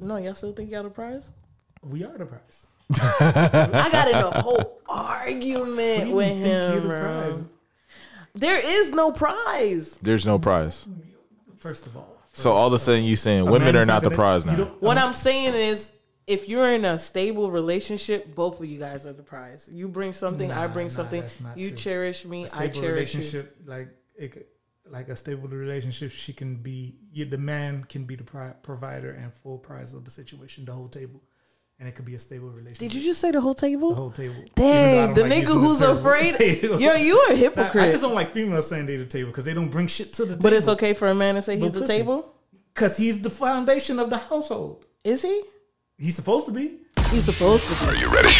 no, 0.00 0.16
y'all 0.16 0.34
still 0.34 0.52
think 0.52 0.70
y'all 0.70 0.82
the 0.82 0.90
prize? 0.90 1.32
We 1.82 2.04
are 2.04 2.16
the 2.16 2.26
prize. 2.26 2.66
I 3.00 3.88
got 3.90 4.08
in 4.08 4.14
a 4.14 4.42
whole 4.42 4.80
argument 4.88 6.12
with 6.12 6.36
him. 6.36 6.86
bro. 6.86 7.44
There 8.34 8.60
is 8.62 8.92
no 8.92 9.12
prize. 9.12 9.94
There's 10.02 10.26
no 10.26 10.38
prize. 10.38 10.86
First 11.58 11.86
of 11.86 11.96
all, 11.96 12.16
So 12.32 12.52
all 12.52 12.66
of 12.66 12.72
a 12.74 12.78
sudden 12.78 13.04
you 13.04 13.16
saying 13.16 13.46
women 13.50 13.74
are 13.76 13.86
not 13.86 14.02
not 14.02 14.02
the 14.02 14.10
prize 14.10 14.44
now. 14.44 14.56
What 14.80 14.98
I'm 14.98 15.14
saying 15.14 15.54
is, 15.54 15.92
if 16.26 16.48
you're 16.48 16.70
in 16.72 16.84
a 16.84 16.98
stable 16.98 17.50
relationship, 17.50 18.34
both 18.34 18.60
of 18.60 18.66
you 18.66 18.78
guys 18.78 19.06
are 19.06 19.12
the 19.12 19.22
prize. 19.22 19.68
You 19.72 19.88
bring 19.88 20.12
something, 20.12 20.50
I 20.50 20.66
bring 20.66 20.88
nah, 20.88 20.92
something. 20.92 21.22
You 21.54 21.68
true. 21.68 21.76
cherish 21.78 22.24
me, 22.24 22.44
I 22.44 22.48
stable 22.48 22.80
cherish 22.80 23.14
you. 23.14 23.46
like 23.64 23.88
it, 24.16 24.32
could- 24.32 24.46
like 24.90 25.08
a 25.08 25.16
stable 25.16 25.48
relationship, 25.48 26.10
she 26.12 26.32
can 26.32 26.56
be. 26.56 26.96
You, 27.12 27.24
the 27.24 27.38
man 27.38 27.84
can 27.84 28.04
be 28.04 28.14
the 28.16 28.24
pri- 28.24 28.54
provider 28.62 29.10
and 29.12 29.32
full 29.32 29.58
prize 29.58 29.94
of 29.94 30.04
the 30.04 30.10
situation, 30.10 30.64
the 30.64 30.72
whole 30.72 30.88
table, 30.88 31.22
and 31.78 31.88
it 31.88 31.94
could 31.94 32.04
be 32.04 32.14
a 32.14 32.18
stable 32.18 32.48
relationship. 32.50 32.78
Did 32.90 32.94
you 32.94 33.02
just 33.02 33.20
say 33.20 33.30
the 33.32 33.40
whole 33.40 33.54
table? 33.54 33.90
the 33.90 33.94
whole 33.96 34.10
table? 34.10 34.34
Even 34.34 34.50
though 34.56 34.62
I 34.64 35.06
Dang, 35.06 35.14
the 35.14 35.20
like 35.22 35.32
nigga 35.32 35.38
using 35.40 35.54
the 35.62 35.66
who's 35.66 35.80
afraid. 35.82 36.34
table. 36.36 36.80
Yo, 36.80 36.94
you 36.94 37.24
a 37.26 37.30
Nah, 37.30 37.36
hypocrite. 37.36 37.84
I 37.84 37.90
just 37.90 38.02
don't 38.02 38.14
like 38.14 38.28
females 38.30 38.68
saying 38.68 38.86
they 38.86 38.96
the 38.96 39.06
table 39.06 39.30
because 39.30 39.44
they 39.44 39.54
don't 39.54 39.68
bring 39.70 39.86
shit 39.86 40.12
to 40.14 40.22
the 40.24 40.34
table. 40.34 40.42
but 40.42 40.52
it's 40.52 40.68
okay 40.68 40.94
for 40.94 41.08
a 41.08 41.14
man 41.14 41.34
to 41.36 41.42
say 41.42 41.54
he's 41.56 41.64
But 41.64 41.72
the 41.74 41.80
pussy. 41.80 41.98
table. 41.98 42.34
because 42.74 42.96
he's 42.96 43.20
the 43.22 43.30
foundation 43.30 43.98
of 43.98 44.10
the 44.10 44.18
household. 44.18 44.84
Is 45.04 45.22
he? 45.22 45.42
He's 45.98 46.16
supposed 46.16 46.46
to 46.46 46.52
be. 46.52 46.78
He's 47.10 47.24
supposed 47.24 47.66
to 47.84 47.90
be. 47.92 47.98
You 48.00 48.08
ready? 48.08 48.30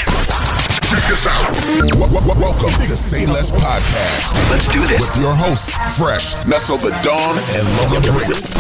Check 1.07 1.15
this 1.15 1.27
out. 1.31 1.55
W- 1.55 2.03
w- 2.03 2.19
w- 2.19 2.41
welcome 2.43 2.75
to 2.83 2.95
Say 2.99 3.27
Less 3.31 3.53
Podcast. 3.55 4.35
Let's 4.51 4.67
do 4.67 4.83
this. 4.91 4.99
With 4.99 5.23
your 5.23 5.31
hosts, 5.39 5.79
Fresh, 5.95 6.35
Nestle 6.51 6.79
the 6.83 6.91
Dawn, 7.07 7.39
and 7.55 7.63
Lona 7.79 8.03
Briggs. 8.03 8.51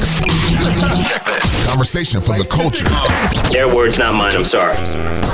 Conversation 1.67 2.21
for 2.23 2.39
the 2.39 2.47
culture. 2.47 2.87
Their 3.51 3.67
words, 3.67 3.99
not 3.99 4.15
mine. 4.15 4.31
I'm 4.39 4.45
sorry. 4.45 4.79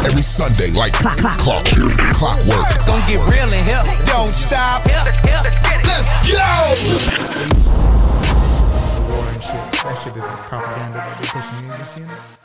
Every 0.09 0.25
Sunday, 0.25 0.73
like 0.73 0.97
clock, 0.97 1.21
clock, 1.37 1.69
clockwork. 2.17 2.65
Gonna 2.89 3.05
get 3.05 3.21
real 3.29 3.45
in 3.53 3.61
here. 3.61 3.85
Don't 4.09 4.33
stop. 4.33 4.81
Let's 4.89 6.09
go. 6.25 6.49
War 9.13 9.21
and 9.29 9.43
shit. 9.45 9.61
That 9.85 10.01
shit 10.01 10.17
is 10.17 10.25
propaganda 10.49 10.97
that 10.97 11.21
they 11.21 11.29
pushing. 11.29 11.61
You 11.69 11.85
seen 11.93 12.09
it? 12.09 12.42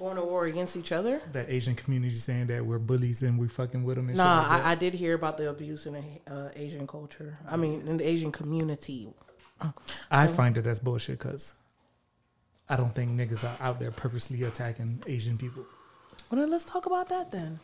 Going 0.00 0.16
to 0.16 0.22
war 0.22 0.46
against 0.46 0.78
each 0.78 0.92
other? 0.92 1.20
That 1.32 1.50
Asian 1.50 1.74
community 1.74 2.14
saying 2.14 2.46
that 2.46 2.64
we're 2.64 2.78
bullies 2.78 3.22
and 3.22 3.38
we're 3.38 3.48
fucking 3.50 3.84
with 3.84 3.96
them. 3.96 4.08
And 4.08 4.16
Nah, 4.16 4.40
shit 4.40 4.48
like 4.50 4.58
that. 4.62 4.66
I, 4.66 4.72
I 4.72 4.74
did 4.74 4.94
hear 4.94 5.14
about 5.14 5.36
the 5.36 5.50
abuse 5.50 5.84
in 5.84 5.92
the 5.92 6.02
uh, 6.34 6.48
Asian 6.56 6.86
culture. 6.86 7.38
I 7.46 7.58
mean, 7.58 7.86
in 7.86 7.98
the 7.98 8.06
Asian 8.08 8.32
community. 8.32 9.12
I 10.10 10.26
find 10.26 10.54
that 10.54 10.62
that's 10.62 10.78
bullshit 10.78 11.18
because 11.18 11.54
I 12.66 12.76
don't 12.76 12.94
think 12.94 13.10
niggas 13.10 13.44
are 13.44 13.62
out 13.62 13.78
there 13.78 13.90
purposely 13.90 14.42
attacking 14.44 15.02
Asian 15.06 15.36
people. 15.36 15.66
Well, 16.30 16.40
then 16.40 16.50
let's 16.50 16.64
talk 16.64 16.86
about 16.86 17.10
that 17.10 17.30
then. 17.30 17.60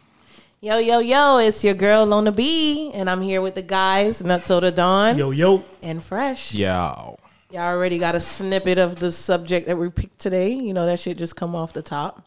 Yo, 0.61 0.77
yo, 0.77 0.99
yo, 0.99 1.39
it's 1.39 1.65
your 1.65 1.73
girl 1.75 2.05
Lona 2.05 2.33
B, 2.33 2.91
and 2.93 3.09
I'm 3.09 3.23
here 3.23 3.41
with 3.41 3.55
the 3.55 3.63
guys, 3.63 4.21
Nutsoda 4.21 4.75
Dawn 4.75 5.17
Yo, 5.17 5.31
yo. 5.31 5.65
and 5.83 6.03
Fresh. 6.03 6.53
Yeah. 6.53 7.13
Y'all 7.51 7.63
already 7.63 7.99
got 7.99 8.15
a 8.15 8.21
snippet 8.21 8.79
of 8.79 8.97
the 8.97 9.13
subject 9.13 9.67
that 9.67 9.79
we 9.79 9.89
picked 9.89 10.19
today. 10.19 10.53
You 10.53 10.75
know, 10.75 10.87
that 10.87 10.99
shit 10.99 11.17
just 11.17 11.37
come 11.37 11.55
off 11.55 11.73
the 11.73 11.83
top. 11.83 12.27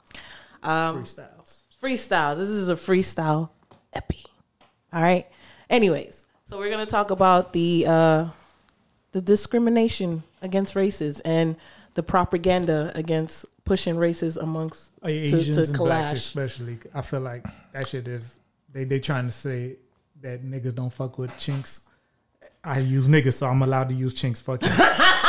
Um, 0.63 1.03
Freestyles. 1.03 1.63
freestyle. 1.81 2.37
This 2.37 2.49
is 2.49 2.69
a 2.69 2.75
freestyle 2.75 3.49
epi. 3.93 4.23
All 4.93 5.01
right. 5.01 5.27
Anyways, 5.69 6.25
so 6.45 6.57
we're 6.57 6.69
gonna 6.69 6.85
talk 6.85 7.11
about 7.11 7.53
the 7.53 7.85
uh, 7.87 8.27
the 9.11 9.21
discrimination 9.21 10.23
against 10.41 10.75
races 10.75 11.19
and 11.21 11.55
the 11.93 12.03
propaganda 12.03 12.91
against 12.95 13.45
pushing 13.65 13.97
races 13.97 14.37
amongst 14.37 14.91
to, 15.03 15.09
Asians 15.09 15.57
to 15.57 15.63
and 15.63 15.73
blacks 15.77 16.13
especially. 16.13 16.79
I 16.93 17.01
feel 17.01 17.19
like 17.19 17.45
that 17.73 17.87
shit 17.87 18.07
is 18.07 18.39
they 18.71 18.83
they 18.83 18.99
trying 18.99 19.25
to 19.25 19.31
say 19.31 19.75
that 20.21 20.43
niggas 20.43 20.75
don't 20.75 20.91
fuck 20.91 21.17
with 21.17 21.37
chinks. 21.37 21.88
I 22.61 22.79
use 22.79 23.07
niggas, 23.07 23.33
so 23.35 23.47
I'm 23.47 23.61
allowed 23.61 23.87
to 23.87 23.95
use 23.95 24.13
chinks. 24.13 24.41
Fuck 24.41 24.63
you. 24.63 24.69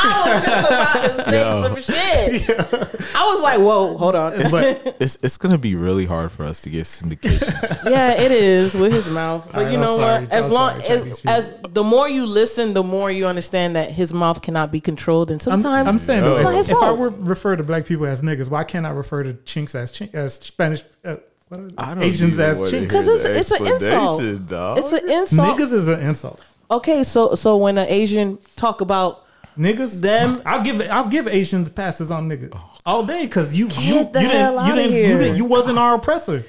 I 0.03 0.31
was 0.35 0.45
just 0.45 1.19
about 1.27 1.75
to 1.75 1.83
say 1.83 2.37
some 2.37 2.45
shit. 2.45 3.15
I 3.15 3.23
was 3.23 3.41
like, 3.41 3.59
whoa, 3.59 3.97
hold 3.97 4.15
on. 4.15 4.33
But 4.51 4.97
it's 4.99 5.17
it's 5.23 5.37
gonna 5.37 5.57
be 5.57 5.75
really 5.75 6.05
hard 6.05 6.33
for 6.33 6.43
us 6.43 6.61
to 6.63 6.69
get 6.69 6.83
syndication. 6.83 7.89
yeah, 7.89 8.19
it 8.19 8.31
is 8.33 8.75
with 8.75 8.91
his 8.91 9.09
mouth. 9.11 9.45
But 9.47 9.59
Alright, 9.59 9.71
you 9.71 9.79
know 9.79 9.97
sorry. 9.97 10.25
what? 10.25 10.33
As 10.33 10.45
I'm 10.47 10.51
long 10.51 10.79
sorry, 10.81 11.11
as, 11.11 11.25
as 11.25 11.53
the 11.69 11.83
more 11.85 12.09
you 12.09 12.25
listen, 12.25 12.73
the 12.73 12.83
more 12.83 13.09
you 13.09 13.27
understand 13.27 13.77
that 13.77 13.91
his 13.91 14.13
mouth 14.13 14.41
cannot 14.41 14.71
be 14.71 14.81
controlled, 14.81 15.31
and 15.31 15.39
I'm, 15.41 15.61
sometimes 15.61 15.87
I'm 15.87 15.99
saying 15.99 16.25
It's 16.25 16.43
though, 16.43 16.51
if, 16.51 16.69
if 16.69 16.83
I 16.83 16.91
were 16.91 17.09
refer 17.09 17.55
to 17.55 17.63
black 17.63 17.85
people 17.85 18.07
as 18.07 18.21
niggas, 18.21 18.49
why 18.51 18.65
can't 18.65 18.85
I 18.85 18.89
refer 18.89 19.23
to 19.23 19.33
chinks 19.33 19.73
as 19.73 19.93
chink, 19.93 20.13
as 20.13 20.33
Spanish? 20.35 20.83
Uh, 21.05 21.15
what 21.47 21.59
are 21.61 21.69
I 21.77 21.93
don't 21.93 22.03
Asians 22.03 22.37
as 22.39 22.59
chinks? 22.69 22.93
because 22.93 23.07
it's, 23.07 23.51
it's 23.51 23.51
an 23.51 23.67
insult. 23.67 24.47
dog. 24.47 24.77
It's 24.79 24.91
an 24.91 25.09
insult. 25.09 25.57
Niggas 25.57 25.71
is 25.71 25.87
an 25.87 25.99
insult. 26.01 26.43
Okay, 26.71 27.03
so 27.03 27.35
so 27.35 27.57
when 27.57 27.77
an 27.77 27.87
Asian 27.89 28.39
talk 28.55 28.81
about 28.81 29.25
Niggas, 29.57 29.99
Them- 29.99 30.41
I'll 30.45 30.63
give 30.63 30.79
I'll 30.89 31.09
give 31.09 31.27
Asians 31.27 31.69
passes 31.69 32.09
on 32.09 32.29
niggas 32.29 32.57
all 32.85 33.03
day 33.05 33.25
because 33.25 33.57
you 33.57 33.67
you 33.79 33.97
you 33.99 34.03
didn't 34.13 34.65
you 34.65 34.75
didn't, 34.75 34.93
you 34.93 35.17
didn't 35.17 35.37
you 35.37 35.45
wasn't 35.45 35.77
our 35.77 35.95
oppressor. 35.95 36.45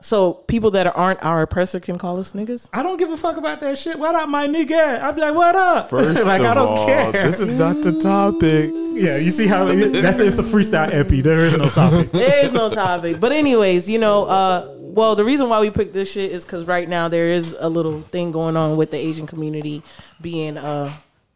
so 0.00 0.34
people 0.34 0.70
that 0.70 0.86
aren't 0.96 1.20
our 1.24 1.42
oppressor 1.42 1.80
can 1.80 1.98
call 1.98 2.20
us 2.20 2.32
niggas. 2.32 2.70
I 2.72 2.84
don't 2.84 2.96
give 2.96 3.10
a 3.10 3.16
fuck 3.16 3.36
about 3.38 3.60
that 3.60 3.76
shit. 3.76 3.98
What 3.98 4.14
up, 4.14 4.28
my 4.28 4.46
nigga? 4.46 5.00
I'd 5.02 5.16
be 5.16 5.20
like, 5.20 5.34
what 5.34 5.56
up? 5.56 5.90
First 5.90 6.24
like 6.24 6.40
of 6.40 6.46
I 6.46 6.54
don't 6.54 6.68
all, 6.68 6.86
care. 6.86 7.10
this 7.10 7.40
is 7.40 7.58
not 7.58 7.82
the 7.82 8.00
topic. 8.00 8.70
yeah, 8.94 9.16
you 9.18 9.30
see 9.32 9.48
how 9.48 9.64
that's 9.64 10.20
it's 10.20 10.38
a 10.38 10.44
freestyle 10.44 10.92
epi. 10.92 11.22
There 11.22 11.38
is 11.40 11.58
no 11.58 11.68
topic. 11.68 12.10
There 12.12 12.44
is 12.44 12.52
no 12.52 12.70
topic. 12.70 13.18
But 13.18 13.32
anyways, 13.32 13.88
you 13.88 13.98
know, 13.98 14.26
uh, 14.26 14.75
well, 14.96 15.14
the 15.14 15.24
reason 15.24 15.48
why 15.48 15.60
we 15.60 15.70
picked 15.70 15.92
this 15.92 16.10
shit 16.10 16.32
is 16.32 16.44
because 16.44 16.64
right 16.66 16.88
now 16.88 17.06
there 17.08 17.28
is 17.28 17.54
a 17.58 17.68
little 17.68 18.00
thing 18.00 18.32
going 18.32 18.56
on 18.56 18.76
with 18.76 18.90
the 18.90 18.96
Asian 18.96 19.26
community 19.26 19.82
being 20.20 20.56
uh, 20.58 20.92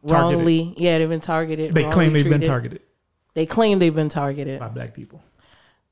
Targeted. 0.06 0.36
wrongly. 0.36 0.74
Yeah, 0.76 0.98
they've 0.98 1.08
been 1.08 1.20
targeted. 1.20 1.72
They 1.74 1.88
claim 1.90 2.12
they've 2.12 2.28
been 2.28 2.40
targeted 2.40 2.80
They 3.34 3.46
claim 3.46 3.78
they've 3.78 3.94
been 3.94 4.08
targeted, 4.08 4.58
by 4.60 4.68
black 4.68 4.94
people. 4.94 5.22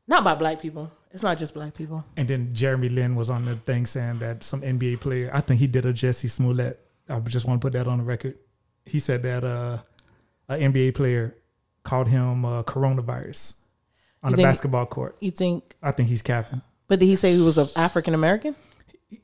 not 0.09 0.25
by 0.25 0.35
black 0.35 0.61
people. 0.61 0.91
It's 1.11 1.23
not 1.23 1.39
just 1.39 1.55
black 1.55 1.73
people. 1.75 2.05
And 2.17 2.27
then 2.29 2.55
Jeremy 2.55 2.89
Lin 2.91 3.15
was 3.15 3.31
on 3.31 3.45
the 3.45 3.57
thing 3.57 3.87
saying 3.87 4.19
that 4.19 4.43
some 4.45 4.61
NBA 4.63 5.01
player, 5.01 5.31
I 5.33 5.41
think 5.41 5.61
he 5.61 5.67
did 5.67 5.87
a 5.87 5.93
Jussie 5.93 6.29
Smollett. 6.29 6.79
I 7.09 7.19
just 7.21 7.47
want 7.47 7.61
to 7.61 7.65
put 7.65 7.73
that 7.73 7.87
on 7.87 7.99
the 7.99 8.05
record. 8.05 8.37
He 8.85 8.99
said 8.99 9.23
that 9.23 9.43
uh, 9.45 9.79
an 10.49 10.73
NBA 10.73 10.95
player 10.95 11.35
called 11.83 12.09
him 12.09 12.45
uh, 12.45 12.63
coronavirus 12.65 13.63
on 14.23 14.31
You 14.31 14.37
the 14.37 14.43
think- 14.43 14.49
basketball 14.49 14.87
court. 14.87 15.17
You 15.21 15.31
think? 15.31 15.77
I 15.83 15.93
think 15.93 16.09
he's 16.11 16.21
capping. 16.23 16.61
But 16.89 16.99
did 17.01 17.07
he 17.07 17.17
say 17.17 17.35
he 17.35 17.43
was 17.43 17.59
an 17.59 17.69
African 17.77 18.15
American? 18.15 18.57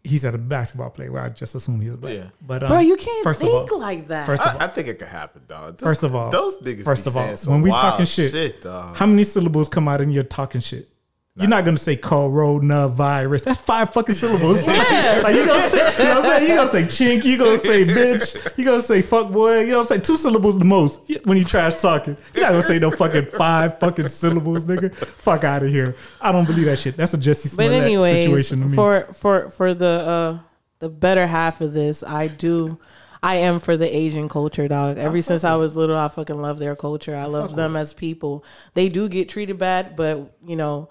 He 0.02 0.16
said 0.16 0.34
a 0.34 0.38
basketball 0.38 0.90
player. 0.90 1.12
Well, 1.12 1.24
I 1.24 1.28
just 1.28 1.54
assume 1.54 1.80
he 1.80 1.90
was 1.90 1.98
black. 1.98 2.14
Yeah. 2.14 2.28
But 2.40 2.62
um, 2.62 2.68
Bro, 2.70 2.78
you 2.80 2.96
can't 2.96 3.22
first 3.24 3.42
of 3.42 3.48
think 3.48 3.72
all- 3.72 3.80
like 3.80 4.08
that. 4.08 4.24
First 4.26 4.42
of 4.42 4.54
all, 4.54 4.62
I, 4.62 4.64
I 4.64 4.68
think 4.68 4.88
it 4.88 4.98
could 4.98 5.08
happen, 5.08 5.42
dog. 5.46 5.76
Those- 5.78 5.86
First 5.86 6.02
of 6.04 6.14
all- 6.14 6.30
those 6.30 6.56
niggas. 6.58 6.84
first 6.84 7.04
be 7.04 7.10
of 7.10 7.16
all, 7.18 7.24
saying 7.24 7.36
some 7.36 7.52
when 7.54 7.62
we 7.62 7.70
wild 7.70 7.92
talking 7.92 8.06
shit, 8.06 8.62
dog. 8.62 8.96
how 8.96 9.04
many 9.06 9.24
syllables 9.24 9.68
come 9.68 9.88
out 9.88 10.00
in 10.00 10.10
your 10.10 10.24
talking 10.24 10.62
shit? 10.62 10.88
You're 11.36 11.48
not 11.48 11.64
gonna 11.64 11.78
say 11.78 11.96
coronavirus. 11.96 13.42
That's 13.44 13.60
five 13.60 13.92
fucking 13.92 14.14
syllables. 14.14 14.64
Yes. 14.74 15.24
like 15.24 15.34
you 15.34 15.44
gonna 15.44 15.68
say, 15.68 15.98
you 16.04 16.08
know 16.08 16.20
what 16.20 16.24
I'm 16.24 16.30
saying? 16.38 16.50
You 16.50 16.56
gonna 16.56 16.70
say 16.70 16.82
chink. 16.84 17.24
You 17.24 17.36
gonna 17.38 17.58
say 17.58 17.84
bitch. 17.84 18.58
You 18.58 18.64
gonna 18.64 18.82
say 18.82 19.02
fuck 19.02 19.32
boy. 19.32 19.60
You 19.60 19.66
know 19.72 19.78
what 19.78 19.80
I'm 19.82 19.86
saying? 19.88 20.02
Two 20.02 20.16
syllables 20.16 20.58
the 20.58 20.64
most 20.64 21.00
when 21.24 21.36
you 21.36 21.42
trash 21.44 21.80
talking. 21.80 22.16
You're 22.34 22.44
not 22.44 22.50
gonna 22.52 22.62
say 22.62 22.78
no 22.78 22.92
fucking 22.92 23.26
five 23.26 23.80
fucking 23.80 24.08
syllables, 24.10 24.64
nigga. 24.64 24.94
Fuck 24.94 25.42
out 25.42 25.64
of 25.64 25.70
here. 25.70 25.96
I 26.20 26.30
don't 26.30 26.44
believe 26.46 26.66
that 26.66 26.78
shit. 26.78 26.96
That's 26.96 27.14
a 27.14 27.18
Jussie 27.18 27.44
But 27.56 27.64
Smollett 27.64 27.82
anyways, 27.82 28.24
situation 28.24 28.60
to 28.60 28.66
me. 28.66 28.74
for 28.76 29.00
for 29.12 29.48
for 29.50 29.74
the 29.74 29.86
uh 29.86 30.38
the 30.78 30.88
better 30.88 31.26
half 31.26 31.60
of 31.60 31.72
this, 31.72 32.04
I 32.04 32.28
do. 32.28 32.78
I 33.24 33.36
am 33.36 33.58
for 33.58 33.76
the 33.76 33.94
Asian 33.94 34.28
culture, 34.28 34.68
dog. 34.68 34.98
Ever 34.98 35.20
since 35.22 35.42
I 35.44 35.56
was 35.56 35.74
little, 35.76 35.96
I 35.96 36.08
fucking 36.08 36.40
love 36.40 36.58
their 36.58 36.76
culture. 36.76 37.16
I 37.16 37.24
love 37.24 37.56
them 37.56 37.74
as 37.74 37.92
people. 37.94 38.44
They 38.74 38.88
do 38.88 39.08
get 39.08 39.28
treated 39.30 39.58
bad, 39.58 39.96
but 39.96 40.36
you 40.46 40.56
know, 40.56 40.90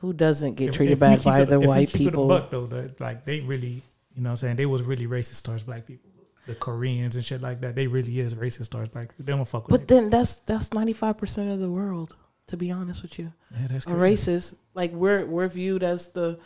who 0.00 0.12
doesn't 0.12 0.54
get 0.54 0.74
treated 0.74 0.92
If 0.94 1.00
we 1.00 1.16
bad 1.16 1.24
by 1.24 1.44
the 1.44 1.60
if 1.60 1.66
white 1.68 1.88
keep 1.88 2.00
it 2.00 2.06
a 2.08 2.10
people? 2.10 2.28
buck, 2.28 2.50
though, 2.50 2.66
the, 2.66 2.94
like 2.98 3.24
they 3.24 3.40
really, 3.40 3.82
you 4.14 4.22
know, 4.22 4.30
what 4.30 4.32
I'm 4.32 4.36
saying 4.38 4.56
they 4.56 4.66
was 4.66 4.82
really 4.82 5.06
racist 5.06 5.44
towards 5.44 5.62
black 5.62 5.86
people. 5.86 6.10
The 6.46 6.54
Koreans 6.54 7.16
and 7.16 7.24
shit 7.24 7.42
like 7.42 7.60
that, 7.60 7.74
they 7.74 7.86
really 7.86 8.18
is 8.18 8.34
racist 8.34 8.70
towards 8.70 8.88
black 8.88 9.10
people. 9.10 9.24
They 9.26 9.32
don't 9.32 9.44
fuck 9.44 9.68
with. 9.68 9.78
But 9.78 9.88
then 9.88 10.10
that's 10.10 10.36
that's 10.36 10.72
ninety 10.72 10.94
five 10.94 11.18
percent 11.18 11.50
of 11.50 11.60
the 11.60 11.70
world. 11.70 12.16
To 12.48 12.56
be 12.56 12.72
honest 12.72 13.02
with 13.02 13.16
you, 13.18 13.32
yeah, 13.52 13.68
that's 13.68 13.84
crazy. 13.84 14.32
racist 14.32 14.54
like 14.74 14.90
we're 14.92 15.24
we're 15.24 15.46
viewed 15.46 15.84
as 15.84 16.08
the 16.08 16.40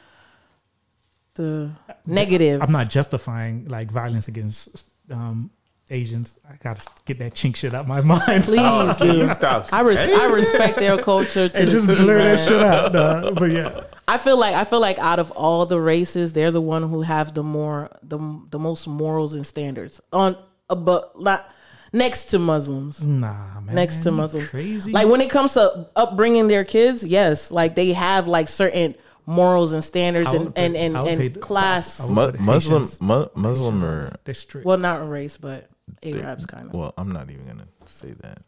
the 1.34 1.70
negative. 2.06 2.60
I'm 2.60 2.72
not 2.72 2.90
justifying 2.90 3.68
like 3.68 3.90
violence 3.90 4.28
against 4.28 4.86
um, 5.10 5.50
Asians. 5.90 6.38
I 6.48 6.56
gotta 6.62 6.80
get 7.04 7.18
that 7.18 7.34
chink 7.34 7.56
shit 7.56 7.74
out 7.74 7.86
my 7.86 8.00
mind. 8.12 8.44
Please, 8.44 8.96
Can 8.98 9.14
dude. 9.14 9.30
stop? 9.30 9.66
I, 9.72 9.82
res- 9.82 9.98
I 10.08 10.26
respect 10.32 10.76
their 10.78 10.96
culture 11.10 11.48
to 11.48 11.60
and 11.60 11.70
just 11.70 11.88
T, 11.88 11.94
blur 11.96 12.18
that 12.18 12.40
shit 12.40 12.62
out. 12.62 12.92
Nah, 12.92 13.30
but 13.32 13.50
yeah, 13.50 13.82
I 14.08 14.16
feel 14.18 14.38
like 14.38 14.54
I 14.54 14.64
feel 14.64 14.80
like 14.80 14.98
out 14.98 15.18
of 15.18 15.30
all 15.32 15.66
the 15.66 15.80
races, 15.80 16.32
they're 16.32 16.50
the 16.50 16.60
one 16.60 16.82
who 16.88 17.02
have 17.02 17.34
the 17.34 17.42
more 17.42 17.90
the 18.02 18.18
the 18.50 18.58
most 18.58 18.86
morals 18.88 19.34
and 19.34 19.46
standards 19.46 20.00
on 20.12 20.36
uh, 20.70 20.74
but 20.74 21.20
not 21.20 21.48
next 21.92 22.26
to 22.26 22.38
Muslims. 22.38 23.04
Nah, 23.04 23.60
man. 23.60 23.74
next 23.74 23.98
to 24.04 24.10
Muslims. 24.10 24.50
Crazy. 24.50 24.90
Like 24.90 25.08
when 25.08 25.20
it 25.20 25.30
comes 25.30 25.52
to 25.54 25.86
upbringing 25.96 26.48
their 26.48 26.64
kids, 26.64 27.04
yes, 27.04 27.50
like 27.50 27.74
they 27.74 27.92
have 27.92 28.26
like 28.26 28.48
certain 28.48 28.94
morals 29.26 29.72
and 29.74 29.84
standards 29.84 30.32
and 30.34 30.46
would 30.46 30.58
and 30.58 30.74
put- 30.74 31.06
and, 31.08 31.20
and 31.22 31.40
class. 31.40 32.00
Mu- 32.08 32.32
Muslim, 32.40 32.82
Haitians- 32.84 33.00
mu- 33.02 33.26
Muslim 33.34 33.84
or 33.84 34.12
They're 34.24 34.34
strict. 34.34 34.66
well, 34.66 34.76
not 34.78 35.00
a 35.00 35.04
race, 35.04 35.36
but 35.36 35.68
Arabs 36.02 36.46
kind 36.46 36.68
of. 36.68 36.74
well, 36.74 36.94
I'm 36.96 37.12
not 37.12 37.30
even 37.30 37.46
gonna 37.46 37.66
say 37.86 38.12
that. 38.20 38.40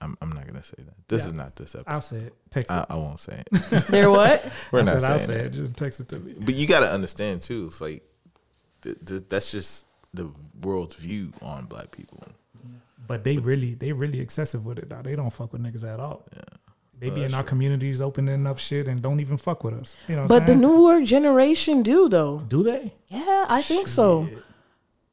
I'm, 0.00 0.16
I'm 0.22 0.30
not 0.30 0.46
gonna 0.46 0.62
say 0.62 0.76
that. 0.78 0.94
This 1.08 1.26
is 1.26 1.32
not 1.32 1.56
this 1.56 1.74
episode. 1.74 1.92
I'll 1.92 2.00
say 2.00 2.16
it. 2.18 2.34
Text 2.50 2.70
it. 2.70 2.74
I, 2.74 2.86
I 2.90 2.94
won't 2.96 3.18
say 3.20 3.42
it. 3.50 3.70
They're 3.88 4.10
what? 4.10 4.44
We're 4.72 4.80
I 4.80 4.84
not 4.84 5.00
said 5.00 5.10
I'll 5.10 5.18
saying 5.18 5.28
say 5.28 5.40
it. 5.40 5.46
it. 5.46 5.52
Just 5.52 5.76
text 5.76 6.00
it 6.00 6.08
to 6.10 6.18
me. 6.20 6.34
But 6.38 6.54
you 6.54 6.66
got 6.68 6.80
to 6.80 6.90
understand 6.92 7.42
too. 7.42 7.66
It's 7.66 7.80
like 7.80 8.02
th- 8.82 8.96
th- 9.04 9.22
that's 9.28 9.50
just 9.50 9.86
the 10.14 10.30
world's 10.62 10.94
view 10.94 11.32
on 11.42 11.64
black 11.66 11.90
people. 11.90 12.22
But 13.06 13.24
they 13.24 13.38
really, 13.38 13.74
they 13.74 13.92
really 13.92 14.20
excessive 14.20 14.64
with 14.66 14.78
it. 14.78 14.90
Now 14.90 15.00
they 15.02 15.16
don't 15.16 15.30
fuck 15.30 15.52
with 15.52 15.62
niggas 15.62 15.82
at 15.82 15.98
all. 15.98 16.26
They 17.00 17.10
be 17.10 17.22
in 17.24 17.32
our 17.32 17.42
communities 17.44 18.00
opening 18.00 18.46
up 18.46 18.58
shit 18.58 18.86
and 18.88 19.00
don't 19.00 19.20
even 19.20 19.36
fuck 19.36 19.62
with 19.64 19.74
us. 19.74 19.96
You 20.08 20.16
know, 20.16 20.22
what 20.22 20.28
But 20.28 20.40
I'm 20.42 20.46
the 20.46 20.54
newer 20.56 21.02
generation 21.04 21.82
do 21.82 22.08
though. 22.08 22.40
do 22.40 22.62
they? 22.64 22.92
Yeah, 23.08 23.46
I 23.48 23.62
think 23.62 23.86
so. 23.88 24.28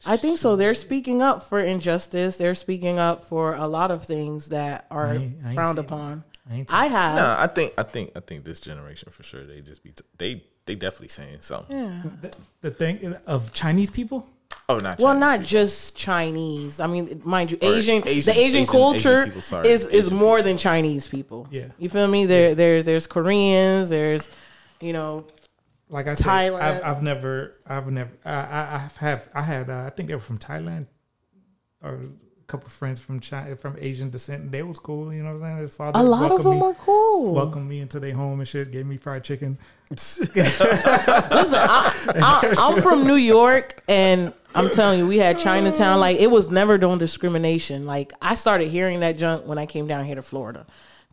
I 0.05 0.17
think 0.17 0.37
so. 0.39 0.55
They're 0.55 0.73
speaking 0.73 1.21
up 1.21 1.43
for 1.43 1.59
injustice. 1.59 2.37
They're 2.37 2.55
speaking 2.55 2.99
up 2.99 3.23
for 3.23 3.55
a 3.55 3.67
lot 3.67 3.91
of 3.91 4.03
things 4.03 4.49
that 4.49 4.85
are 4.91 5.07
I 5.07 5.15
ain't- 5.15 5.37
I 5.43 5.47
ain't 5.47 5.55
frowned 5.55 5.79
upon. 5.79 6.23
I 6.49 6.65
I 6.69 6.85
have. 6.87 7.15
Nah, 7.15 7.35
I 7.41 7.47
think 7.47 7.73
I 7.77 7.83
think 7.83 8.11
I 8.15 8.19
think 8.19 8.45
this 8.45 8.59
generation 8.59 9.09
for 9.11 9.23
sure. 9.23 9.43
They 9.45 9.61
just 9.61 9.83
be 9.83 9.91
t- 9.91 10.03
they 10.17 10.43
they 10.67 10.75
definitely 10.75 11.07
saying 11.09 11.37
something. 11.41 11.75
Yeah. 11.75 12.03
the, 12.21 12.35
the 12.61 12.71
thing 12.71 13.15
of 13.25 13.51
Chinese 13.53 13.89
people. 13.89 14.27
Oh, 14.69 14.77
not 14.77 14.99
Well, 14.99 15.15
not 15.17 15.39
people. 15.39 15.47
just 15.47 15.95
Chinese. 15.95 16.79
I 16.79 16.85
mean, 16.87 17.19
mind 17.25 17.49
you, 17.51 17.57
Asian, 17.61 18.07
Asian- 18.07 18.33
the 18.33 18.39
Asian, 18.39 18.61
Asian- 18.61 18.65
culture 18.67 19.17
Asian 19.21 19.25
people, 19.29 19.41
sorry. 19.41 19.69
is 19.69 19.87
is 19.87 20.05
Asian 20.07 20.17
more 20.17 20.41
than 20.43 20.57
Chinese 20.57 21.07
people. 21.07 21.47
Yeah. 21.49 21.65
you 21.79 21.89
feel 21.89 22.07
me? 22.07 22.25
There, 22.27 22.53
there, 22.53 22.83
there's 22.83 23.07
Koreans. 23.07 23.89
There's, 23.89 24.29
you 24.81 24.93
know, 24.93 25.25
Like 25.89 26.07
I 26.07 26.15
said, 26.15 26.25
Thailand. 26.25 26.61
I've, 26.61 26.83
I've 26.83 27.03
never, 27.03 27.55
I've 27.67 27.87
never, 27.91 28.11
I, 28.25 28.33
I, 28.33 28.89
I've 29.01 29.29
I 29.33 29.41
had, 29.41 29.69
uh, 29.69 29.83
I 29.85 29.89
think 29.91 30.07
they 30.07 30.15
were 30.15 30.19
from 30.21 30.39
Thailand, 30.39 30.87
or 31.83 31.93
a 31.93 32.47
couple 32.47 32.69
friends 32.69 32.99
from 32.99 33.19
China, 33.19 33.55
from 33.55 33.75
Asian 33.79 34.09
descent. 34.09 34.51
They 34.51 34.63
was 34.63 34.79
cool. 34.79 35.13
You 35.13 35.21
know 35.21 35.33
what 35.33 35.35
I'm 35.35 35.41
saying? 35.41 35.57
His 35.57 35.69
father 35.71 35.99
a 35.99 36.03
lot 36.03 36.31
of 36.31 36.43
them 36.43 36.59
me, 36.59 36.61
are 36.61 36.73
cool. 36.73 37.33
welcomed 37.33 37.69
me 37.69 37.81
into 37.81 37.99
their 37.99 38.15
home 38.15 38.39
and 38.39 38.47
shit. 38.47 38.71
Gave 38.71 38.87
me 38.87 38.97
fried 38.97 39.23
chicken. 39.23 39.59
Listen, 39.91 40.47
I, 40.47 41.93
I, 42.15 42.53
I'm 42.57 42.81
from 42.81 43.05
New 43.05 43.15
York, 43.15 43.83
and 43.87 44.33
I'm 44.55 44.71
telling 44.71 44.99
you, 44.99 45.07
we 45.07 45.17
had 45.17 45.37
Chinatown. 45.37 45.99
Like 45.99 46.19
it 46.19 46.31
was 46.31 46.49
never 46.49 46.79
doing 46.79 46.97
discrimination. 46.97 47.85
Like 47.85 48.11
I 48.21 48.33
started 48.33 48.69
hearing 48.69 49.01
that 49.01 49.19
junk 49.19 49.45
when 49.45 49.59
I 49.59 49.67
came 49.67 49.85
down 49.85 50.05
here 50.05 50.15
to 50.15 50.23
Florida, 50.23 50.65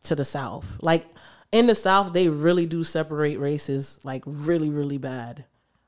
to 0.04 0.14
the 0.14 0.24
South. 0.24 0.78
Like 0.80 1.06
in 1.52 1.66
the 1.66 1.74
South, 1.74 2.12
they 2.12 2.28
really 2.28 2.66
do 2.66 2.82
separate 2.84 3.38
races, 3.38 4.00
like 4.04 4.22
really, 4.26 4.70
really 4.70 4.98
bad. 4.98 5.44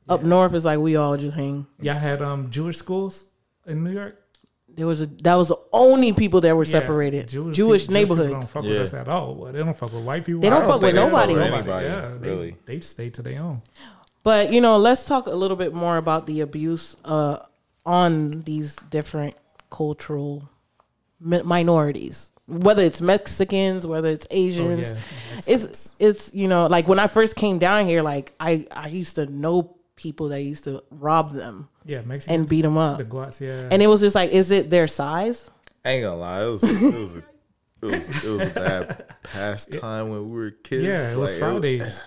Up 0.09 0.23
north 0.23 0.53
is 0.55 0.65
like 0.67 0.79
we 0.79 0.97
all 0.97 1.17
just 1.17 1.35
hang. 1.35 1.67
Y'all 1.81 1.95
had 1.95 2.21
um 2.23 2.51
Jewish 2.51 2.77
schools 2.77 3.31
in 3.67 3.83
New 3.83 3.91
York. 3.93 4.21
There 4.69 4.87
was 4.87 5.01
a 5.01 5.07
that 5.07 5.35
was 5.37 5.49
the 5.49 5.59
only 5.73 6.13
people 6.13 6.41
that 6.43 6.55
were 6.55 6.65
Yeah, 6.65 6.73
separated. 6.81 7.29
Jewish, 7.29 7.57
Jewish, 7.57 7.83
people, 7.89 7.95
people 8.01 8.17
neighborhoods. 8.17 8.45
don't 8.53 8.63
fuck 8.63 8.71
with 8.71 8.81
us 8.83 8.93
at 8.95 9.09
all. 9.09 9.35
Well, 9.37 9.53
they 9.53 9.61
don't 9.61 9.75
fuck 9.77 9.93
with 9.93 10.05
white 10.05 10.25
people. 10.27 10.41
They 10.43 10.49
I 10.49 10.51
don't 10.59 10.67
fuck 10.67 10.83
with 10.83 10.95
think 10.95 10.97
they 10.97 11.03
fuck 11.03 11.11
nobody. 11.13 11.35
with 11.35 11.43
anybody, 11.43 11.87
Yeah, 11.87 12.17
they, 12.21 12.29
really. 12.29 12.57
they 12.67 12.81
stay 12.81 13.09
to 13.11 13.23
their 13.23 13.41
own. 13.41 13.63
But 14.23 14.53
you 14.53 14.61
know, 14.61 14.77
let's 14.77 15.05
talk 15.07 15.27
a 15.27 15.31
little 15.35 15.57
bit 15.57 15.73
more 15.75 15.97
about 15.97 16.27
the 16.27 16.41
abuse 16.43 16.97
uh, 17.05 17.39
on 17.87 18.43
these 18.43 18.75
different 18.77 19.37
cultural 19.71 20.49
mi- 21.21 21.43
minorities. 21.43 22.31
Whether 22.47 22.83
it's 22.83 23.01
Mexicans, 23.01 23.87
whether 23.87 24.09
it's 24.09 24.27
Asians, 24.31 24.93
Oh, 24.93 25.41
it's 25.47 25.97
it's 25.99 26.35
you 26.35 26.47
know 26.49 26.67
like 26.67 26.87
when 26.89 26.99
I 26.99 27.07
first 27.07 27.37
came 27.37 27.59
down 27.59 27.87
here, 27.87 28.03
like 28.03 28.35
I 28.39 28.67
I 28.71 28.89
used 28.89 29.15
to 29.17 29.27
know 29.27 29.77
people 29.97 30.29
that 30.29 30.43
used 30.43 30.65
to 30.65 30.83
rob 30.91 31.33
them 31.33 31.69
Yeah, 31.87 32.03
Mexicans 32.03 32.41
and 32.41 32.49
beat 32.49 32.63
them 32.63 32.77
up, 32.77 32.99
the 32.99 33.05
guats. 33.05 33.41
Yeah, 33.41 33.69
and 33.71 33.83
it 33.83 33.87
was 33.87 34.01
just 34.01 34.15
like, 34.15 34.31
is 34.31 34.51
it 34.51 34.69
their 34.69 34.87
size? 34.87 35.51
I 35.85 35.91
ain't 35.93 36.05
gonna 36.05 36.17
lie. 36.17 36.43
It 36.43 36.51
was 36.51 36.63
it 36.83 36.95
was 36.95 37.15
a, 37.15 37.19
it 37.19 37.25
was 37.83 38.25
it 38.25 38.31
was 38.31 38.43
a 38.43 38.51
bad 38.51 39.15
pastime 39.23 40.11
when 40.11 40.31
we 40.31 40.37
were 40.39 40.51
kids. 40.51 40.85
yeah, 40.85 41.13
it 41.13 41.17
was 41.17 41.31
Like, 41.33 41.39
Fridays. 41.51 42.05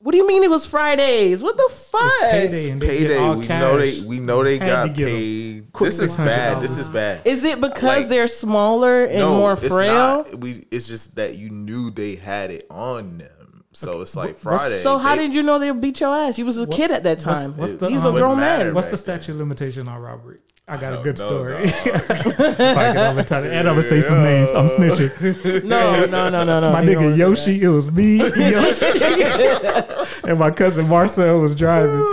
What 0.00 0.12
do 0.12 0.18
you 0.18 0.26
mean 0.28 0.44
it 0.44 0.50
was 0.50 0.66
Fridays? 0.66 1.42
What 1.42 1.56
the 1.56 1.68
fuck? 1.72 2.12
payday 2.30 2.70
and 2.70 2.80
they 2.80 2.86
get 2.98 3.08
Payday. 3.08 3.18
all 3.18 3.36
We 3.36 3.46
cash. 3.46 3.60
know 3.60 3.78
they 3.78 4.00
we 4.06 4.18
know 4.18 4.44
they 4.44 4.58
Had 4.58 4.66
got 4.68 4.82
to 4.84 4.88
get 4.90 5.08
'em. 5.08 5.14
paid. 5.14 5.72
This 5.80 5.98
is 6.00 6.16
bad. 6.16 6.60
This 6.62 6.78
is 6.78 6.88
bad. 6.88 7.22
Is 7.24 7.44
it 7.44 7.60
because 7.60 7.82
Like- 7.82 8.08
they're 8.08 8.28
smaller 8.28 9.04
and 9.04 9.26
more 9.26 9.54
it's 9.54 9.66
frail? 9.66 9.94
not. 9.94 10.40
We 10.40 10.64
it's 10.70 10.86
just 10.86 11.16
that 11.16 11.36
you 11.38 11.50
knew 11.50 11.90
they 11.90 12.14
had 12.16 12.50
it 12.50 12.66
on 12.70 13.18
them. 13.18 13.64
So 13.72 14.00
it's 14.02 14.14
like 14.16 14.36
Friday. 14.38 14.78
So 14.82 14.98
how 14.98 15.16
they- 15.16 15.26
they 15.28 15.34
you 15.34 15.42
know 15.42 15.58
they 15.58 15.70
beat 15.70 16.00
your 16.00 16.14
ass? 16.14 16.38
You 16.38 16.46
was 16.46 16.58
a 16.58 16.66
kid 16.66 16.90
at 16.90 17.02
that 17.04 17.20
time. 17.20 17.56
what's 17.56 17.74
the, 17.74 17.88
He's 17.88 18.04
um, 18.04 18.14
a 18.14 18.18
grown 18.18 18.36
Wouldn't 18.36 18.40
matter. 18.40 18.64
man. 18.66 18.74
What's 18.74 18.88
the 18.88 18.96
statute 18.96 19.32
of 19.32 19.38
limitation 19.38 19.88
on 19.88 20.00
robbery? 20.00 20.38
I 20.68 20.76
got 20.78 20.98
a 20.98 21.02
good 21.02 21.16
no, 21.18 21.26
story. 21.26 21.52
no. 21.52 21.60
If 21.62 22.60
I 22.60 22.92
can 22.92 22.96
ever 22.96 23.22
tell 23.22 23.44
it. 23.44 23.52
And 23.52 23.68
I'm 23.68 23.76
gonna 23.76 23.86
say 23.88 24.00
some 24.00 24.22
names. 24.24 24.52
I'm 24.52 24.68
snitching. 24.68 25.64
No, 25.64 26.06
no, 26.06 26.28
no, 26.28 26.44
no, 26.44 26.60
no. 26.60 26.72
My 26.72 26.82
You 26.82 26.96
nigga 26.96 27.16
Yoshi, 27.16 27.62
it 27.62 27.68
was 27.68 27.90
me, 27.92 28.16
Yoshi, 28.36 29.22
and 30.28 30.38
my 30.38 30.50
cousin 30.50 30.88
Marcel 30.88 31.38
was 31.38 31.54
driving. 31.54 32.04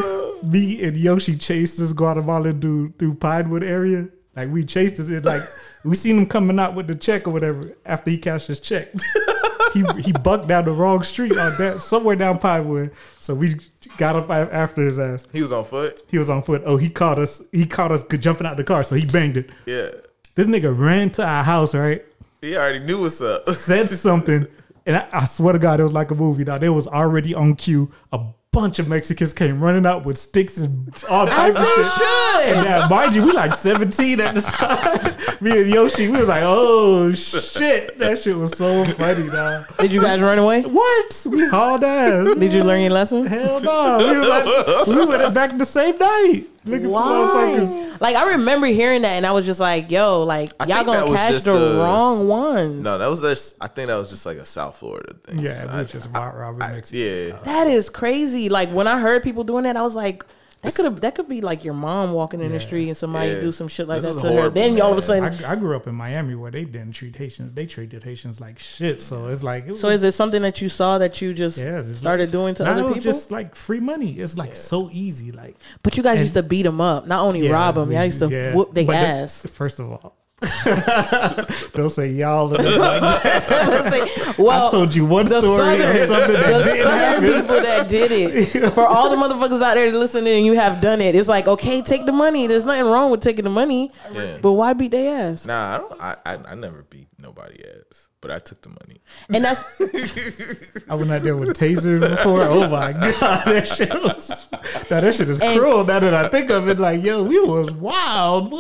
Me 0.44 0.84
and 0.84 0.96
Yoshi 0.96 1.36
chased 1.36 1.80
this 1.80 1.94
Guatemalan 1.94 2.60
dude 2.60 3.00
through 3.00 3.16
Pinewood 3.16 3.64
area. 3.64 4.08
Like 4.36 4.50
we 4.50 4.64
chased 4.66 4.98
this, 4.98 5.10
and 5.10 5.26
like 5.26 5.42
we 5.84 5.96
seen 5.96 6.18
him 6.20 6.26
coming 6.28 6.60
out 6.60 6.76
with 6.76 6.86
the 6.88 6.96
check 6.96 7.28
or 7.28 7.32
whatever 7.32 7.76
after 7.86 8.12
he 8.12 8.18
cashed 8.20 8.48
his 8.48 8.60
check. 8.60 8.94
he 9.74 9.84
he 10.02 10.12
bucked 10.12 10.48
down 10.48 10.66
the 10.66 10.72
wrong 10.72 11.04
street 11.04 11.32
on 11.34 11.52
that 11.58 11.82
somewhere 11.82 12.16
down 12.16 12.40
Pinewood. 12.40 12.92
So 13.20 13.36
we 13.36 13.56
got 13.98 14.16
up 14.16 14.30
after 14.30 14.82
his 14.82 15.00
ass. 15.00 15.28
he 15.32 15.42
was 15.42 15.52
on 15.52 15.66
foot. 15.66 16.00
He 16.08 16.18
was 16.18 16.30
on 16.30 16.44
foot. 16.44 16.62
Oh, 16.66 16.78
he 16.78 16.90
caught 16.90 17.20
us. 17.20 17.42
He 17.52 17.66
caught 17.66 17.92
us 17.92 18.06
jumping 18.08 18.48
out 18.48 18.58
the 18.58 18.64
car, 18.64 18.84
so 18.84 18.96
he 18.96 19.06
banged 19.06 19.38
it. 19.38 19.50
Yeah. 19.66 19.90
This 20.36 20.48
nigga 20.48 20.78
ran 20.78 21.10
to 21.12 21.26
our 21.26 21.44
house, 21.44 21.76
right? 21.76 22.04
He 22.42 22.58
already 22.58 22.80
knew 22.80 23.02
what's 23.02 23.22
up. 23.22 23.48
said 23.50 23.90
something, 23.90 24.48
and 24.86 24.98
I, 24.98 25.08
I 25.14 25.26
swear 25.26 25.54
to 25.54 25.60
God, 25.60 25.80
it 25.80 25.84
was 25.84 25.94
like 25.94 26.12
a 26.12 26.16
movie. 26.16 26.44
Now 26.44 26.58
there 26.58 26.74
was 26.74 26.88
already 26.88 27.34
on 27.34 27.56
cue. 27.56 27.92
A 28.12 28.20
bunch 28.54 28.80
of 28.80 28.88
Mexicans 28.88 29.34
came 29.34 29.60
running 29.60 29.86
out 29.86 30.06
with 30.06 30.18
sticks 30.18 30.58
and 30.58 30.88
all 31.10 31.28
types 31.28 31.58
of 31.58 31.66
shit. 31.66 31.86
should. 31.88 32.56
And 32.56 32.64
now, 32.66 32.88
mind 32.88 33.16
you, 33.16 33.26
we 33.26 33.34
like 33.34 33.54
seventeen 33.54 34.22
at 34.22 34.36
the 34.36 34.42
time. 34.42 35.38
Me 35.42 35.62
and 35.62 35.70
Yoshi, 35.70 36.06
we 36.08 36.14
was 36.20 36.28
like, 36.30 36.44
"Oh 36.46 37.14
shit!" 37.14 37.98
That 37.98 38.20
shit 38.20 38.38
was 38.38 38.58
so 38.58 38.86
funny. 38.86 39.28
Now, 39.28 39.66
Did 39.80 39.92
you 39.92 40.02
guys 40.02 40.22
run 40.22 40.40
away? 40.40 40.62
what? 40.62 41.28
We 41.30 41.46
hauled 41.50 41.84
ass. 41.84 42.36
Did 42.36 42.54
you 42.54 42.64
learn 42.64 42.82
your 42.82 42.92
lesson? 42.92 43.26
Hell 43.26 43.60
no. 43.62 43.98
We 43.98 44.20
was 44.20 44.30
like, 44.30 44.88
we 44.88 45.06
went 45.06 45.34
back 45.34 45.58
the 45.58 45.66
same 45.66 45.98
night. 45.98 46.46
Looking 46.66 46.88
for 46.88 46.94
motherfuckers. 46.94 47.70
Why? 47.70 47.98
Like 48.00 48.16
I 48.16 48.32
remember 48.32 48.68
hearing 48.68 49.02
that, 49.04 49.12
and 49.14 49.26
I 49.26 49.32
was 49.32 49.46
just 49.46 49.60
like, 49.60 49.92
"Yo, 49.92 50.24
like 50.24 50.52
I 50.60 50.66
y'all 50.66 50.78
think 50.78 50.88
that 50.88 50.94
gonna 51.00 51.06
was 51.12 51.16
catch 51.18 51.32
just 51.34 51.46
the 51.46 51.54
a- 51.76 51.78
wrong 51.80 52.28
ones." 52.28 52.84
No, 52.84 52.98
that 52.98 53.08
was 53.08 53.22
just. 53.22 53.56
I 53.62 53.68
think 53.68 53.88
that 53.88 53.96
was 53.96 54.10
just 54.10 54.26
like 54.26 54.38
a 54.38 54.46
South 54.46 54.78
Florida 54.78 55.14
thing. 55.24 55.40
Yeah, 55.40 55.68
I- 55.70 55.82
we 55.82 55.86
just 55.88 56.10
rob 56.14 56.34
robbing 56.36 56.60
Mexicans. 56.60 56.92
yeah. 56.94 57.40
That 57.44 57.68
is 57.68 57.90
crazy. 57.90 58.50
Like 58.50 58.70
when 58.70 58.88
I 58.88 59.00
heard 59.00 59.24
people 59.24 59.44
doing 59.44 59.64
that, 59.66 59.78
I 59.78 59.82
was 59.84 59.96
like, 59.96 60.26
"That 60.64 60.74
could 60.76 60.96
that 61.02 61.16
could 61.16 61.28
be 61.28 61.42
like 61.42 61.64
your 61.64 61.74
mom 61.74 62.14
walking 62.14 62.42
in 62.42 62.52
the 62.52 62.60
street 62.60 62.88
and 62.88 62.98
somebody 62.98 63.32
Yeah. 63.32 63.42
do 63.42 63.52
some 63.52 63.68
shit 63.68 63.88
like 63.88 64.02
This 64.02 64.12
that 64.14 64.18
is 64.18 64.24
to 64.24 64.28
her." 64.30 64.34
horrible, 64.34 64.56
Then 64.56 64.82
all 64.82 64.92
of 64.92 64.98
a 64.98 65.02
sudden, 65.02 65.26
I, 65.46 65.52
I 65.52 65.56
grew 65.56 65.76
up 65.76 65.86
in 65.88 65.94
Miami 65.96 66.36
where 66.36 66.50
they 66.52 66.66
didn't 66.66 66.94
treat 66.94 67.16
Haitians. 67.16 67.54
They 67.54 67.66
treated 67.66 68.04
Haitians 68.04 68.40
like 68.42 68.58
shit. 68.60 69.02
So 69.02 69.28
it's 69.28 69.44
like, 69.44 69.68
it 69.68 69.76
so 69.78 69.90
is 69.90 70.04
it 70.04 70.14
something 70.14 70.42
that 70.42 70.62
you 70.62 70.70
saw 70.70 70.98
that 70.98 71.22
you 71.22 71.34
just 71.34 71.58
Yes, 71.58 71.88
started 71.98 72.26
like- 72.26 72.32
doing 72.32 72.56
to 72.56 72.66
other 72.68 72.82
it 72.82 72.84
was 72.86 72.98
people? 72.98 73.12
just 73.12 73.30
like 73.32 73.56
free 73.56 73.80
money. 73.80 74.14
It's 74.14 74.38
like 74.38 74.56
so 74.56 74.90
easy. 74.92 75.32
Like 75.32 75.56
but 75.84 75.98
you 75.98 76.04
guys 76.04 76.20
used 76.20 76.34
to 76.36 76.44
beat 76.44 76.64
them 76.64 76.82
up, 76.82 77.06
not 77.08 77.22
only 77.22 77.48
rob 77.50 77.76
them. 77.76 77.92
Y'all 77.92 78.06
used 78.06 78.20
to 78.20 78.30
yeah. 78.30 78.54
whoop 78.56 78.74
their 78.74 78.86
But 78.86 78.94
the- 78.94 78.98
ass. 78.98 79.46
first 79.52 79.80
of 79.80 79.92
all, 79.92 80.16
don't 81.74 81.90
say 81.90 82.10
y'all. 82.10 82.48
Like 82.48 82.60
that. 82.64 84.36
well, 84.38 84.68
I 84.68 84.72
told 84.72 84.94
you 84.96 85.06
one 85.06 85.26
the 85.26 85.42
story 85.42 85.78
southern, 85.80 86.04
of 86.04 86.10
something 86.10 86.34
the 86.34 86.64
didn't 86.64 86.84
southern 86.84 87.22
people 87.44 87.56
that 87.62 87.88
did 87.88 88.12
it. 88.12 88.70
For 88.74 88.86
all 88.86 89.10
the 89.10 89.16
motherfuckers 89.16 89.62
out 89.62 89.76
there 89.76 89.92
listening, 89.92 90.34
and 90.36 90.46
you 90.46 90.54
have 90.54 90.82
done 90.82 91.02
it. 91.02 91.16
It's 91.16 91.28
like 91.30 91.48
okay, 91.48 91.82
take 91.82 92.06
the 92.06 92.12
money. 92.12 92.48
There's 92.48 92.66
nothing 92.66 92.86
wrong 92.86 93.12
with 93.12 93.22
taking 93.22 93.44
the 93.44 93.50
money, 93.52 93.92
Yeah. 94.14 94.38
but 94.42 94.54
why 94.54 94.74
beat 94.74 94.92
their 94.92 95.32
ass? 95.32 95.46
Nah, 95.46 95.76
I 95.76 95.78
don't. 95.78 96.02
I, 96.02 96.16
I 96.26 96.38
I 96.52 96.56
never 96.56 96.84
beat 96.84 97.08
nobody 97.20 97.58
ass, 97.64 98.10
but 98.24 98.32
I 98.32 98.40
took 98.40 98.62
the 98.62 98.70
money. 98.70 99.02
And 99.34 99.44
that's 99.44 99.62
I 100.90 100.96
was 100.96 101.06
not 101.08 101.22
there 101.24 101.36
with 101.36 101.58
tasers 101.60 102.00
before. 102.10 102.40
Oh 102.42 102.70
my 102.70 102.94
god, 102.94 103.12
that 103.46 103.68
shit 103.68 103.94
was. 103.94 104.50
Now 104.90 105.02
that 105.02 105.14
shit 105.14 105.30
is 105.30 105.40
And- 105.42 105.60
cruel. 105.60 105.84
Now 105.84 106.00
that 106.00 106.14
I 106.14 106.30
think 106.30 106.50
of 106.50 106.68
it, 106.70 106.80
like 106.80 107.04
yo, 107.04 107.24
we 107.24 107.40
was 107.40 107.72
wild. 107.72 108.54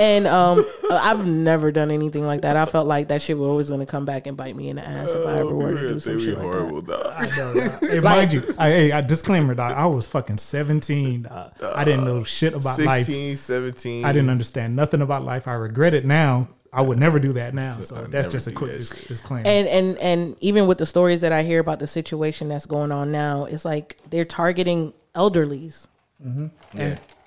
And 0.00 0.26
um, 0.26 0.64
I've 0.90 1.26
never 1.26 1.70
done 1.70 1.90
anything 1.92 2.26
like 2.26 2.42
that. 2.42 2.56
I 2.56 2.64
felt 2.64 2.86
like 2.88 3.08
that 3.08 3.22
shit 3.22 3.38
was 3.38 3.48
always 3.48 3.68
going 3.68 3.80
to 3.80 3.86
come 3.86 4.04
back 4.04 4.26
and 4.26 4.36
bite 4.36 4.56
me 4.56 4.68
in 4.68 4.76
the 4.76 4.86
ass 4.86 5.12
if 5.12 5.24
I 5.26 5.38
ever 5.38 5.54
were 5.54 5.72
to 5.74 5.88
do 5.94 6.00
some 6.00 6.18
shit 6.18 6.38
like 6.38 6.50
that. 6.50 6.58
horrible, 6.58 6.80
dog. 6.80 7.80
Hey, 7.80 8.00
mind 8.00 8.32
you, 8.32 8.42
I, 8.58 8.70
hey, 8.70 8.92
I 8.92 9.00
disclaimer, 9.00 9.54
dog. 9.54 9.72
I 9.72 9.86
was 9.86 10.06
fucking 10.08 10.38
seventeen. 10.38 11.22
Dog. 11.22 11.52
I 11.62 11.84
didn't 11.84 12.04
know 12.04 12.24
shit 12.24 12.54
about 12.54 12.78
life. 12.80 13.06
17. 13.06 14.04
I 14.04 14.12
didn't 14.12 14.30
understand 14.30 14.74
nothing 14.74 15.00
about 15.02 15.24
life. 15.24 15.46
I 15.46 15.52
regret 15.54 15.94
it 15.94 16.04
now. 16.04 16.48
I 16.74 16.82
would 16.82 16.98
never 16.98 17.18
do 17.20 17.32
that 17.34 17.54
now. 17.54 17.76
So 17.80 17.96
I'd 17.96 18.10
that's 18.10 18.32
just 18.32 18.46
a 18.46 18.52
quick 18.52 18.72
that 18.72 18.78
dis- 18.78 19.06
disclaimer. 19.06 19.46
And 19.48 19.68
and 19.68 19.98
and 19.98 20.36
even 20.40 20.66
with 20.66 20.78
the 20.78 20.86
stories 20.86 21.20
that 21.22 21.32
I 21.32 21.42
hear 21.42 21.60
about 21.60 21.78
the 21.78 21.86
situation 21.86 22.48
that's 22.48 22.66
going 22.66 22.92
on 22.92 23.12
now, 23.12 23.44
it's 23.44 23.64
like 23.64 23.96
they're 24.10 24.24
targeting 24.24 24.92
elderlies. 25.14 25.86
and, 26.24 26.50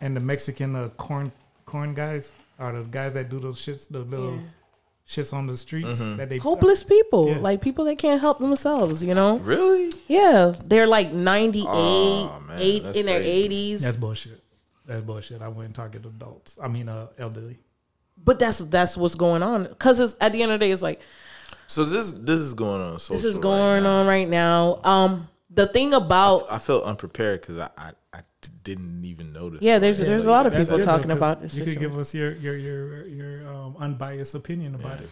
and 0.01 0.16
the 0.16 0.20
Mexican 0.20 0.75
uh, 0.75 0.89
corn 0.98 1.32
corn 1.66 1.94
guys 1.94 2.34
are 2.60 2.72
the 2.74 2.84
guys 2.84 3.13
that 3.13 3.30
do 3.30 3.39
those 3.39 3.60
shits, 3.63 3.88
the 3.88 4.00
little 4.00 4.39
shits 5.08 5.32
on 5.34 5.48
the 5.48 5.56
streets 5.56 6.01
Mm-hmm. 6.01 6.18
that 6.18 6.30
they 6.30 6.38
Hopeless 6.39 6.84
people, 6.84 7.30
Yeah. 7.30 7.38
like 7.38 7.62
people 7.62 7.86
that 7.86 7.98
can't 7.98 8.20
help 8.20 8.39
themselves, 8.39 9.04
you 9.04 9.13
know? 9.13 9.38
Really? 9.38 9.92
Yeah, 10.08 10.54
they're 10.66 10.88
like 10.88 11.13
98, 11.13 11.66
Aw, 11.68 12.39
man, 12.39 12.58
eight 12.60 12.84
that's 12.84 12.98
in 12.98 13.06
their 13.06 13.22
80s. 13.22 13.82
That's 13.82 13.96
bullshit. 13.98 14.42
That's 14.86 15.06
bullshit. 15.06 15.42
I 15.42 15.48
wouldn't 15.50 15.75
target 15.75 16.06
adults. 16.06 16.58
I 16.62 16.68
mean, 16.68 16.89
uh, 16.89 17.08
elderly. 17.18 17.60
But 18.24 18.39
that's 18.39 18.59
that's 18.59 18.97
what's 18.97 19.15
going 19.15 19.43
on 19.43 19.67
cuz 19.75 20.00
it's 20.00 20.15
at 20.19 20.33
the 20.33 20.41
end 20.43 20.51
of 20.51 20.59
the 20.59 20.65
day 20.65 20.71
it's 20.71 20.81
like 20.81 21.01
So 21.67 21.83
this 21.83 22.12
this 22.12 22.39
is 22.39 22.53
going 22.53 22.81
on. 22.81 23.00
Social 23.00 23.15
this 23.15 23.25
is 23.25 23.36
right 23.36 23.41
going 23.43 23.83
now. 23.83 24.00
on 24.01 24.07
right 24.07 24.27
now. 24.29 24.79
Um 24.83 25.29
the 25.50 25.67
thing 25.67 25.93
about 25.93 26.43
I 26.51 26.59
felt 26.59 26.83
unprepared 26.83 27.41
because 27.41 27.57
I 27.57 27.69
I 28.13 28.21
didn't 28.63 29.05
even 29.05 29.31
notice. 29.33 29.62
Yeah, 29.62 29.79
there's 29.79 30.00
there's 30.00 30.25
a 30.25 30.29
lot 30.29 30.45
of 30.45 30.53
people 30.55 30.79
talking 30.83 31.07
though, 31.07 31.15
'cause 31.15 31.17
about 31.17 31.41
this 31.41 31.55
You 31.55 31.63
could 31.63 31.79
give 31.79 31.97
us 31.97 32.13
your 32.13 32.31
your 32.33 32.55
your 32.55 33.05
your 33.07 33.53
um, 33.53 33.75
unbiased 33.79 34.36
opinion 34.36 34.75
about 34.75 35.00
it. 35.00 35.09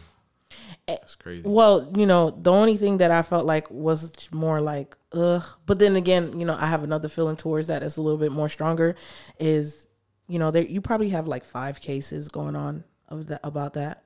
That's 0.87 1.15
crazy. 1.15 1.43
Well, 1.47 1.91
you 1.95 2.05
know, 2.05 2.29
the 2.29 2.51
only 2.51 2.77
thing 2.77 2.99
that 2.99 3.11
I 3.11 3.23
felt 3.23 3.45
like 3.45 3.69
was 3.71 4.11
more 4.31 4.61
like, 4.61 4.95
ugh. 5.13 5.43
But 5.65 5.79
then 5.79 5.95
again, 5.95 6.39
you 6.39 6.45
know, 6.45 6.55
I 6.59 6.67
have 6.67 6.83
another 6.83 7.07
feeling 7.09 7.35
towards 7.35 7.67
that's 7.67 7.97
a 7.97 8.01
little 8.01 8.19
bit 8.19 8.31
more 8.31 8.49
stronger. 8.49 8.95
Is 9.39 9.87
you 10.27 10.37
know, 10.39 10.51
there 10.51 10.63
you 10.63 10.81
probably 10.81 11.09
have 11.09 11.27
like 11.27 11.45
five 11.45 11.81
cases 11.81 12.27
going 12.29 12.55
on 12.55 12.83
of 13.09 13.27
that 13.27 13.41
about 13.43 13.73
that, 13.75 14.03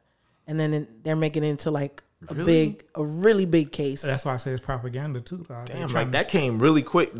and 0.48 0.60
then 0.60 0.74
it- 0.74 1.04
they're 1.04 1.16
making 1.16 1.44
it 1.44 1.48
into 1.48 1.72
like 1.72 2.04
a 2.30 2.34
Really? 2.34 2.46
big, 2.72 2.84
a 2.96 3.04
really 3.06 3.46
big 3.46 3.72
case. 3.72 4.02
That's 4.02 4.26
why 4.26 4.34
I 4.34 4.38
say 4.38 4.52
it's 4.52 4.62
propaganda 4.64 5.22
too. 5.22 5.46
dog. 5.48 5.68
They 5.68 5.76
Damn, 5.76 5.90
like 5.94 6.08
to- 6.08 6.12
that 6.12 6.30
came 6.30 6.60
really 6.60 6.82
quick. 6.84 7.12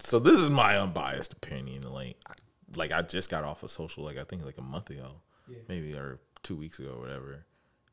So 0.00 0.18
this 0.18 0.38
is 0.38 0.50
my 0.50 0.76
unbiased 0.78 1.32
opinion. 1.32 1.82
Like, 1.92 2.16
I- 2.28 2.34
like 2.76 2.92
I 2.92 3.02
just 3.02 3.30
got 3.30 3.44
off 3.44 3.62
of 3.62 3.70
social, 3.70 4.04
like 4.04 4.18
I 4.18 4.24
think 4.24 4.44
like 4.44 4.58
a 4.58 4.62
month 4.62 4.90
ago, 4.90 5.20
maybe 5.68 5.94
or 5.94 6.18
two 6.42 6.56
weeks 6.56 6.78
ago, 6.80 6.94
or 6.96 7.00
whatever. 7.00 7.44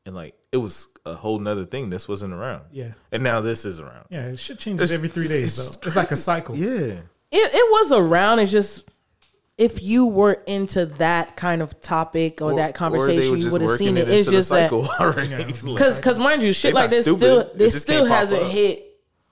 And 0.04 0.14
like 0.14 0.34
it 0.52 0.58
was 0.58 0.88
a 1.04 1.14
whole 1.14 1.38
nother 1.38 1.64
thing. 1.64 1.90
This 1.90 2.08
wasn't 2.08 2.32
around. 2.32 2.64
Yeah. 2.72 2.92
And 3.12 3.22
now 3.22 3.40
this 3.40 3.64
is 3.64 3.80
around. 3.80 4.06
Yeah, 4.10 4.34
shit 4.36 4.58
changes 4.58 4.90
It's- 4.90 4.94
every 4.96 5.08
three 5.08 5.28
days 5.28 5.58
it's 5.58 5.76
though. 5.76 5.86
It's 5.88 5.96
like 5.96 6.10
a 6.12 6.16
cycle. 6.16 6.56
Yeah. 6.56 7.00
It 7.32 7.54
it 7.54 7.70
was 7.72 7.92
around. 7.92 8.38
It's 8.40 8.52
just 8.52 8.84
if 9.58 9.82
you 9.82 10.06
were 10.06 10.42
into 10.46 10.84
that 10.86 11.36
kind 11.36 11.62
of 11.62 11.80
topic 11.80 12.42
or, 12.42 12.56
that 12.56 12.74
conversation, 12.74 13.38
you 13.38 13.50
would 13.50 13.62
have 13.62 13.70
seen 13.72 13.96
it. 13.96 14.08
It's 14.08 14.30
just 14.30 14.50
that 14.50 14.70
because 14.70 15.96
because 15.98 16.18
mind 16.18 16.42
you, 16.42 16.52
shit 16.52 16.74
like 16.74 16.90
this 16.90 17.06
stupid. 17.06 17.18
still 17.20 17.40
It 17.40 17.58
this 17.58 17.80
still 17.82 18.04
hasn't 18.04 18.42
up. 18.42 18.50
hit. 18.50 18.82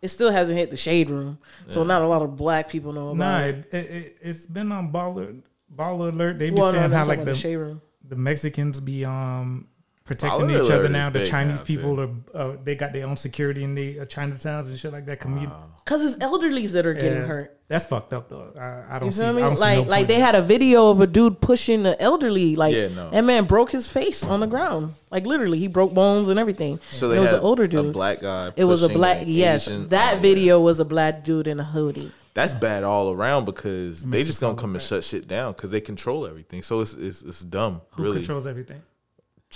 It 0.00 0.09
still 0.09 0.31
hasn't 0.31 0.59
hit 0.59 0.71
the 0.71 0.76
shade 0.76 1.09
room, 1.09 1.38
so 1.66 1.83
not 1.83 2.02
a 2.02 2.07
lot 2.07 2.21
of 2.21 2.37
black 2.37 2.69
people 2.69 2.93
know 2.93 3.09
about 3.09 3.16
Nah, 3.16 3.38
it. 3.40 3.54
it, 3.54 3.75
it, 3.75 3.90
it, 3.90 4.16
it's 4.21 4.45
been 4.45 4.71
on 4.71 4.93
baller 4.93 5.40
baller 5.75 6.12
alert. 6.12 6.38
They 6.38 6.50
be 6.50 6.57
Well, 6.61 6.73
saying 6.73 6.85
I'm 6.85 6.93
how 6.93 7.07
like 7.07 7.21
the, 7.21 7.25
the 7.26 7.35
shade 7.35 7.57
room. 7.57 7.81
the 8.07 8.16
Mexicans 8.16 8.81
be 8.81 9.04
um 9.07 9.66
protecting 10.04 10.50
each 10.50 10.70
other 10.70 10.88
now. 10.88 11.08
The 11.11 11.26
Chinese 11.26 11.61
now, 11.61 11.64
people 11.66 11.96
too. 11.96 12.25
are 12.34 12.52
uh, 12.52 12.56
they 12.62 12.75
got 12.75 12.92
their 12.92 13.06
own 13.06 13.16
security 13.16 13.64
in 13.64 13.75
the 13.75 14.00
uh, 14.00 14.04
Chinatowns 14.04 14.68
and 14.68 14.78
shit 14.78 14.92
like 14.92 15.06
that. 15.06 15.20
Community. 15.20 15.52
Cause 15.87 16.02
it's 16.02 16.23
elderlies 16.23 16.73
that 16.73 16.87
are 16.87 16.94
getting 16.94 17.20
Yeah. 17.23 17.26
hurt. 17.26 17.58
That's 17.68 17.87
fucked 17.87 18.12
up 18.12 18.28
though. 18.28 18.52
I, 18.58 18.96
I 18.96 18.99
don't 18.99 19.06
You 19.08 19.12
see. 19.12 19.20
feel 19.20 19.28
I 19.28 19.32
me? 19.32 19.40
don't 19.42 19.56
see 19.56 19.61
Like 19.62 19.84
no 19.84 19.90
like 19.90 20.06
they 20.08 20.14
in 20.16 20.20
had 20.20 20.34
a 20.34 20.42
video 20.42 20.90
of 20.90 21.00
a 21.00 21.06
dude 21.06 21.40
pushing 21.40 21.82
the 21.82 22.00
elderly. 22.00 22.56
Like 22.56 22.75
Yeah, 22.75 22.88
no. 22.88 23.11
that 23.11 23.25
man 23.25 23.44
broke 23.44 23.70
his 23.70 23.90
face 23.90 24.25
on 24.25 24.40
the 24.40 24.46
ground. 24.46 24.94
Like 25.11 25.26
literally, 25.26 25.58
he 25.58 25.68
broke 25.68 25.94
bones 25.94 26.28
and 26.28 26.38
everything. 26.38 26.78
So 26.90 27.11
it 27.11 27.20
was 27.20 27.30
had 27.30 27.38
an 27.40 27.44
older 27.44 27.66
dude, 27.66 27.80
a 27.80 27.82
dude. 27.84 27.92
black 27.94 28.20
guy. 28.20 28.52
it 28.56 28.64
was 28.64 28.82
a 28.82 28.88
black. 28.90 29.25
Yes, 29.26 29.68
Asian- 29.68 29.88
that 29.88 30.12
oh, 30.12 30.16
yeah. 30.16 30.23
video 30.23 30.61
was 30.61 30.80
a 30.80 30.84
black 30.84 31.25
dude 31.25 31.46
in 31.49 31.58
a 31.61 31.64
hoodie. 31.64 32.11
That's 32.34 32.52
bad 32.52 32.82
all 32.82 33.11
around 33.12 33.44
because 33.44 34.02
they 34.04 34.23
just 34.25 34.40
it 34.42 34.44
gonna 34.44 34.56
come 34.56 34.75
and 34.75 34.82
shut 34.82 35.04
shit 35.04 35.28
down 35.28 35.52
because 35.52 35.70
they 35.70 35.80
control 35.80 36.26
everything. 36.26 36.62
So 36.62 36.80
it's 36.80 36.94
it's, 36.94 37.23
it's 37.23 37.40
dumb. 37.40 37.80
Who 37.92 38.02
really. 38.02 38.16
controls 38.18 38.46
everything? 38.46 38.82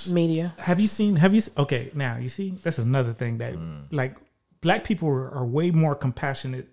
Media. 0.06 0.54
Have 0.58 0.78
you 0.80 0.86
seen? 0.86 1.16
Have 1.16 1.34
you? 1.34 1.42
Okay, 1.56 1.90
now 1.94 2.16
you 2.18 2.28
see. 2.28 2.50
That's 2.62 2.78
another 2.78 3.12
thing 3.12 3.38
that 3.38 3.54
Mm. 3.54 3.86
like 3.92 4.16
black 4.60 4.84
people 4.84 5.08
are, 5.08 5.30
are 5.30 5.46
way 5.46 5.70
more 5.70 5.94
compassionate. 5.94 6.68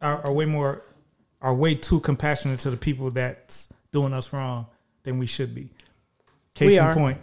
Are, 0.00 0.24
are 0.24 0.32
way 0.32 0.46
more. 0.46 0.82
Are 1.42 1.54
way 1.54 1.74
too 1.74 2.00
compassionate 2.00 2.60
to 2.60 2.70
the 2.70 2.76
people 2.76 3.10
that's 3.10 3.72
doing 3.92 4.12
us 4.12 4.32
wrong 4.32 4.66
than 5.04 5.18
we 5.18 5.26
should 5.26 5.54
be. 5.54 5.70
Case 6.54 6.68
We 6.72 6.78
in 6.78 6.84
are. 6.84 6.94
point. 6.94 7.18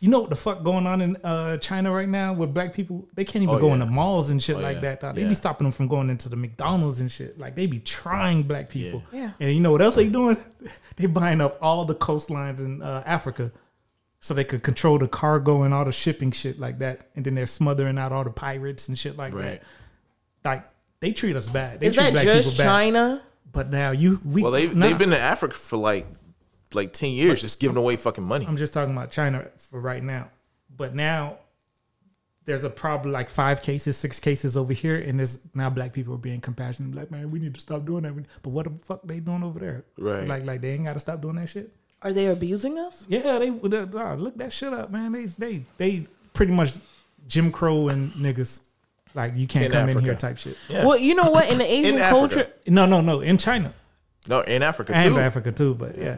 You 0.00 0.10
know 0.10 0.20
what 0.20 0.30
the 0.30 0.36
fuck 0.36 0.62
going 0.62 0.86
on 0.86 1.00
in 1.00 1.16
uh, 1.24 1.56
China 1.56 1.90
right 1.90 2.08
now 2.08 2.32
with 2.34 2.52
black 2.52 2.74
people? 2.74 3.08
They 3.14 3.24
can't 3.24 3.42
even 3.42 3.54
Oh, 3.54 3.58
go 3.58 3.68
yeah. 3.68 3.74
into 3.80 3.86
malls 3.92 4.30
and 4.30 4.40
shit 4.42 4.56
Oh, 4.56 4.60
like 4.60 4.76
yeah. 4.82 4.94
that. 4.96 5.14
They 5.14 5.22
Yeah. 5.22 5.28
be 5.28 5.34
stopping 5.34 5.64
them 5.64 5.72
from 5.72 5.88
going 5.88 6.10
into 6.10 6.28
the 6.28 6.36
McDonald's 6.36 7.00
and 7.00 7.10
shit. 7.10 7.38
Like 7.38 7.54
they 7.56 7.66
be 7.66 7.80
trying 7.80 8.42
black 8.42 8.68
people. 8.68 9.02
Yeah. 9.12 9.18
Yeah. 9.20 9.46
And 9.46 9.52
you 9.54 9.60
know 9.60 9.72
what 9.72 9.80
else 9.82 9.94
they 9.96 10.08
doing? 10.10 10.36
they 10.96 11.06
buying 11.06 11.40
up 11.40 11.58
all 11.62 11.86
the 11.86 11.94
coastlines 11.94 12.58
in 12.60 12.82
uh, 12.82 13.02
Africa 13.06 13.50
so 14.24 14.32
they 14.32 14.42
could 14.42 14.62
control 14.62 14.96
the 14.96 15.06
cargo 15.06 15.64
and 15.64 15.74
all 15.74 15.84
the 15.84 15.92
shipping 15.92 16.30
shit 16.30 16.58
like 16.58 16.78
that. 16.78 17.08
And 17.14 17.26
then 17.26 17.34
they're 17.34 17.46
smothering 17.46 17.98
out 17.98 18.10
all 18.10 18.24
the 18.24 18.30
pirates 18.30 18.88
and 18.88 18.98
shit 18.98 19.18
like 19.18 19.34
Right. 19.34 19.60
that. 19.60 19.62
Like 20.42 20.64
they 21.00 21.12
treat 21.12 21.36
us 21.36 21.46
bad. 21.50 21.80
They 21.80 21.88
Is 21.88 21.94
treat 21.94 22.04
that 22.04 22.12
black 22.14 22.24
just 22.24 22.52
people 22.52 22.64
bad. 22.64 22.70
China? 22.70 23.22
But 23.52 23.70
now 23.70 23.90
you, 23.90 24.22
we, 24.24 24.40
Well, 24.40 24.50
they 24.50 24.68
nah, 24.68 24.86
they've 24.86 24.96
been 24.96 25.12
in 25.12 25.18
Africa 25.18 25.54
for 25.54 25.76
like 25.76 26.06
like 26.72 26.94
ten 26.94 27.10
years, 27.10 27.42
just 27.42 27.60
giving 27.60 27.76
away 27.76 27.96
fucking 27.96 28.24
money. 28.24 28.46
I'm 28.48 28.56
just 28.56 28.72
talking 28.72 28.94
about 28.96 29.10
China 29.10 29.46
for 29.58 29.78
right 29.78 30.02
now. 30.02 30.30
But 30.74 30.94
now 30.94 31.36
there's 32.46 32.64
a 32.64 32.70
problem 32.70 33.12
like 33.12 33.28
five 33.28 33.60
cases, 33.60 33.94
six 33.98 34.18
cases 34.18 34.56
over 34.56 34.72
here, 34.72 34.96
and 34.96 35.18
there's 35.18 35.40
now 35.54 35.68
black 35.68 35.92
people 35.92 36.14
are 36.14 36.18
being 36.18 36.40
compassionate. 36.40 36.94
Like, 36.94 37.10
man, 37.10 37.30
we 37.30 37.40
need 37.40 37.52
to 37.56 37.60
stop 37.60 37.84
doing 37.84 38.04
that. 38.04 38.14
But 38.42 38.50
what 38.50 38.64
the 38.64 38.72
fuck 38.86 39.02
they 39.04 39.20
doing 39.20 39.42
over 39.42 39.58
there? 39.58 39.84
Right. 39.98 40.26
Like, 40.26 40.46
like 40.46 40.60
they 40.62 40.70
ain't 40.72 40.86
got 40.86 40.94
to 40.94 41.00
stop 41.00 41.20
doing 41.20 41.36
that 41.36 41.50
shit. 41.50 41.70
Are 42.04 42.12
they 42.12 42.26
abusing 42.26 42.78
us? 42.78 43.04
Yeah, 43.08 43.38
they, 43.38 43.48
they 43.48 43.78
uh, 43.78 44.14
look 44.14 44.36
that 44.36 44.52
shit 44.52 44.72
up, 44.74 44.90
man. 44.90 45.12
They 45.12 45.24
they 45.26 45.64
they 45.78 46.06
pretty 46.34 46.52
much 46.52 46.74
Jim 47.26 47.50
Crow 47.50 47.88
and 47.88 48.12
niggas. 48.12 48.62
Like 49.14 49.32
you 49.36 49.46
can't 49.46 49.66
In 49.66 49.72
come 49.72 49.88
in 49.88 49.98
here 50.00 50.14
type 50.14 50.36
shit. 50.38 50.56
Yeah. 50.68 50.84
Well, 50.84 50.98
you 50.98 51.14
know 51.14 51.30
what? 51.30 51.50
In 51.50 51.58
the 51.58 51.64
Asian 51.72 51.96
Africa. 51.96 52.10
culture, 52.10 52.52
No, 52.66 52.84
no, 52.84 53.00
no. 53.00 53.20
In 53.20 53.38
China 53.38 53.72
No, 54.28 54.40
in 54.42 54.62
Africa 54.62 54.94
and 54.94 55.14
too. 55.14 55.20
Africa 55.20 55.52
too, 55.52 55.74
but 55.74 55.96
yeah. 55.96 56.16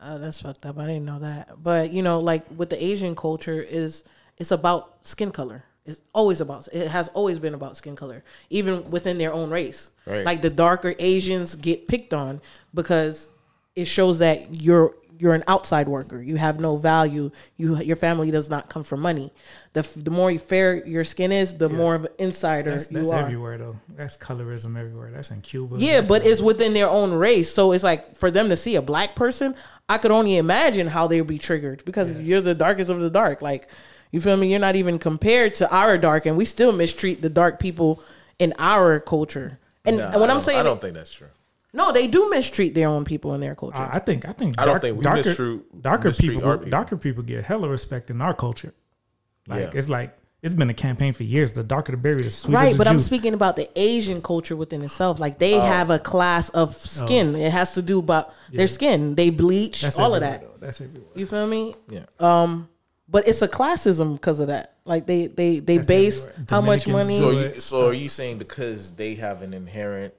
Uh, 0.00 0.18
that's 0.18 0.40
fucked 0.42 0.64
up. 0.66 0.78
I 0.78 0.86
didn't 0.86 1.06
know 1.06 1.18
that. 1.20 1.62
But 1.62 1.90
you 1.92 2.02
know, 2.02 2.20
like 2.20 2.44
with 2.56 2.70
the 2.70 2.82
Asian 2.82 3.16
culture, 3.16 3.60
is 3.60 4.04
it's 4.36 4.50
about 4.52 4.98
skin 5.06 5.30
color. 5.32 5.64
It's 5.86 6.02
always 6.12 6.40
about. 6.40 6.68
It 6.72 6.88
has 6.88 7.08
always 7.08 7.38
been 7.38 7.54
about 7.54 7.76
skin 7.76 7.96
color, 7.96 8.22
even 8.50 8.90
within 8.90 9.16
their 9.18 9.32
own 9.32 9.50
race. 9.50 9.90
Right. 10.04 10.24
Like 10.24 10.42
the 10.42 10.50
darker 10.50 10.94
Asians 10.98 11.56
get 11.56 11.88
picked 11.88 12.12
on 12.12 12.40
because 12.74 13.30
it 13.74 13.86
shows 13.86 14.18
that 14.18 14.60
you're 14.62 14.94
you're 15.18 15.34
an 15.34 15.44
outside 15.48 15.88
worker. 15.88 16.20
You 16.20 16.36
have 16.36 16.60
no 16.60 16.76
value. 16.76 17.30
You 17.56 17.80
your 17.82 17.96
family 17.96 18.30
does 18.30 18.48
not 18.50 18.68
come 18.68 18.84
from 18.84 19.00
money. 19.00 19.32
The 19.72 19.80
f- 19.80 19.94
the 19.94 20.10
more 20.10 20.36
fair 20.38 20.86
your 20.86 21.04
skin 21.04 21.32
is, 21.32 21.56
the 21.56 21.68
more 21.68 21.94
of 21.94 22.04
an 22.04 22.12
insider 22.18 22.72
That's, 22.72 22.90
you 22.90 22.98
that's 22.98 23.10
are. 23.10 23.20
everywhere 23.20 23.58
though. 23.58 23.76
That's 23.96 24.16
colorism 24.16 24.78
everywhere. 24.78 25.10
That's 25.10 25.30
in 25.30 25.40
Cuba. 25.40 25.76
Yeah, 25.78 25.96
That's 25.96 26.08
but 26.08 26.24
in- 26.24 26.32
it's 26.32 26.40
within 26.40 26.74
their 26.74 26.88
own 26.88 27.12
race. 27.12 27.52
So 27.52 27.72
it's 27.72 27.84
like 27.84 28.14
for 28.16 28.30
them 28.30 28.48
to 28.50 28.56
see 28.56 28.76
a 28.76 28.82
black 28.82 29.14
person, 29.16 29.54
I 29.88 29.98
could 29.98 30.10
only 30.10 30.36
imagine 30.36 30.86
how 30.88 31.06
they 31.06 31.20
would 31.20 31.28
be 31.28 31.38
triggered 31.38 31.84
because 31.84 32.18
you're 32.20 32.40
the 32.40 32.54
darkest 32.54 32.90
of 32.90 33.00
the 33.00 33.10
dark. 33.10 33.42
Like, 33.42 33.68
you 34.10 34.20
feel 34.20 34.36
me? 34.36 34.50
You're 34.50 34.60
not 34.60 34.76
even 34.76 34.98
compared 34.98 35.54
to 35.56 35.70
our 35.74 35.98
dark, 35.98 36.26
and 36.26 36.36
we 36.36 36.44
still 36.44 36.72
mistreat 36.72 37.22
the 37.22 37.28
dark 37.30 37.58
people 37.58 38.02
in 38.38 38.52
our 38.58 39.00
culture. 39.00 39.58
And 39.84 39.98
Nah, 39.98 40.10
and 40.12 40.20
when 40.20 40.30
I 40.30 40.34
I'm 40.34 40.40
saying 40.40 40.60
I 40.60 40.62
don't 40.62 40.80
think 40.80 40.94
that's 40.94 41.12
true. 41.14 41.28
No, 41.76 41.92
they 41.92 42.06
do 42.06 42.28
mistreat 42.30 42.74
their 42.74 42.88
own 42.88 43.04
people 43.04 43.34
in 43.34 43.40
their 43.40 43.54
culture. 43.54 43.78
I 43.92 43.96
I 43.96 44.00
think 44.00 44.26
I 44.26 44.32
think 44.32 44.54
I 44.58 44.64
don't 44.64 44.72
dark- 44.74 44.82
think 44.82 44.96
we 44.98 45.04
darker, 45.04 45.28
mistreat- 45.28 45.82
darker 45.82 46.08
mistreat 46.08 46.32
people, 46.32 46.52
people. 46.58 46.70
darker 46.70 46.96
people 46.96 47.22
get 47.22 47.44
hella 47.44 47.68
respect 47.68 48.10
in 48.10 48.20
our 48.20 48.34
culture. 48.34 48.72
Like 49.48 49.60
Yeah. 49.72 49.78
it's 49.78 49.88
like 49.88 50.10
it's 50.42 50.54
been 50.54 50.70
a 50.70 50.74
campaign 50.74 51.12
for 51.12 51.24
years. 51.24 51.52
The 51.52 51.62
darker 51.64 51.92
the 51.92 51.98
berry, 51.98 52.22
the 52.22 52.30
sweeter 52.30 52.56
Right, 52.58 52.72
the 52.72 52.78
but 52.78 52.86
I'm 52.88 53.00
speaking 53.00 53.34
about 53.34 53.56
the 53.56 53.68
Asian 53.74 54.20
culture 54.22 54.54
within 54.54 54.82
itself. 54.82 55.18
Like 55.18 55.34
Oh. 55.34 55.36
they 55.40 55.52
have 55.74 55.90
a 55.90 55.98
class 55.98 56.50
of 56.50 56.74
skin. 56.74 57.34
It 57.34 57.52
has 57.52 57.72
to 57.74 57.82
do 57.82 57.98
about 57.98 58.32
their 58.52 58.66
skin. 58.68 59.14
They 59.14 59.30
bleach, 59.30 59.82
That's 59.82 59.98
all 59.98 60.14
of 60.14 60.20
that. 60.20 60.42
though. 60.42 60.66
That's 60.66 60.80
everywhere. 60.80 61.10
You 61.14 61.26
feel 61.26 61.46
me? 61.46 61.74
Yeah. 61.88 62.04
Um, 62.20 62.68
but 63.08 63.26
it's 63.28 63.42
a 63.42 63.48
classism 63.48 64.14
because 64.14 64.38
of 64.40 64.48
that. 64.48 64.74
Like 64.84 65.06
they 65.06 65.26
they 65.26 65.58
they 65.60 65.76
That's 65.78 65.86
base 65.88 66.28
how 66.50 66.60
much 66.60 66.86
money. 66.86 67.18
so, 67.18 67.30
you, 67.30 67.52
so 67.54 67.86
are 67.88 67.92
you 68.04 68.08
saying 68.08 68.38
because 68.38 68.92
they 68.92 69.14
have 69.16 69.42
an 69.42 69.52
inherent 69.54 70.12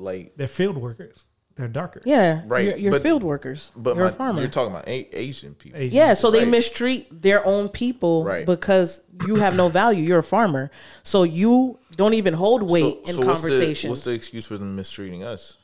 like 0.00 0.32
They're 0.36 0.48
field 0.48 0.76
workers. 0.76 1.24
They're 1.56 1.68
darker. 1.68 2.00
Yeah, 2.06 2.42
Right, 2.46 2.64
You're, 2.64 2.76
you're 2.78 2.92
but- 2.92 3.02
field 3.02 3.22
workers. 3.22 3.70
But 3.76 3.94
you're 3.96 4.04
my, 4.06 4.10
a 4.10 4.14
farmer. 4.14 4.40
you're 4.40 4.48
talking 4.48 4.72
about 4.72 4.88
a- 4.88 5.08
Asian 5.18 5.54
people. 5.54 5.78
Asian 5.78 5.94
yeah, 5.94 6.14
so 6.14 6.30
they 6.30 6.38
Right. 6.40 6.48
mistreat 6.48 7.20
their 7.22 7.44
own 7.44 7.68
people 7.68 8.24
Right. 8.24 8.46
because 8.46 9.02
you 9.26 9.36
have 9.36 9.54
no 9.56 9.68
value. 9.68 10.02
You're 10.02 10.20
a 10.20 10.22
farmer, 10.22 10.70
so 11.02 11.22
you 11.24 11.78
don't 11.96 12.14
even 12.14 12.32
hold 12.34 12.62
weight 12.70 12.84
in 12.84 13.00
what's 13.02 13.16
the- 13.18 13.24
conversations. 13.26 13.90
What's 13.90 14.04
the, 14.04 14.12
excuse 14.12 14.46
for 14.46 14.56
them 14.56 14.74
mistreating 14.74 15.22
us? 15.22 15.58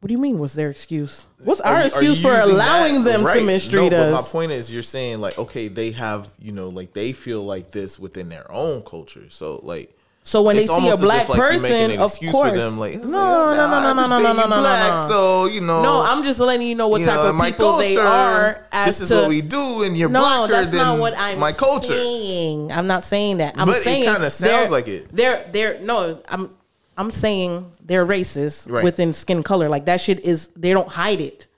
what 0.00 0.08
do 0.08 0.12
you 0.12 0.18
mean? 0.18 0.38
What's 0.38 0.52
their 0.52 0.68
excuse? 0.68 1.24
What's 1.42 1.62
our 1.62 1.76
are 1.76 1.80
you 1.80 1.86
excuse 1.86 2.20
for 2.20 2.28
allowing 2.38 3.04
that- 3.04 3.10
them 3.10 3.24
right. 3.24 3.38
to 3.38 3.46
mistreat 3.46 3.92
no, 3.92 3.98
us? 3.98 4.12
But 4.12 4.22
my 4.22 4.28
point 4.28 4.52
is, 4.52 4.70
you're 4.70 4.82
saying 4.82 5.22
like, 5.22 5.38
okay, 5.38 5.68
they 5.68 5.92
have, 5.92 6.28
you 6.38 6.52
know, 6.52 6.68
like 6.68 6.92
they 6.92 7.14
feel 7.14 7.42
like 7.42 7.70
this 7.70 7.98
within 7.98 8.28
their 8.28 8.50
own 8.52 8.82
culture. 8.82 9.30
So 9.30 9.60
like, 9.62 9.96
So 10.26 10.40
when 10.40 10.56
they 10.56 10.66
see 10.66 10.88
a 10.88 10.96
black 10.96 11.28
like, 11.28 11.38
person, 11.38 11.90
of 11.98 11.98
course, 11.98 12.18
for 12.30 12.50
them, 12.50 12.78
like, 12.78 12.94
no, 12.94 13.04
no, 13.04 13.54
no, 13.54 13.68
no, 13.68 13.92
no, 13.92 14.06
no, 14.06 14.18
no, 14.18 14.18
no, 14.20 14.32
no, 14.32 14.46
no, 14.48 14.60
black, 14.60 14.92
no. 15.02 15.06
So 15.08 15.44
you 15.46 15.60
know, 15.60 15.82
No, 15.82 16.02
I'm 16.02 16.24
just 16.24 16.40
letting 16.40 16.66
you 16.66 16.74
know 16.74 16.88
what 16.88 17.00
you 17.00 17.06
type 17.06 17.16
know, 17.16 17.36
of 17.38 17.44
people 17.44 17.76
they 17.76 17.98
are. 17.98 18.66
As 18.72 18.86
this 18.86 19.00
is 19.02 19.08
to, 19.10 19.16
what 19.16 19.28
we 19.28 19.42
do, 19.42 19.82
and 19.84 19.94
you're 19.96 20.08
no, 20.08 20.20
blacker 20.20 20.52
that's 20.52 20.70
than 20.70 20.78
not 20.78 20.98
what 20.98 21.12
I'm 21.18 21.38
my 21.38 21.52
culture. 21.52 21.92
saying. 21.92 22.72
I'm 22.72 22.86
not 22.86 23.04
saying 23.04 23.36
that. 23.38 23.58
I'm 23.58 23.66
But 23.66 23.76
it 23.80 23.84
kinda 23.84 24.30
sounds 24.30 24.70
like 24.70 24.88
it. 24.88 25.08
They're 25.14 25.46
they're 25.52 25.78
no. 25.82 26.18
I'm 26.30 26.48
I'm 26.96 27.10
saying 27.10 27.72
they're 27.84 28.06
racist 28.06 28.70
Right. 28.70 28.82
within 28.82 29.12
skin 29.12 29.42
color. 29.42 29.68
Like 29.68 29.84
that 29.84 30.00
shit 30.00 30.20
is. 30.20 30.48
They 30.56 30.72
don't 30.72 30.88
hide 30.88 31.20
it. 31.20 31.48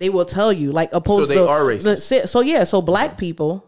They 0.00 0.08
will 0.08 0.24
tell 0.24 0.52
you. 0.52 0.72
Like 0.72 0.88
opposed 0.92 1.28
So 1.28 1.34
they 1.34 1.40
to 1.40 1.46
are 1.46 1.64
the- 1.76 1.90
racist. 1.90 2.28
so 2.28 2.40
yeah. 2.40 2.64
So 2.64 2.82
black 2.82 3.18
people. 3.18 3.66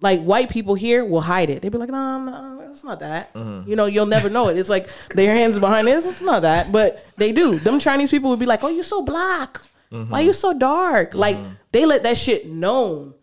Like 0.00 0.22
white 0.22 0.48
people 0.50 0.74
here 0.74 1.04
will 1.04 1.20
hide 1.20 1.50
it. 1.50 1.60
They 1.62 1.68
be 1.68 1.76
like, 1.78 1.90
no, 1.90 2.24
no, 2.24 2.59
it's 2.72 2.84
not 2.84 3.00
that. 3.00 3.32
Mm-hmm. 3.34 3.68
You 3.68 3.76
know, 3.76 3.86
you'll 3.86 4.06
never 4.06 4.30
know 4.30 4.48
it. 4.48 4.58
It's 4.58 4.68
like 4.68 4.88
their 5.08 5.34
hands 5.34 5.58
behind 5.58 5.86
this. 5.86 6.08
It's 6.08 6.22
not 6.22 6.42
that, 6.42 6.72
but 6.72 7.04
they 7.16 7.32
do. 7.32 7.58
Them 7.58 7.78
Chinese 7.78 8.10
people 8.10 8.30
would 8.30 8.38
be 8.38 8.46
like, 8.46 8.62
oh, 8.62 8.68
you're 8.68 8.84
so 8.84 9.02
black. 9.02 9.58
Mm-hmm. 9.92 10.10
Why 10.10 10.20
you 10.20 10.32
so 10.32 10.56
dark? 10.56 11.14
Like 11.14 11.36
they 11.72 11.84
let 11.86 12.04
that 12.04 12.16
shit 12.16 12.48
known. 12.48 13.14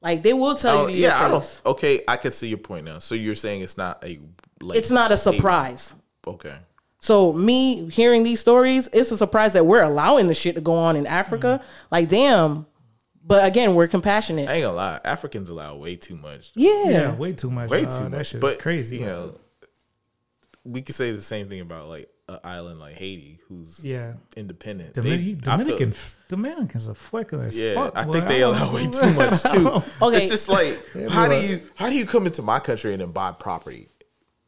Like 0.00 0.22
they 0.22 0.32
will 0.32 0.54
tell 0.54 0.88
you 0.88 0.94
to 0.94 1.00
your 1.00 1.10
yeah, 1.10 1.24
I 1.24 1.28
don't. 1.28 1.60
Okay, 1.66 2.02
I 2.06 2.16
can 2.16 2.32
see 2.32 2.48
your 2.48 2.58
point 2.58 2.84
now. 2.84 2.98
So 2.98 3.14
you're 3.14 3.34
saying 3.34 3.62
it's 3.62 3.78
not 3.78 4.04
a. 4.04 4.20
Like, 4.60 4.78
It's 4.78 4.90
not 4.90 5.12
a 5.12 5.16
surprise. 5.16 5.94
Okay. 6.26 6.54
So 7.00 7.32
me 7.32 7.88
hearing 7.90 8.24
these 8.24 8.40
stories, 8.40 8.88
it's 8.92 9.10
a 9.10 9.16
surprise 9.16 9.52
that 9.52 9.64
we're 9.66 9.82
allowing 9.82 10.28
the 10.28 10.34
shit 10.34 10.54
to 10.56 10.60
go 10.60 10.76
on 10.76 10.96
in 10.96 11.06
Africa. 11.06 11.62
Like 11.90 12.08
damn. 12.08 12.66
But 13.28 13.44
again, 13.44 13.74
we're 13.74 13.88
compassionate. 13.88 14.48
I 14.48 14.54
ain't 14.54 14.62
gonna 14.62 14.76
lie. 14.76 15.00
Africans 15.04 15.48
allow 15.48 15.76
way 15.76 15.96
too 15.96 16.16
much. 16.16 16.52
yeah. 16.54 16.84
Yeah, 16.88 17.14
way 17.16 17.32
too 17.32 17.50
much. 17.50 17.68
way 17.70 17.82
dog. 17.84 17.92
too 17.92 18.04
That 18.04 18.10
much. 18.18 18.26
shit 18.28 18.40
but 18.40 18.58
crazy. 18.60 18.98
You 18.98 19.06
know, 19.06 19.40
we 20.64 20.82
could 20.82 20.94
say 20.94 21.10
the 21.12 21.20
same 21.20 21.48
thing 21.48 21.60
about 21.60 21.88
like 21.88 22.08
an 22.28 22.38
island 22.44 22.80
like 22.80 22.94
Haiti, 22.94 23.38
who's 23.48 23.84
Yeah. 23.84 24.14
independent. 24.36 24.94
Dominican, 24.94 25.40
They- 25.40 25.50
I 25.50 25.56
feel- 25.90 26.08
Dominicans 26.28 26.88
are 26.88 26.94
fucking 26.94 27.40
as 27.40 27.58
yeah, 27.58 27.74
fuck. 27.74 27.96
I 27.96 28.04
boy. 28.04 28.12
think 28.12 28.26
they 28.28 28.40
don't 28.40 28.54
allow 28.56 28.74
way 28.74 28.86
too 28.86 29.12
much 29.14 29.42
too. 29.42 29.82
Okay. 30.06 30.16
it's 30.18 30.28
just 30.28 30.48
like 30.48 30.80
how 31.10 31.28
do 31.28 31.36
you 31.36 31.60
how 31.76 31.88
do 31.88 31.96
you 31.96 32.04
come 32.06 32.26
into 32.26 32.42
my 32.42 32.58
country 32.58 32.92
and 32.92 33.00
then 33.00 33.10
buy 33.12 33.30
property? 33.32 33.88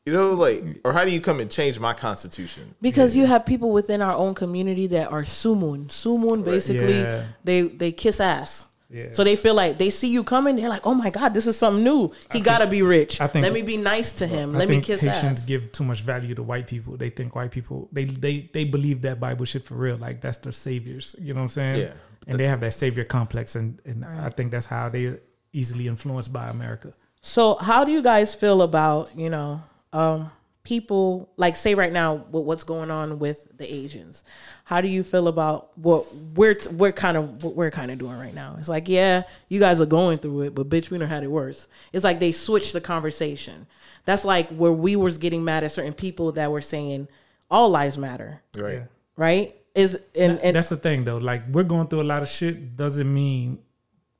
You 0.08 0.14
know, 0.14 0.32
like, 0.32 0.64
or 0.84 0.94
how 0.94 1.04
do 1.04 1.10
you 1.10 1.20
come 1.20 1.38
and 1.38 1.50
change 1.50 1.78
my 1.78 1.92
constitution? 1.92 2.74
Because 2.80 3.14
you 3.14 3.26
have 3.26 3.44
people 3.44 3.72
within 3.72 4.00
our 4.00 4.14
own 4.14 4.32
community 4.34 4.86
that 4.88 5.12
are 5.12 5.22
sumun. 5.22 5.88
Sumun 5.88 6.42
basically 6.44 7.00
Yeah. 7.00 7.24
they 7.44 7.62
they 7.62 7.92
kiss 7.92 8.20
ass. 8.20 8.66
Yeah. 8.90 9.08
So 9.12 9.22
they 9.22 9.36
feel 9.36 9.52
like 9.54 9.76
they 9.76 9.90
see 9.90 10.10
you 10.10 10.24
coming, 10.24 10.56
they're 10.56 10.70
like, 10.70 10.86
"Oh 10.86 10.94
my 10.94 11.10
god, 11.10 11.34
this 11.34 11.46
is 11.46 11.58
something 11.58 11.84
new. 11.84 12.10
He 12.32 12.40
gotta 12.40 12.66
be 12.66 12.80
rich. 12.80 13.20
I 13.20 13.26
think- 13.26 13.42
Let 13.44 13.52
me 13.52 13.60
be 13.60 13.76
nice 13.76 14.14
to 14.14 14.26
him. 14.26 14.54
I 14.56 14.60
Let 14.60 14.68
me 14.68 14.76
think 14.76 14.84
kiss 14.86 15.02
Haitians 15.02 15.40
ass." 15.40 15.46
give 15.46 15.72
too 15.72 15.84
much 15.84 16.00
value 16.00 16.34
to 16.34 16.42
white 16.42 16.66
people. 16.66 16.96
They 16.96 17.10
think 17.10 17.34
white 17.36 17.50
people 17.50 17.90
they 17.92 18.06
they 18.06 18.48
they 18.54 18.64
believe 18.64 19.02
that 19.02 19.20
Bible 19.20 19.44
shit 19.44 19.64
for 19.68 19.74
real. 19.74 19.98
Like 19.98 20.22
that's 20.22 20.38
their 20.38 20.52
saviors. 20.68 21.14
You 21.20 21.34
know 21.34 21.40
what 21.40 21.50
I'm 21.52 21.58
saying? 21.60 21.76
Yeah. 21.80 21.92
And 22.26 22.38
they 22.40 22.44
have 22.52 22.60
that 22.62 22.72
savior 22.72 23.04
complex, 23.04 23.56
and 23.56 23.78
and 23.84 24.06
I 24.06 24.30
think 24.30 24.52
that's 24.52 24.66
how 24.74 24.88
they 24.88 25.18
easily 25.52 25.86
influenced 25.86 26.32
by 26.32 26.46
America. 26.48 26.94
So 27.20 27.56
how 27.56 27.84
do 27.84 27.92
you 27.92 28.02
guys 28.02 28.34
feel 28.34 28.62
about 28.62 29.10
you 29.14 29.28
know 29.28 29.62
um, 29.92 30.30
people 30.64 31.30
like 31.38 31.56
say 31.56 31.74
right 31.74 31.92
now 31.92 32.16
what, 32.16 32.44
what's 32.44 32.64
going 32.64 32.90
on 32.90 33.18
with 33.18 33.48
the 33.56 33.72
Asians? 33.72 34.22
How 34.64 34.80
do 34.80 34.88
you 34.88 35.02
feel 35.02 35.28
about 35.28 35.76
what 35.78 36.06
we're 36.34 36.54
t- 36.54 36.68
we're 36.70 36.92
kind 36.92 37.16
of 37.16 37.42
what 37.42 37.54
we're 37.54 37.70
kind 37.70 37.90
of 37.90 37.98
doing 37.98 38.18
right 38.18 38.34
now? 38.34 38.56
It's 38.58 38.68
like 38.68 38.88
yeah, 38.88 39.22
you 39.48 39.60
guys 39.60 39.80
are 39.80 39.86
going 39.86 40.18
through 40.18 40.42
it, 40.42 40.54
but 40.54 40.68
bitch, 40.68 40.90
we 40.90 40.98
know 40.98 41.06
had 41.06 41.24
it 41.24 41.30
worse. 41.30 41.68
It's 41.92 42.04
like 42.04 42.20
they 42.20 42.32
switched 42.32 42.72
the 42.74 42.80
conversation. 42.80 43.66
That's 44.04 44.24
like 44.24 44.48
where 44.50 44.72
we 44.72 44.96
was 44.96 45.18
getting 45.18 45.44
mad 45.44 45.64
at 45.64 45.72
certain 45.72 45.94
people 45.94 46.32
that 46.32 46.50
were 46.50 46.60
saying 46.62 47.08
all 47.50 47.70
lives 47.70 47.96
matter, 47.96 48.42
Right. 48.56 48.82
right? 49.16 49.54
Is 49.74 50.02
and 50.18 50.38
and 50.40 50.56
that's 50.56 50.70
the 50.70 50.76
thing 50.76 51.04
though. 51.04 51.18
Like 51.18 51.44
we're 51.50 51.62
going 51.62 51.86
through 51.88 52.02
a 52.02 52.04
lot 52.04 52.22
of 52.22 52.28
shit. 52.28 52.76
Doesn't 52.76 53.12
mean 53.12 53.58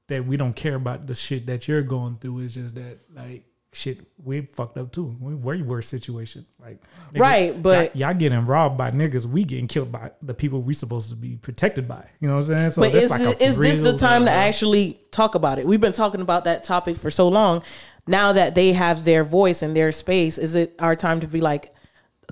that 0.07 0.25
we 0.25 0.37
don't 0.39 0.55
care 0.55 0.77
about 0.77 1.07
the 1.07 1.15
shit 1.15 1.47
that 1.47 1.69
you're 1.69 1.83
going 1.83 2.17
through. 2.17 2.41
It's 2.41 2.55
just 2.55 2.75
that 2.77 2.99
like 3.15 3.45
shit 3.73 3.99
we 4.23 4.43
fucked 4.43 4.79
up 4.79 4.93
too. 4.93 5.17
We 5.21 5.35
way 5.35 5.63
worse 5.63 5.87
situation. 5.89 6.47
Like 6.59 6.81
Right, 7.15 7.61
but- 7.63 7.95
y'all, 7.95 8.09
y'all 8.11 8.19
getting 8.19 8.47
robbed 8.47 8.79
by 8.79 8.91
niggas. 8.91 9.27
We 9.27 9.45
getting 9.45 9.67
killed 9.69 9.93
by 9.93 10.11
the 10.23 10.35
people 10.35 10.63
we 10.63 10.75
supposed 10.75 11.11
to 11.11 11.17
be 11.17 11.37
protected 11.37 11.87
by. 11.87 12.09
You 12.21 12.29
know 12.29 12.37
what 12.37 12.43
I'm 12.43 12.47
saying? 12.47 12.71
So 12.73 12.83
But 12.83 12.95
is, 12.95 13.11
like 13.11 13.21
a 13.21 13.43
is 13.43 13.57
this 13.59 13.83
the 13.83 13.97
time 13.97 14.25
to 14.25 14.31
actually 14.31 15.01
talk 15.11 15.35
about 15.35 15.59
it? 15.59 15.67
We've 15.67 15.81
been 15.81 15.93
talking 15.93 16.21
about 16.21 16.45
that 16.45 16.65
topic 16.65 16.97
for 16.97 17.11
so 17.11 17.29
long. 17.29 17.63
Now 18.07 18.33
that 18.33 18.55
they 18.55 18.73
have 18.73 19.05
their 19.05 19.23
voice 19.23 19.63
and 19.63 19.77
their 19.77 19.93
space, 19.93 20.39
is 20.39 20.55
it 20.55 20.75
our 20.79 20.97
time 20.97 21.21
to 21.21 21.27
be 21.29 21.43
like 21.43 21.75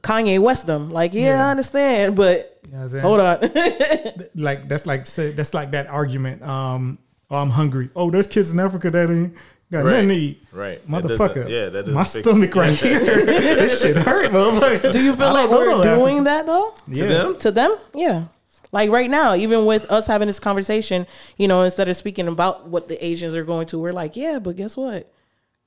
Kanye 0.01 0.38
West 0.38 0.66
them? 0.66 0.90
Like, 0.90 1.12
yeah, 1.14 1.22
Yeah. 1.37 1.46
I 1.46 1.51
understand, 1.51 2.16
but 2.16 2.61
You 2.64 2.72
know 2.72 2.79
what 2.79 2.83
I'm 2.85 2.88
saying? 2.88 3.03
hold 3.03 3.20
on. 3.20 4.29
like 4.42 4.68
that's 4.68 4.87
like 4.87 5.05
that's 5.07 5.53
like 5.55 5.72
that 5.72 5.87
argument. 5.88 6.42
Um, 6.42 6.99
oh, 7.31 7.37
I'm 7.37 7.51
hungry. 7.51 7.90
Oh, 7.94 8.11
there's 8.11 8.27
kids 8.27 8.51
in 8.51 8.59
Africa 8.59 8.90
that 8.90 9.11
ain't 9.11 9.35
got 9.70 9.85
Right. 9.85 9.92
nothing 9.92 10.09
to 10.09 10.14
eat. 10.14 10.42
Right. 10.52 10.87
Motherfucker. 10.88 11.48
yeah, 11.48 11.66
that 11.70 11.87
doesn't 11.87 11.94
my 11.94 12.05
stomach 12.05 12.50
it. 12.50 12.57
right 12.57 12.72
here. 12.76 13.00
this 13.05 13.83
shit 13.83 13.96
hurt, 13.96 14.31
motherfucker. 14.31 14.92
Do 14.92 15.02
you 15.02 15.14
feel 15.14 15.33
like 15.33 15.50
we're 15.50 15.66
know 15.70 15.83
that. 15.83 15.96
doing 15.96 16.24
that 16.24 16.46
though? 16.46 16.74
Yeah. 16.88 17.07
them? 17.07 17.38
To 17.38 17.50
them? 17.50 17.76
Yeah. 17.94 18.24
Like 18.72 18.90
right 18.90 19.09
now, 19.09 19.35
even 19.35 19.64
with 19.64 19.90
us 19.90 20.07
having 20.07 20.26
this 20.26 20.40
conversation, 20.40 21.07
you 21.37 21.48
know, 21.48 21.62
instead 21.62 21.88
of 21.88 21.96
speaking 21.96 22.29
about 22.29 22.68
what 22.68 22.88
the 22.88 23.02
Asians 23.05 23.35
are 23.35 23.44
going 23.44 23.66
to, 23.68 23.79
we're 23.79 23.92
like, 23.92 24.16
yeah, 24.16 24.38
but 24.38 24.57
guess 24.57 24.76
what? 24.76 25.11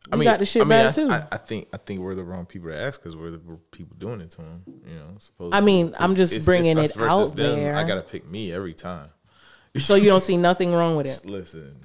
We 0.08 0.14
I 0.14 0.16
mean, 0.18 0.26
got 0.26 0.40
the 0.40 0.46
shit 0.46 0.62
I 0.62 0.66
mean, 0.66 0.70
bad 0.70 0.88
I, 0.88 0.92
too. 0.92 1.10
I, 1.10 1.28
I 1.34 1.38
think 1.38 1.68
I 1.74 1.78
think 1.78 2.00
we're 2.02 2.16
the 2.16 2.24
wrong 2.24 2.46
people 2.46 2.70
to 2.70 2.78
ask 2.80 3.02
because 3.02 3.16
we're 3.18 3.32
the 3.32 3.40
people 3.72 3.96
doing 3.98 4.22
it 4.22 4.30
to 4.32 4.38
them. 4.38 4.64
You 4.88 4.96
know, 4.96 5.16
supposedly. 5.20 5.58
I 5.58 5.62
mean, 5.62 5.94
I'm 6.00 6.16
just 6.16 6.32
it's- 6.34 6.46
bringing 6.46 6.78
it's 6.78 6.92
it 6.96 6.98
us 7.02 7.04
versus 7.04 7.32
out 7.32 7.36
them. 7.38 7.56
there. 7.58 7.76
I 7.76 7.84
gotta 7.84 8.02
pick 8.02 8.28
me 8.30 8.52
every 8.54 8.74
time. 8.74 9.10
so 9.78 9.96
you 9.96 10.06
don't 10.06 10.22
see 10.22 10.38
nothing 10.50 10.74
wrong 10.74 10.96
with 10.96 11.08
it. 11.08 11.30
Listen, 11.30 11.76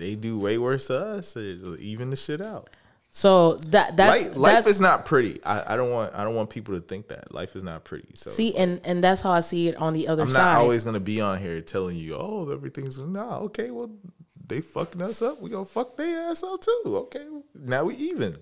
they 0.00 0.16
do 0.16 0.38
way 0.40 0.58
worse 0.58 0.88
to 0.88 0.98
us. 0.98 1.36
Even 1.36 2.10
the 2.10 2.16
shit 2.16 2.40
out. 2.40 2.68
So 3.12 3.54
that 3.54 3.96
that's 3.96 4.28
life, 4.28 4.36
life 4.36 4.54
that's, 4.54 4.66
is 4.68 4.80
not 4.80 5.04
pretty. 5.04 5.42
I, 5.44 5.74
I 5.74 5.76
don't 5.76 5.90
want 5.90 6.14
I 6.14 6.22
don't 6.22 6.36
want 6.36 6.48
people 6.48 6.74
to 6.74 6.80
think 6.80 7.08
that 7.08 7.34
life 7.34 7.56
is 7.56 7.64
not 7.64 7.84
pretty. 7.84 8.08
So 8.14 8.30
See, 8.30 8.52
like, 8.52 8.60
and 8.60 8.80
and 8.84 9.04
that's 9.04 9.20
how 9.20 9.32
I 9.32 9.40
see 9.40 9.66
it 9.66 9.76
on 9.76 9.94
the 9.94 10.06
other 10.06 10.22
I'm 10.22 10.28
side. 10.28 10.38
not 10.38 10.58
always 10.58 10.84
gonna 10.84 11.00
be 11.00 11.20
on 11.20 11.38
here 11.40 11.60
telling 11.60 11.96
you, 11.96 12.16
oh, 12.16 12.50
everything's 12.50 13.00
nah. 13.00 13.38
Okay, 13.40 13.72
well, 13.72 13.90
they 14.46 14.60
fucking 14.60 15.02
us 15.02 15.22
up. 15.22 15.40
We 15.40 15.50
gonna 15.50 15.64
fuck 15.64 15.96
their 15.96 16.30
ass 16.30 16.44
up 16.44 16.60
too. 16.60 16.82
Okay, 16.86 17.26
now 17.54 17.84
we 17.84 17.96
even. 17.96 18.36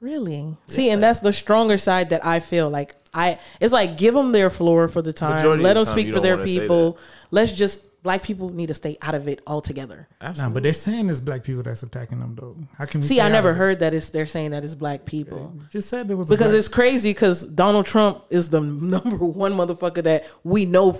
really 0.00 0.56
see, 0.66 0.90
and 0.90 1.00
that's 1.00 1.20
the 1.20 1.32
stronger 1.32 1.78
side 1.78 2.10
that 2.10 2.26
I 2.26 2.40
feel 2.40 2.68
like 2.68 2.96
I. 3.14 3.38
It's 3.60 3.72
like 3.72 3.96
give 3.96 4.14
them 4.14 4.32
their 4.32 4.50
floor 4.50 4.88
for 4.88 5.00
the 5.00 5.12
time. 5.12 5.46
Let 5.46 5.74
them 5.74 5.84
the 5.84 5.84
time, 5.84 5.86
speak 5.86 6.12
for 6.12 6.18
their 6.18 6.44
people. 6.44 6.98
Let's 7.30 7.52
just 7.52 7.84
black 8.04 8.22
people 8.22 8.50
need 8.50 8.66
to 8.68 8.74
stay 8.74 8.96
out 9.02 9.14
of 9.16 9.26
it 9.26 9.40
altogether. 9.48 10.06
Nah, 10.22 10.50
but 10.50 10.62
they're 10.62 10.72
saying 10.72 11.08
it's 11.10 11.18
black 11.20 11.42
people 11.42 11.64
that's 11.64 11.82
attacking 11.82 12.20
them 12.20 12.36
though. 12.36 12.56
How 12.78 12.84
can 12.84 13.00
we 13.00 13.06
See, 13.08 13.20
I 13.20 13.28
never 13.28 13.50
of 13.50 13.56
it? 13.56 13.58
heard 13.58 13.78
that 13.80 13.92
it's 13.94 14.10
they're 14.10 14.28
saying 14.28 14.52
that 14.52 14.62
it's 14.64 14.76
black 14.76 15.04
people. 15.04 15.52
Just 15.70 15.88
said 15.88 16.06
there 16.06 16.16
was 16.16 16.30
a 16.30 16.34
Because 16.34 16.52
black- 16.52 16.58
it's 16.60 16.68
crazy 16.68 17.10
because 17.10 17.44
Donald 17.46 17.86
Trump 17.86 18.22
is 18.30 18.50
the 18.50 18.60
number 18.94 19.16
one 19.16 19.54
motherfucker 19.54 20.04
that 20.04 20.30
we 20.44 20.66
know 20.66 20.96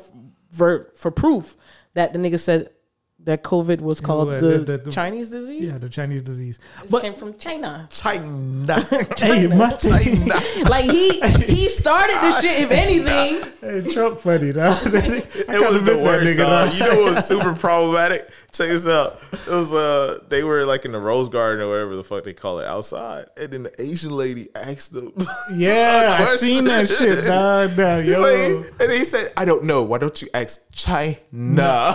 for 0.51 0.91
for 0.97 1.11
proof 1.13 1.57
that 1.95 2.13
the 2.13 2.19
nigga 2.19 2.41
said 2.41 2.71
that 3.25 3.43
COVID 3.43 3.81
was 3.81 4.01
called 4.01 4.29
well, 4.29 4.41
the, 4.41 4.59
the- 4.59 4.79
the- 4.79 4.91
Chinese 4.91 5.31
disease. 5.31 5.63
yeah 5.63 5.79
the 5.79 5.89
Chinese 5.89 6.23
disease. 6.23 6.59
It 6.83 6.91
But 6.91 7.03
came 7.03 7.15
from 7.15 7.37
China. 7.39 7.89
China. 7.91 8.77
China. 9.17 9.57
my 9.57 9.71
thing, 9.71 10.29
Like 10.69 10.85
he 10.91 11.21
he 11.53 11.69
started 11.69 12.17
this 12.21 12.41
shit. 12.41 12.61
If 12.65 12.71
anything, 12.85 13.51
hey, 13.61 13.93
Trump 13.93 14.21
funny 14.21 14.51
though. 14.53 14.77
It 14.85 15.71
was 15.71 15.83
the 15.83 15.93
miss 15.93 15.99
that 15.99 16.03
worst. 16.05 16.33
nigga, 16.33 16.37
dog. 16.39 16.69
dog. 16.71 16.75
You 16.75 16.81
know 16.89 17.03
what 17.05 17.15
was 17.17 17.27
super 17.27 17.55
problematic? 17.55 18.29
Check 18.53 18.69
this 18.69 18.87
out. 18.87 19.19
It 19.33 19.49
was 19.51 19.73
uh 19.73 20.21
they 20.29 20.45
were 20.45 20.65
like 20.65 20.85
in 20.85 20.93
the 20.93 21.01
Rose 21.01 21.29
Garden 21.29 21.65
or 21.65 21.69
whatever 21.71 21.97
the 21.97 22.05
fuck 22.05 22.25
they 22.25 22.35
call 22.35 22.61
it 22.61 22.67
outside, 22.67 23.27
and 23.37 23.51
then 23.53 23.63
the 23.65 23.83
Asian 23.83 24.13
lady 24.13 24.49
asked 24.55 24.93
them. 24.93 25.13
Yeah, 25.55 26.21
a 26.23 26.33
I 26.33 26.37
seen 26.37 26.65
that 26.67 26.89
shit, 26.89 27.25
dog. 27.27 27.77
Nah, 27.77 27.97
yo. 27.99 28.21
like, 28.21 28.73
and 28.81 28.93
he 28.93 29.05
said, 29.05 29.33
"I 29.37 29.45
don't 29.45 29.65
know. 29.65 29.83
Why 29.83 29.99
don't 29.99 30.21
you 30.23 30.29
ask 30.35 30.61
China?" 30.73 31.95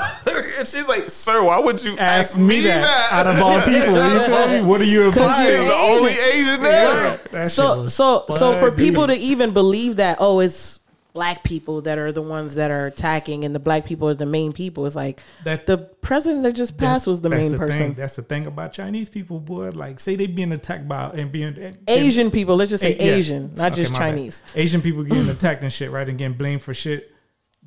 and 0.58 0.68
she's 0.68 0.88
like, 0.88 1.10
"Sir, 1.20 1.44
why 1.44 1.60
would 1.60 1.84
you 1.84 1.98
Ask 1.98 2.38
me 2.38 2.62
that, 2.62 3.10
out 3.12 3.28
of 3.28 3.42
all 3.42 3.60
people. 3.72 3.94
You 3.96 4.20
feel 4.26 4.48
me? 4.48 4.62
What 4.70 4.82
are 4.82 4.86
you 4.86 5.06
She's 5.12 5.18
implying? 5.18 5.62
the 5.68 5.74
only 5.74 6.12
Asian 6.12 6.62
there. 6.64 7.18
That 7.32 7.44
shit 7.44 7.52
so 7.52 7.82
was 7.84 7.94
so 7.96 8.26
so 8.30 8.54
for 8.58 8.72
people 8.72 9.08
to 9.08 9.16
even 9.16 9.52
believe 9.52 9.98
that, 9.98 10.18
oh, 10.20 10.40
it's 10.40 10.80
black 11.12 11.44
people 11.44 11.82
that 11.82 11.98
are 11.98 12.12
the 12.12 12.22
ones 12.22 12.56
that 12.56 12.70
are 12.72 12.86
attacking, 12.86 13.44
and 13.44 13.54
the 13.54 13.60
black 13.60 13.84
people 13.84 14.08
are 14.08 14.14
the 14.14 14.26
main 14.28 14.54
people. 14.54 14.86
It's 14.86 14.96
like 14.96 15.20
That- 15.44 15.66
the 15.66 15.78
president 15.80 16.44
that 16.44 16.54
just 16.54 16.78
passed 16.78 17.08
was 17.08 17.20
the 17.22 17.30
That's 17.30 17.42
main 17.42 17.52
the 17.52 17.58
person. 17.58 17.78
Thing. 17.78 17.94
That's 17.96 18.16
the 18.16 18.22
thing 18.22 18.46
about 18.46 18.74
Chinese 18.74 19.10
people, 19.10 19.40
boy. 19.40 19.72
Like, 19.72 20.00
say 20.00 20.16
they 20.16 20.28
being 20.28 20.52
attacked 20.54 20.88
by 20.88 21.10
and 21.10 21.32
being 21.32 21.58
and- 21.58 21.78
Asian 21.88 22.30
people, 22.32 22.56
let's 22.56 22.70
just 22.70 22.84
say 22.84 22.96
Yeah. 22.96 23.16
Asian, 23.16 23.52
not 23.56 23.72
Okay, 23.74 23.82
just 23.82 23.92
my 23.94 24.00
bad. 24.00 24.10
Chinese. 24.12 24.44
Asian 24.56 24.82
people 24.82 25.04
getting 25.04 25.28
attacked 25.36 25.64
and 25.64 25.74
shit, 25.74 25.90
right? 25.92 26.08
And 26.08 26.18
getting 26.18 26.38
blamed 26.38 26.62
for 26.62 26.74
shit 26.76 27.12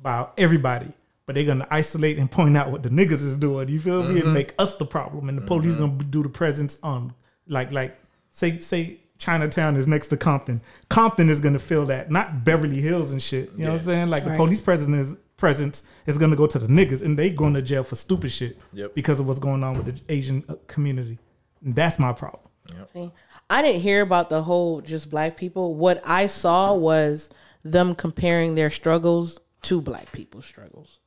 by 0.01 0.25
everybody. 0.37 0.87
But 1.25 1.35
they're 1.35 1.45
gonna 1.45 1.67
isolate 1.71 2.17
and 2.17 2.29
point 2.29 2.57
out 2.57 2.71
what 2.71 2.83
the 2.83 2.89
niggas 2.89 3.23
is 3.23 3.37
doing. 3.37 3.69
You 3.69 3.79
feel 3.79 4.03
me? 4.03 4.15
Mm-hmm. 4.15 4.25
And 4.25 4.33
make 4.33 4.53
us 4.59 4.77
the 4.77 4.85
problem. 4.85 5.29
And 5.29 5.37
the 5.37 5.41
police 5.41 5.75
gonna 5.75 6.03
do 6.03 6.21
the 6.23 6.29
presence 6.29 6.77
on 6.83 7.13
like 7.47 7.71
like 7.71 7.97
say 8.31 8.57
say 8.57 8.99
Chinatown 9.17 9.77
is 9.77 9.87
next 9.87 10.07
to 10.07 10.17
Compton. 10.17 10.61
Compton 10.89 11.29
is 11.29 11.39
gonna 11.39 11.59
feel 11.59 11.85
that, 11.85 12.11
not 12.11 12.43
Beverly 12.43 12.81
Hills 12.81 13.13
and 13.13 13.23
shit. 13.23 13.51
You 13.55 13.63
know 13.65 13.71
what 13.71 13.79
I'm 13.79 13.85
saying? 13.85 14.09
Like 14.09 14.25
the 14.25 14.35
police 14.35 14.59
presence 14.59 15.07
is 15.07 15.17
presence 15.37 15.85
is 16.05 16.17
gonna 16.17 16.35
go 16.35 16.47
to 16.47 16.59
the 16.59 16.67
niggas 16.67 17.01
and 17.03 17.17
they 17.17 17.29
going 17.29 17.53
to 17.53 17.61
jail 17.61 17.83
for 17.83 17.95
stupid 17.95 18.31
shit 18.31 18.57
Yep. 18.73 18.93
because 18.95 19.19
of 19.19 19.27
what's 19.27 19.39
going 19.39 19.63
on 19.63 19.77
with 19.77 19.85
the 19.95 20.13
Asian 20.13 20.43
uh, 20.49 20.55
community. 20.67 21.19
And 21.63 21.73
that's 21.75 21.99
my 21.99 22.11
problem. 22.11 22.43
See, 22.93 23.11
I 23.49 23.61
didn't 23.61 23.81
hear 23.81 24.01
about 24.01 24.29
the 24.29 24.41
whole 24.41 24.81
just 24.81 25.09
black 25.09 25.37
people. 25.37 25.75
What 25.75 26.01
I 26.05 26.27
saw 26.27 26.73
was 26.75 27.29
them 27.63 27.93
comparing 27.95 28.55
their 28.55 28.69
struggles 28.69 29.39
to 29.63 29.81
black 29.81 30.11
people's 30.11 30.45
struggles. 30.45 30.99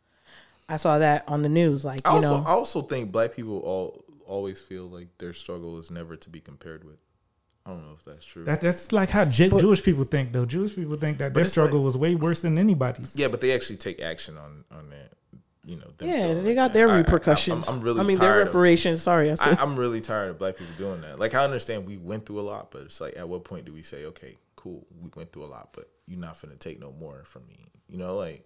I 0.68 0.76
saw 0.78 0.98
that 0.98 1.24
on 1.28 1.42
the 1.42 1.48
news, 1.48 1.84
like 1.84 2.00
I 2.04 2.10
you 2.10 2.16
also, 2.16 2.36
know, 2.42 2.44
I 2.46 2.50
also 2.50 2.82
think 2.82 3.12
black 3.12 3.34
people 3.36 3.58
all 3.60 4.04
always 4.26 4.60
feel 4.60 4.86
like 4.86 5.08
their 5.18 5.32
struggle 5.32 5.78
is 5.78 5.90
never 5.90 6.16
to 6.16 6.30
be 6.30 6.40
compared 6.40 6.82
with. 6.84 7.00
I 7.64 7.70
don't 7.70 7.84
know 7.84 7.94
if 7.98 8.04
that's 8.04 8.24
true. 8.24 8.44
That, 8.44 8.60
that's 8.60 8.92
like 8.92 9.10
how 9.10 9.24
J- 9.24 9.48
Jewish 9.48 9.82
people 9.82 10.04
think, 10.04 10.32
though. 10.32 10.46
Jewish 10.46 10.74
people 10.76 10.96
think 10.96 11.18
that 11.18 11.34
their 11.34 11.44
struggle 11.44 11.78
like- 11.80 11.84
was 11.84 11.96
way 11.98 12.14
worse 12.14 12.40
than 12.42 12.58
anybody's. 12.58 13.14
yeah, 13.16 13.28
but 13.28 13.40
they 13.40 13.52
actually 13.52 13.76
take 13.76 14.00
action 14.00 14.36
on 14.36 14.64
on 14.76 14.90
that. 14.90 15.12
You 15.64 15.74
know, 15.76 15.90
yeah, 16.00 16.28
feeling 16.28 16.42
they 16.44 16.50
like 16.50 16.54
got 16.56 16.68
that. 16.68 16.72
their 16.74 16.88
I- 16.88 16.94
I- 16.94 16.96
repercussions. 16.98 17.66
I'm, 17.68 17.74
I'm 17.76 17.80
really. 17.80 18.00
I 18.00 18.04
mean, 18.04 18.18
their 18.18 18.30
tired 18.34 18.42
of- 18.42 18.54
reparations. 18.54 19.02
Sorry, 19.02 19.30
I 19.30 19.32
I, 19.32 19.34
said. 19.36 19.58
I'm 19.58 19.76
really 19.76 20.00
tired 20.00 20.30
of 20.30 20.38
black 20.38 20.56
people 20.56 20.74
doing 20.78 21.00
that. 21.00 21.18
Like 21.18 21.34
I 21.34 21.42
understand 21.44 21.86
we 21.86 21.96
went 21.96 22.24
through 22.26 22.38
a 22.40 22.42
lot, 22.42 22.70
but 22.70 22.82
it's 22.82 23.00
like 23.00 23.16
at 23.16 23.28
what 23.28 23.42
point 23.44 23.64
do 23.64 23.72
we 23.72 23.82
say, 23.82 24.04
okay, 24.06 24.36
cool, 24.54 24.86
we 25.02 25.10
went 25.16 25.32
through 25.32 25.44
a 25.44 25.46
lot, 25.46 25.70
but 25.72 25.88
you're 26.06 26.20
not 26.20 26.34
finna 26.36 26.56
take 26.58 26.78
no 26.80 26.92
more 26.92 27.22
from 27.24 27.46
me. 27.48 27.66
You 27.88 27.98
know, 27.98 28.16
like 28.16 28.44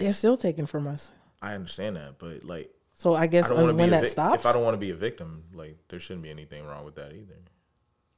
They're 0.00 0.12
still 0.12 0.36
taking 0.36 0.66
from 0.66 0.86
us. 0.86 1.12
I 1.42 1.54
understand 1.54 1.96
that, 1.96 2.18
but 2.18 2.44
like 2.44 2.70
So 2.94 3.14
I 3.14 3.22
I 3.22 3.26
guess 3.26 3.48
don't 3.48 3.58
want 3.58 3.70
um, 3.70 3.76
be 3.76 3.80
when 3.82 3.90
that 3.90 4.02
vic- 4.02 4.10
stops, 4.10 4.40
if 4.40 4.46
I 4.46 4.52
don't 4.52 4.62
want 4.64 4.74
to 4.74 4.78
be 4.78 4.90
a 4.90 4.94
victim, 4.96 5.44
like 5.54 5.76
there 5.88 6.00
shouldn't 6.00 6.22
be 6.22 6.30
anything 6.30 6.66
wrong 6.66 6.84
with 6.84 6.96
that 6.96 7.12
either. 7.12 7.36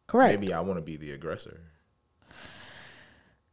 correct. 0.07 0.41
Maybe 0.41 0.53
I 0.53 0.61
want 0.61 0.79
to 0.79 0.83
be 0.83 0.97
the 0.97 1.13
aggressor. 1.13 1.61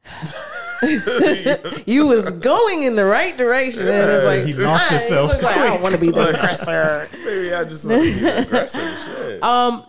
you 1.86 2.08
was 2.08 2.32
going 2.32 2.84
in 2.84 2.96
the 2.96 3.06
right 3.06 3.38
direction, 3.38 3.82
and 3.88 3.90
it's 4.12 4.26
like 4.26 4.46
he 4.46 4.54
lost 4.54 4.90
himself 4.90 5.32
like, 5.44 5.58
I 5.58 5.68
don't 5.68 5.82
want 5.82 5.94
to 6.00 6.02
be 6.02 6.10
the 6.10 6.30
aggressor. 6.30 7.08
Maybe 7.26 7.54
I 7.54 7.64
just 7.64 7.88
want 7.88 8.02
to 8.02 8.08
be 8.08 8.20
the 8.20 8.40
aggressor. 8.40 8.80
Shit. 8.80 9.86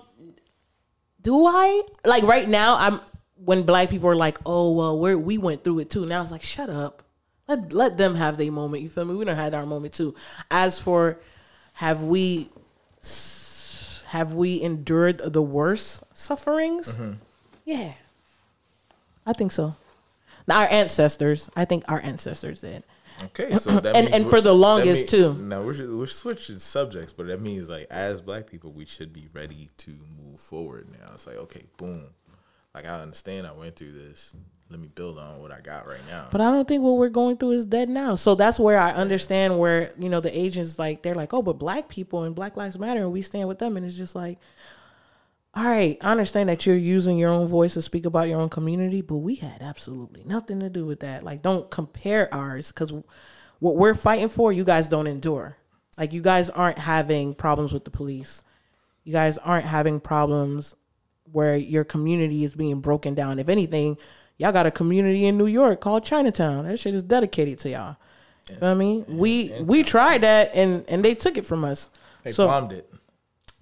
Do 1.23 1.45
I 1.47 1.83
like 2.07 2.25
right 2.25 2.49
now? 2.49 2.77
I'm 2.79 3.01
when 3.37 3.63
black 3.65 3.89
people 3.91 4.09
are 4.11 4.17
like, 4.17 4.39
"Oh 4.47 4.73
well, 4.73 4.99
we 4.99 5.15
we 5.15 5.39
went 5.39 5.65
through 5.65 5.81
it 5.81 5.91
too." 5.91 6.07
Now 6.07 6.23
it's 6.23 6.31
like, 6.33 6.43
shut 6.43 6.71
up. 6.71 7.03
Let 7.51 7.73
let 7.73 7.97
them 7.97 8.15
have 8.15 8.37
their 8.37 8.53
moment. 8.53 8.85
You 8.85 8.89
feel 8.89 9.05
me? 9.05 9.15
We 9.17 9.25
don't 9.25 9.35
had 9.35 9.55
our 9.55 9.67
moment 9.67 9.93
too. 9.95 10.15
As 10.53 10.81
for 10.81 11.19
have 11.75 12.01
we 12.03 12.49
have 14.07 14.35
we 14.35 14.61
endured 14.63 15.19
the 15.19 15.43
worst 15.43 16.05
sufferings? 16.17 16.97
Mm-hmm. 16.97 17.13
Yeah, 17.65 17.95
I 19.27 19.33
think 19.33 19.51
so. 19.53 19.75
Now, 20.47 20.61
our 20.61 20.69
ancestors, 20.71 21.51
I 21.57 21.65
think 21.65 21.85
our 21.89 22.01
ancestors 22.01 22.61
did. 22.61 22.83
Okay, 23.25 23.51
so 23.57 23.81
that 23.81 23.97
And- 23.97 24.07
means 24.07 24.17
and 24.23 24.27
for 24.31 24.41
the 24.41 24.55
longest, 24.55 25.09
too. 25.09 25.35
Now 25.35 25.63
we're 25.63 25.97
we're 25.97 26.07
switching 26.07 26.59
subjects, 26.61 27.13
but 27.13 27.27
that 27.27 27.41
means 27.41 27.69
like 27.69 27.89
as 27.91 28.21
black 28.21 28.47
people, 28.47 28.71
we 28.71 28.87
should 28.87 29.13
be 29.13 29.27
ready 29.33 29.69
to 29.79 29.91
move 30.19 30.39
forward. 30.39 30.87
Now 30.93 31.11
it's 31.15 31.27
like 31.27 31.37
okay, 31.37 31.65
boom. 31.77 32.05
Like 32.75 32.87
I 32.87 33.01
understand 33.01 33.47
I 33.47 33.53
went 33.53 33.77
through 33.77 33.93
this. 33.93 34.35
Let 34.71 34.79
me 34.79 34.89
build 34.89 35.19
on 35.19 35.41
what 35.41 35.51
I 35.51 35.61
got 35.61 35.89
right 35.89 36.07
now. 36.09 36.29
But 36.31 36.41
I 36.41 36.51
don't 36.51 36.69
think 36.69 36.85
what 36.85 36.97
we're 36.97 37.09
going 37.09 37.37
through 37.37 37.53
is 37.53 37.65
dead 37.65 37.89
now. 37.89 38.15
So 38.15 38.37
that's 38.37 38.61
where 38.61 38.79
I 38.79 38.93
understand 38.93 39.59
where, 39.59 39.93
you 39.99 40.09
know, 40.09 40.21
the 40.21 40.37
agents 40.39 40.79
like 40.79 41.03
they're 41.03 41.15
like, 41.15 41.35
Oh, 41.35 41.43
but 41.43 41.59
black 41.59 41.89
people 41.89 42.23
and 42.23 42.35
Black 42.35 42.57
Lives 42.57 42.79
Matter 42.79 43.01
and 43.01 43.13
we 43.13 43.23
stand 43.23 43.49
with 43.49 43.59
them 43.59 43.77
and 43.77 43.85
it's 43.85 43.97
just 43.97 44.15
like 44.15 44.39
all 45.55 45.65
right, 45.65 45.99
I 46.01 46.13
understand 46.13 46.49
that 46.49 46.65
you're 46.65 46.77
using 46.77 47.19
your 47.19 47.31
own 47.31 47.47
voice 47.47 47.75
to 47.75 47.83
speak 47.83 48.07
about 48.07 48.29
your 48.29 48.41
own 48.41 48.49
community, 48.49 49.03
but 49.03 49.17
we 49.17 49.35
had 49.35 49.63
absolutely 49.63 50.23
nothing 50.25 50.61
to 50.61 50.71
do 50.71 50.87
with 50.87 51.01
that. 51.01 51.25
Like, 51.25 51.43
don't 51.43 51.69
compare 51.71 52.33
ours 52.33 52.71
because 52.71 52.93
what 53.59 53.77
we're 53.77 53.95
fighting 53.95 54.29
for, 54.29 54.53
you 54.53 54.63
guys 54.63 54.87
don't 54.87 55.09
endure. 55.09 55.57
Like, 55.99 56.13
you 56.13 56.23
guys 56.23 56.51
aren't 56.51 56.79
having 56.79 57.35
problems 57.35 57.73
with 57.73 57.85
the 57.85 57.91
police. 57.91 58.45
You 59.03 59.13
guys 59.13 59.39
aren't 59.39 59.67
having 59.67 59.99
problems 59.99 60.77
where 61.33 61.57
your 61.57 61.85
community 61.85 62.45
is 62.45 62.55
being 62.55 62.81
broken 62.81 63.15
down. 63.15 63.39
If 63.39 63.49
anything, 63.49 63.97
y'all 64.37 64.53
got 64.53 64.67
a 64.67 64.71
community 64.71 65.27
in 65.27 65.37
New 65.39 65.47
York 65.47 65.81
called 65.81 66.05
Chinatown. 66.05 66.65
That 66.67 66.79
shit 66.79 66.95
is 66.95 67.03
dedicated 67.03 67.59
to 67.61 67.71
y'all. 67.71 67.97
You 68.49 68.55
know 68.57 68.61
what 68.61 68.71
I 68.71 68.75
mean? 68.75 69.05
We 69.09 69.53
we 69.63 69.83
tried 69.83 70.23
that 70.23 70.51
and 70.55 70.85
and 70.89 71.05
they 71.05 71.15
took 71.15 71.37
it 71.39 71.45
from 71.47 71.65
us. 71.65 71.89
they 72.25 72.33
so 72.33 72.47
bombed 72.49 72.73
it. 72.73 72.91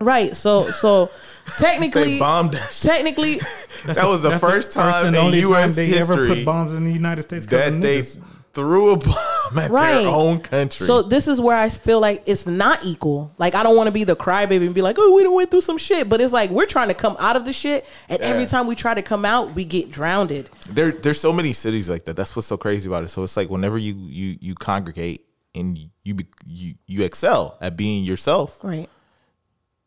right, 0.00 0.34
so 0.34 0.60
so 0.60 1.10
technically 1.58 2.14
They 2.14 2.18
bombed 2.18 2.52
that. 2.54 2.72
shit. 2.72 2.90
technically 2.90 3.34
that 3.86 4.04
was 4.06 4.22
the 4.22 4.30
That's 4.30 4.40
first 4.40 4.72
time 4.72 5.06
and 5.14 5.16
in 5.16 5.32
U.S. 5.42 5.76
time 5.76 5.84
they 5.84 5.98
ever 5.98 6.14
history 6.14 6.28
put 6.36 6.44
bombs 6.46 6.74
in 6.74 6.84
the 6.84 6.92
United 6.92 7.22
States 7.22 7.44
that 7.46 7.72
of 7.74 7.82
they 7.82 8.00
niggas. 8.00 8.22
Threw 8.58 8.90
a 8.90 8.96
bomb 8.96 9.58
at 9.58 9.70
Right. 9.70 10.02
their 10.02 10.08
own 10.08 10.40
country. 10.40 10.84
So 10.86 11.02
this 11.02 11.28
is 11.28 11.40
where 11.40 11.56
I 11.56 11.68
feel 11.68 12.00
like 12.00 12.22
it's 12.26 12.46
not 12.46 12.84
equal. 12.84 13.30
Like 13.38 13.54
I 13.54 13.62
don't 13.62 13.76
want 13.76 13.86
to 13.86 13.92
be 13.92 14.02
the 14.04 14.16
crybaby 14.16 14.66
and 14.66 14.74
be 14.74 14.82
like, 14.82 14.96
"Oh, 14.98 15.14
we 15.14 15.22
done 15.22 15.34
went 15.34 15.50
through 15.50 15.60
some 15.60 15.78
shit," 15.78 16.08
but 16.08 16.20
it's 16.20 16.32
like 16.32 16.50
we're 16.50 16.66
trying 16.66 16.88
to 16.88 16.94
come 16.94 17.16
out 17.20 17.36
of 17.36 17.44
the 17.44 17.52
shit, 17.52 17.86
and 18.08 18.20
every 18.20 18.46
time 18.46 18.66
we 18.66 18.74
try 18.74 18.94
to 18.94 19.02
come 19.02 19.24
out, 19.24 19.54
we 19.54 19.64
get 19.64 19.90
drowned. 19.90 20.30
there 20.68 20.90
there's 20.90 21.20
so 21.20 21.32
many 21.32 21.52
cities 21.52 21.88
like 21.88 22.04
that. 22.06 22.16
That's 22.16 22.34
what's 22.34 22.48
so 22.48 22.56
crazy 22.56 22.88
about 22.90 23.04
it. 23.04 23.08
So 23.10 23.22
it's 23.22 23.36
like 23.36 23.48
whenever 23.48 23.78
you 23.78 23.94
you 23.94 24.36
you 24.40 24.54
congregate 24.54 25.24
and 25.54 25.78
you 26.02 26.16
you 26.46 26.74
you 26.86 27.04
excel 27.04 27.56
at 27.60 27.76
being 27.76 28.02
yourself, 28.04 28.58
Right. 28.62 28.88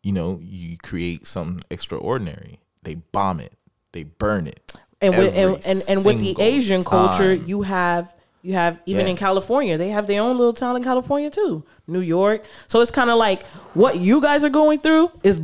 you 0.03 0.13
know, 0.13 0.39
you 0.41 0.77
create 0.81 1.27
something 1.27 1.63
extraordinary. 1.69 2.59
They 2.83 2.95
bomb 2.95 3.39
it. 3.41 3.53
They 3.91 4.03
burn 4.05 4.47
it. 4.47 4.73
And 5.01 5.17
with 5.17 5.35
and, 5.35 5.55
and, 5.65 5.83
and 5.89 6.05
with 6.05 6.19
the 6.19 6.35
Asian 6.41 6.83
culture, 6.83 7.33
you 7.33 7.63
have 7.63 8.13
you 8.41 8.53
have 8.53 8.79
even 8.85 9.05
Yeah. 9.05 9.11
in 9.11 9.17
California, 9.17 9.77
they 9.77 9.89
have 9.89 10.07
their 10.07 10.21
own 10.21 10.37
little 10.37 10.53
town 10.53 10.75
in 10.75 10.83
California 10.83 11.29
too, 11.29 11.63
New 11.87 11.99
York. 12.01 12.43
So 12.67 12.81
it's 12.81 12.91
kind 12.91 13.09
of 13.09 13.17
like 13.17 13.43
what 13.73 13.99
you 13.99 14.21
guys 14.21 14.43
are 14.43 14.49
going 14.49 14.79
through 14.79 15.11
is 15.23 15.39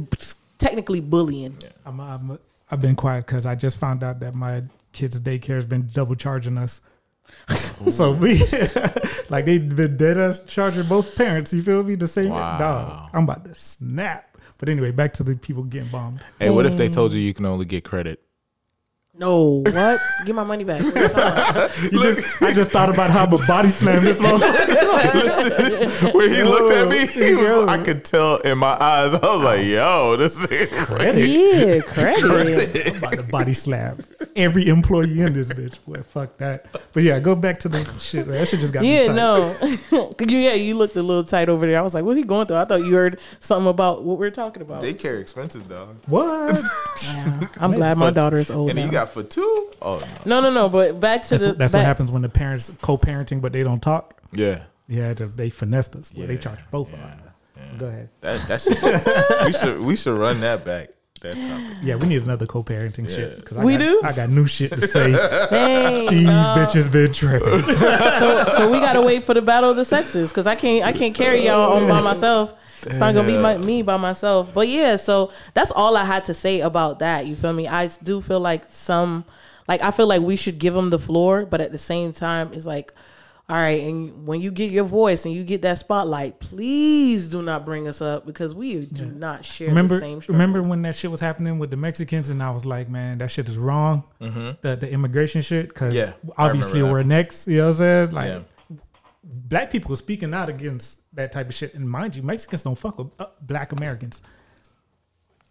technically 0.58 1.00
bullying. 1.00 1.58
I'm, 1.86 2.00
I'm, 2.00 2.40
I've 2.72 2.82
been 2.82 2.96
quiet 2.96 3.26
because 3.26 3.46
I 3.46 3.56
just 3.56 3.78
found 3.78 4.04
out 4.04 4.20
that 4.22 4.36
my 4.36 4.64
kids' 4.92 5.20
daycare 5.20 5.56
has 5.56 5.66
been 5.66 5.90
double 5.94 6.16
charging 6.16 6.58
us. 6.58 6.82
so 7.50 8.14
we, 8.14 8.40
like, 9.30 9.46
they've 9.46 9.76
been 9.76 9.98
dead 9.98 10.18
us 10.18 10.46
charging 10.46 10.84
both 10.88 11.16
parents. 11.18 11.54
You 11.54 11.62
feel 11.62 11.84
me? 11.84 11.96
The 11.96 12.08
same 12.08 12.30
Wow. 12.30 12.58
dog. 12.58 13.10
I'm 13.14 13.24
about 13.24 13.46
to 13.46 13.56
snap. 13.56 14.38
But 14.58 14.70
anyway, 14.70 14.92
back 14.92 15.14
to 15.14 15.24
the 15.24 15.36
people 15.36 15.64
getting 15.64 15.90
bombed. 15.90 16.22
Hey, 16.40 16.50
what 16.50 16.66
if 16.66 16.78
they 16.78 16.90
mm. 16.90 16.94
told 16.94 17.14
you 17.14 17.20
you 17.20 17.34
can 17.34 17.46
only 17.46 17.66
get 17.66 17.84
credit? 17.84 18.22
No, 19.20 19.64
what? 19.66 20.00
Give 20.28 20.36
my 20.36 20.44
money 20.44 20.64
back. 20.64 20.82
You 20.82 20.92
talking 20.92 21.12
about? 21.12 21.72
You 21.92 22.02
just, 22.02 22.42
I 22.42 22.54
just 22.54 22.70
thought 22.72 22.90
about 22.90 23.10
how 23.10 23.24
I'm 23.26 23.34
a 23.34 23.40
body 23.48 23.70
slam 23.70 24.04
this 24.04 24.20
motherfucker. 24.20 26.14
When 26.14 26.30
he 26.34 26.44
looked 26.44 26.72
at 26.76 26.88
me, 26.88 27.08
he 27.08 27.34
was, 27.36 27.48
Yo. 27.48 27.68
I 27.68 27.78
could 27.80 28.04
tell 28.06 28.38
in 28.38 28.58
my 28.60 28.78
eyes. 28.80 29.14
I 29.14 29.18
was 29.36 29.42
like, 29.42 29.66
"Yo, 29.66 30.16
this 30.18 30.38
is 30.38 30.86
crazy." 30.86 31.30
yeah, 31.32 31.80
credit. 31.82 32.88
I'm 32.88 32.98
about 32.98 33.14
to 33.14 33.24
body 33.24 33.54
slam 33.54 33.98
every 34.36 34.68
employee 34.68 35.22
in 35.22 35.34
this 35.34 35.50
bitch. 35.50 35.84
Boy, 35.86 36.02
fuck 36.04 36.38
that. 36.38 36.66
But 36.94 37.04
yeah, 37.04 37.20
go 37.20 37.36
back 37.36 37.60
to 37.62 37.70
the 37.70 37.80
shit. 38.00 38.28
Man. 38.28 38.38
That 38.38 38.48
shit 38.48 38.60
just 38.60 38.74
got 38.74 38.82
me 38.84 38.94
Yeah, 39.02 39.08
tight. 39.08 39.16
no. 39.16 39.56
'Cause 40.18 40.28
you, 40.32 40.38
yeah, 40.40 40.54
you 40.54 40.76
looked 40.78 40.96
a 40.96 41.02
little 41.02 41.24
tight 41.24 41.50
over 41.50 41.66
there. 41.66 41.78
I 41.80 41.82
was 41.82 41.94
like, 41.94 42.04
what 42.04 42.18
he 42.18 42.24
going 42.24 42.46
through? 42.48 42.58
I 42.58 42.66
thought 42.66 42.82
you 42.82 42.94
heard 42.94 43.20
something 43.40 43.70
about 43.70 44.04
what 44.04 44.18
we 44.20 44.28
are 44.28 44.32
talking 44.32 44.62
about. 44.62 44.84
Daycare 44.84 45.20
expensive, 45.22 45.68
dog. 45.68 45.96
What? 46.08 46.62
I'm 47.60 47.72
glad 47.72 47.98
my 47.98 48.10
For- 48.10 48.14
daughter 48.16 48.38
is 48.38 48.52
old 48.52 48.70
And 48.70 48.78
now. 48.80 48.86
you 48.86 48.92
got 48.92 49.07
for 49.10 49.24
two? 49.24 49.70
Oh 49.82 50.00
no. 50.26 50.42
no, 50.42 50.50
no, 50.50 50.54
no. 50.54 50.70
But 50.70 51.00
back 51.00 51.24
to 51.26 51.30
That's, 51.32 51.42
the. 51.44 51.50
what, 51.50 51.58
that's 51.58 51.72
back, 51.74 51.80
what 51.80 51.86
happens 51.86 52.12
when 52.12 52.22
the 52.22 52.30
parents 52.30 52.70
co-parenting, 52.82 53.42
but 53.42 53.54
they 53.54 53.64
don't 53.64 53.82
talk. 53.82 54.22
Yeah. 54.34 54.64
Yeah, 54.88 55.14
they- 55.14 55.26
they 55.26 55.50
finessed 55.50 55.96
us. 55.96 56.14
Well, 56.16 56.28
they 56.28 56.34
Yeah, 56.36 56.40
charge 56.40 56.60
both 56.72 56.94
of 56.94 57.00
us. 57.00 57.20
Go 57.80 57.88
ahead. 57.88 58.10
That 58.22 58.40
that 58.48 58.62
should 58.62 58.78
we 59.46 59.52
should 59.54 59.80
we 59.82 59.96
should 59.96 60.18
run 60.18 60.40
that 60.42 60.64
back. 60.64 60.90
That 61.22 61.34
topic. 61.36 61.78
Yeah, 61.84 61.96
we 61.96 62.08
need 62.08 62.22
another 62.24 62.46
co-parenting 62.46 63.10
shit. 63.10 63.44
Cause 63.44 63.58
I 63.58 63.64
We 63.64 63.74
got, 63.74 63.80
do? 63.80 64.02
I 64.04 64.14
got 64.14 64.30
new 64.30 64.46
shit 64.48 64.72
to 64.72 64.82
say. 64.82 65.12
Hey, 65.50 66.08
These 66.10 66.28
bitches 66.28 66.92
been 66.92 67.12
tripping. 67.14 67.62
so, 68.20 68.46
so 68.58 68.72
we 68.72 68.80
gotta 68.80 69.02
wait 69.02 69.24
for 69.24 69.34
the 69.34 69.42
battle 69.42 69.70
of 69.72 69.76
the 69.76 69.86
sexes 69.86 70.30
because 70.30 70.46
I 70.48 70.56
can't 70.56 70.86
I 70.86 70.92
can't 70.92 71.16
carry 71.16 71.46
y'all 71.46 71.74
on 71.74 71.88
by 71.88 72.02
myself. 72.02 72.56
It's 72.86 72.98
not 72.98 73.16
gonna 73.16 73.28
be 73.28 73.38
my, 73.38 73.58
me 73.58 73.82
by 73.82 73.98
myself. 73.98 74.54
But 74.54 74.68
yeah, 74.68 74.98
so 74.98 75.32
that's 75.54 75.72
all 75.72 75.98
I 75.98 76.06
had 76.06 76.26
to 76.26 76.34
say 76.34 76.62
about 76.62 77.00
that. 77.00 77.26
You 77.26 77.36
feel 77.36 77.54
me? 77.54 77.68
I 77.68 77.90
do 78.04 78.22
feel 78.22 78.40
like 78.40 78.66
some 78.70 79.26
Like 79.68 79.82
I 79.82 79.92
feel 79.92 80.08
like 80.08 80.22
we 80.22 80.36
should 80.36 80.60
give 80.60 80.74
them 80.74 80.90
the 80.92 81.00
floor, 81.00 81.46
but 81.46 81.62
at 81.62 81.72
the 81.72 81.78
same 81.78 82.14
time, 82.14 82.52
it's 82.54 82.66
like, 82.66 82.94
all 83.50 83.56
right, 83.56 83.82
and 83.82 84.28
when 84.28 84.42
you 84.42 84.52
get 84.52 84.72
your 84.72 84.84
voice 84.84 85.26
and 85.26 85.34
you 85.34 85.44
get 85.46 85.62
that 85.62 85.78
spotlight, 85.78 86.40
please 86.40 87.30
do 87.30 87.42
not 87.42 87.66
bring 87.66 87.88
us 87.88 88.02
up 88.02 88.26
because 88.26 88.54
we 88.54 88.86
do 88.88 89.06
not 89.06 89.46
share 89.46 89.70
remember, 89.70 89.94
the 89.96 90.00
same. 90.02 90.22
struggle. 90.22 90.40
remember 90.42 90.62
when 90.68 90.82
that 90.82 90.96
shit 90.98 91.10
was 91.10 91.22
happening 91.22 91.58
with 91.58 91.70
the 91.72 91.78
Mexicans, 91.78 92.30
and 92.30 92.44
I 92.44 92.52
was 92.52 92.66
like, 92.66 92.90
man, 92.90 93.20
that 93.20 93.32
shit 93.32 93.48
is 93.48 93.58
wrong. 93.58 94.04
The 94.20 94.58
the 94.80 94.90
immigration 94.92 95.42
shit, 95.42 95.70
because 95.70 95.94
Yeah, 95.94 96.12
obviously 96.38 96.84
we're 96.84 97.04
next. 97.04 97.48
You 97.48 97.58
know 97.58 97.64
what 97.68 97.72
I'm 97.76 97.78
saying? 97.78 98.12
Like, 98.12 98.26
Yeah. 98.28 98.40
black 99.24 99.72
people 99.72 99.90
were 99.92 99.96
speaking 99.96 100.34
out 100.34 100.50
against 100.50 101.02
that 101.16 101.32
type 101.32 101.48
of 101.48 101.54
shit, 101.54 101.74
and 101.74 101.90
mind 101.90 102.16
you, 102.18 102.24
Mexicans 102.24 102.64
don't 102.64 102.78
fuck 102.78 102.98
with 102.98 103.08
uh, 103.20 103.28
black 103.42 103.72
Americans. 103.72 104.22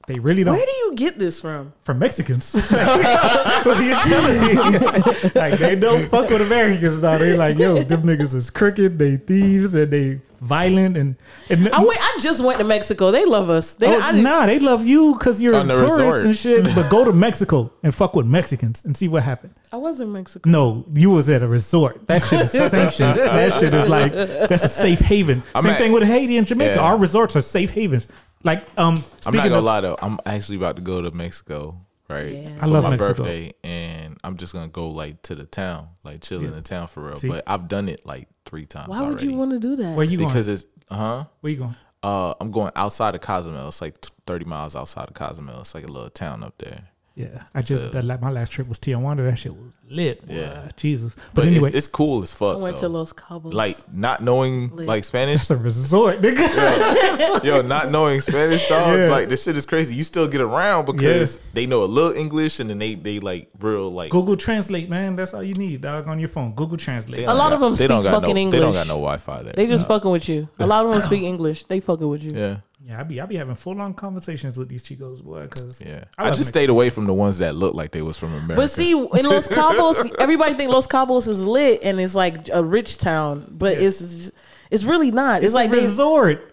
They 0.07 0.21
really 0.21 0.45
don't. 0.45 0.55
Where 0.57 0.65
do 0.65 0.73
you 0.73 0.93
get 0.95 1.19
this 1.19 1.41
from? 1.41 1.73
from 1.81 1.99
Mexicans. 1.99 2.53
what 2.71 3.67
are 3.77 3.83
you 3.83 3.95
telling 3.95 4.41
me? 4.47 4.55
like 5.35 5.55
they 5.59 5.75
don't 5.75 6.09
fuck 6.09 6.31
with 6.31 6.43
Americans 6.43 7.01
now. 7.03 7.19
They 7.19 7.37
like, 7.37 7.59
yo, 7.59 7.83
them 7.83 8.03
niggas 8.03 8.35
is 8.35 8.49
crooked, 8.51 8.99
they 8.99 9.17
thieves, 9.17 9.75
and 9.75 9.91
they 9.91 10.21
violent 10.41 10.97
and, 10.97 11.17
and 11.51 11.69
I 11.71 11.81
went. 11.83 11.99
I 12.01 12.19
just 12.21 12.45
went 12.45 12.59
to 12.59 12.65
Mexico. 12.65 13.11
They 13.11 13.25
love 13.25 13.51
us. 13.51 13.75
They, 13.75 13.89
Oh, 13.89 14.01
I 14.01 14.13
nah, 14.13 14.47
they 14.47 14.59
love 14.61 14.87
you 14.87 15.15
because 15.15 15.41
you're 15.41 15.55
a 15.57 15.65
tourist 15.65 15.81
resort. 15.99 16.25
and 16.27 16.37
shit. 16.37 16.65
But 16.75 16.89
go 16.91 17.05
to 17.05 17.13
Mexico 17.13 17.73
and 17.83 17.93
fuck 17.95 18.15
with 18.15 18.27
Mexicans 18.27 18.85
and 18.85 18.97
see 18.97 19.09
what 19.09 19.23
happened. 19.25 19.55
I 19.73 19.77
was 19.77 20.01
in 20.01 20.13
Mexico. 20.13 20.49
No, 20.49 20.85
you 20.95 21.11
was 21.11 21.29
at 21.29 21.43
a 21.43 21.49
resort. 21.49 22.07
That 22.07 22.23
shit 22.23 22.41
is 22.43 22.51
sanctioned. 22.71 23.17
that 23.17 23.53
shit 23.55 23.75
is 23.75 23.89
like 23.89 24.13
that's 24.13 24.65
a 24.65 24.69
safe 24.69 25.01
haven. 25.01 25.43
Same 25.55 25.67
at- 25.67 25.79
thing 25.79 25.91
with 25.93 26.05
Haiti 26.05 26.37
and 26.39 26.47
Jamaica. 26.47 26.75
Yeah. 26.77 26.81
Our 26.83 26.97
resorts 26.97 27.35
are 27.35 27.43
safe 27.43 27.71
havens. 27.71 28.07
Like 28.43 28.67
um, 28.79 28.97
I'm 29.27 29.35
not 29.35 29.45
gonna 29.45 29.59
of, 29.59 29.65
lie 29.65 29.81
though. 29.81 29.97
I'm 30.01 30.19
actually 30.25 30.57
about 30.59 30.77
to 30.77 30.83
go 30.83 31.03
to 31.03 31.11
Mexico, 31.11 31.81
right? 32.09 32.33
Yeah. 32.33 32.59
I 32.61 32.67
love 32.67 32.85
my 32.85 32.91
Mexico. 32.91 33.25
birthday, 33.25 33.53
and 33.65 34.17
I'm 34.23 34.37
just 34.37 34.53
gonna 34.53 34.69
go 34.69 34.91
like 34.91 35.23
to 35.23 35.35
the 35.35 35.45
town, 35.45 35.89
like 36.05 36.23
chill 36.23 36.45
in 36.45 36.53
the 36.53 36.63
town 36.63 36.87
for 36.87 37.03
real. 37.03 37.17
See? 37.17 37.29
But 37.29 37.45
I've 37.47 37.69
done 37.69 37.89
it 37.89 38.07
like 38.07 38.29
three 38.45 38.67
times. 38.67 38.89
Why 38.89 39.01
would 39.01 39.09
already. 39.09 39.29
you 39.29 39.37
want 39.37 39.51
to 39.53 39.59
do 39.59 39.77
that? 39.77 39.97
where 39.97 40.05
you 40.05 40.19
going? 40.19 40.29
Because 40.29 40.49
it's 40.49 40.67
huh? 40.91 41.25
Where 41.41 41.53
you 41.53 41.59
going? 41.59 41.77
Uh, 42.03 42.35
I'm 42.41 42.51
going 42.53 42.71
outside 42.77 43.17
of 43.17 43.21
Cozumel. 43.21 43.67
It's 43.67 43.81
like 43.81 43.97
30 44.27 44.45
miles 44.45 44.77
outside 44.77 45.09
of 45.09 45.15
Cozumel. 45.15 45.61
It's 45.61 45.75
like 45.75 45.83
a 45.83 45.89
little 45.89 46.11
town 46.11 46.45
up 46.45 46.57
there. 46.59 46.85
Yeah, 47.17 47.45
I 47.55 47.63
just 47.63 47.93
that, 47.93 48.05
like, 48.05 48.21
my 48.21 48.31
last 48.31 48.53
trip 48.53 48.69
was 48.69 48.79
Tijuana. 48.79 49.25
That 49.29 49.37
shit 49.39 49.55
was 49.57 49.73
lit. 49.89 50.21
boy. 50.29 50.35
Yeah. 50.35 50.69
Jesus. 50.77 51.15
But, 51.15 51.35
But 51.37 51.45
anyway, 51.47 51.69
it's, 51.69 51.77
it's 51.79 51.87
cool 51.87 52.23
as 52.23 52.35
fuck. 52.35 52.59
I 52.59 52.61
went 52.61 52.77
to. 52.79 52.89
Los 52.91 53.15
Cabos. 53.15 53.55
like 53.55 53.75
not 53.91 54.23
knowing 54.23 54.69
like 54.77 55.03
Spanish, 55.03 55.37
it's 55.41 55.51
a 55.51 55.57
resort, 55.57 56.21
nigga. 56.21 57.43
yo, 57.43 57.63
not 57.75 57.91
knowing 57.91 58.21
Spanish, 58.21 58.69
dog. 58.69 58.99
Yeah. 58.99 59.07
Like 59.11 59.31
this 59.31 59.45
shit 59.45 59.57
is 59.57 59.65
crazy. 59.65 59.95
You 59.95 60.03
still 60.03 60.29
get 60.29 60.43
around 60.43 60.85
because 60.85 61.41
they 61.55 61.65
know 61.65 61.85
a 61.85 61.87
little 61.87 62.13
English 62.13 62.61
and 62.61 62.69
then 62.69 62.79
they 62.79 62.95
they 62.95 63.19
like 63.19 63.49
real 63.61 63.91
like. 63.91 64.11
Google 64.11 64.37
Translate, 64.37 64.91
man. 64.91 65.17
That's 65.17 65.33
all 65.33 65.43
you 65.43 65.55
need, 65.55 65.81
dog, 65.81 66.07
on 66.09 66.19
your 66.19 66.29
phone. 66.29 66.55
Google 66.55 66.77
Translate. 66.77 67.25
A 67.27 67.33
lot 67.33 67.49
got- 67.49 67.53
of 67.55 67.61
them 67.61 67.75
they 67.77 67.87
don't 67.87 68.03
speak 68.03 68.13
fucking 68.13 68.35
no, 68.35 68.51
They 68.51 68.59
don't 68.61 68.73
got 68.75 68.87
no 68.89 68.95
Wi-Fi 68.95 69.43
there. 69.43 69.53
They 69.55 69.67
just 69.67 69.89
fucking 69.89 70.11
with 70.11 70.29
you. 70.29 70.49
A 70.59 70.67
lot 70.67 70.85
of 70.85 70.93
them 70.93 71.01
speak 71.01 71.23
English. 71.23 71.65
They 71.65 71.81
fucking 71.81 72.07
with 72.09 72.23
you. 72.23 72.33
yeah, 72.39 72.57
Yeah, 72.87 73.01
I 73.01 73.03
be 73.03 73.21
I 73.21 73.27
be 73.27 73.35
having 73.35 73.57
full 73.57 73.81
on 73.81 73.95
conversations 73.95 74.57
with 74.57 74.69
these 74.69 74.85
chicos, 74.85 75.21
boy. 75.23 75.43
Because 75.43 75.83
yeah. 75.85 76.05
I 76.17 76.29
I, 76.29 76.31
just 76.31 76.51
stayed 76.51 76.71
away 76.71 76.89
from 76.89 77.07
the 77.07 77.15
ones 77.15 77.39
that 77.39 77.57
looked 77.57 77.75
like 77.75 77.91
they 77.91 78.01
was 78.01 78.17
from 78.17 78.33
America. 78.33 78.55
But 78.55 78.71
see, 78.71 78.93
in 78.93 79.27
Los 79.27 79.49
Cabos, 79.59 80.15
everybody 80.21 80.55
think 80.55 80.71
Los 80.71 80.87
Cabos 80.87 81.27
is 81.27 81.45
lit 81.45 81.81
and 81.83 81.99
it's 81.99 82.15
like 82.15 82.49
a 82.53 82.63
rich 82.63 82.99
town, 82.99 83.45
but 83.51 83.77
it's 83.77 84.31
it's 84.71 84.85
really 84.85 85.11
not. 85.11 85.43
It's, 85.43 85.53
like 85.53 85.71
a 85.71 85.73
they 85.73 85.85
resort. 85.85 86.49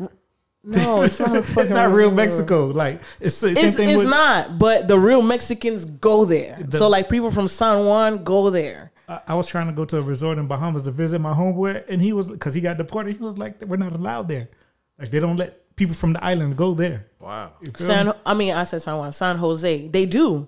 no, 0.63 1.03
it's 1.03 1.19
not. 1.19 1.35
A 1.35 1.39
It's 1.61 1.69
not 1.69 1.91
real. 1.91 2.09
Mexico. 2.09 2.65
Like 2.65 3.03
it's 3.19 3.39
the 3.39 3.53
same 3.53 3.65
It's, 3.67 3.77
thing 3.77 3.89
it's 3.89 3.99
with. 3.99 4.09
not, 4.09 4.57
but 4.57 4.87
the 4.87 4.97
real 4.97 5.21
Mexicans 5.21 5.85
go 5.85 6.25
there. 6.25 6.57
The- 6.67 6.79
so 6.79 6.87
like 6.87 7.11
people 7.11 7.29
from 7.29 7.47
San 7.47 7.85
Juan 7.85 8.23
go 8.23 8.49
there. 8.49 8.91
I, 9.07 9.21
I 9.27 9.35
was 9.35 9.47
trying 9.47 9.67
to 9.67 9.73
go 9.73 9.85
to 9.85 9.99
a 9.99 10.01
resort 10.01 10.39
in 10.39 10.47
Bahamas 10.47 10.81
to 10.83 10.91
visit 10.91 11.19
my 11.19 11.33
homeboy, 11.33 11.87
and 11.89 12.01
he 12.01 12.11
was 12.11 12.27
because 12.27 12.55
he 12.55 12.61
got 12.61 12.77
deported. 12.77 13.17
He 13.17 13.23
was 13.23 13.37
like, 13.37 13.61
"We're 13.61 13.77
not 13.77 13.93
allowed 13.93 14.29
there. 14.29 14.49
Like 14.97 15.11
they 15.11 15.19
don't 15.19 15.37
let 15.37 15.62
people 15.75 15.95
from 15.95 16.13
the 16.13 16.23
island 16.23 16.55
go 16.57 16.73
there." 16.73 17.07
wow. 17.19 17.53
You 17.61 17.67
me? 17.67 17.73
San, 17.75 18.13
I 18.25 18.33
mean, 18.33 18.53
I 18.53 18.63
said 18.65 18.81
San 18.81 18.97
Juan, 18.97 19.11
San 19.13 19.37
Jose. 19.37 19.87
They 19.87 20.05
do. 20.05 20.47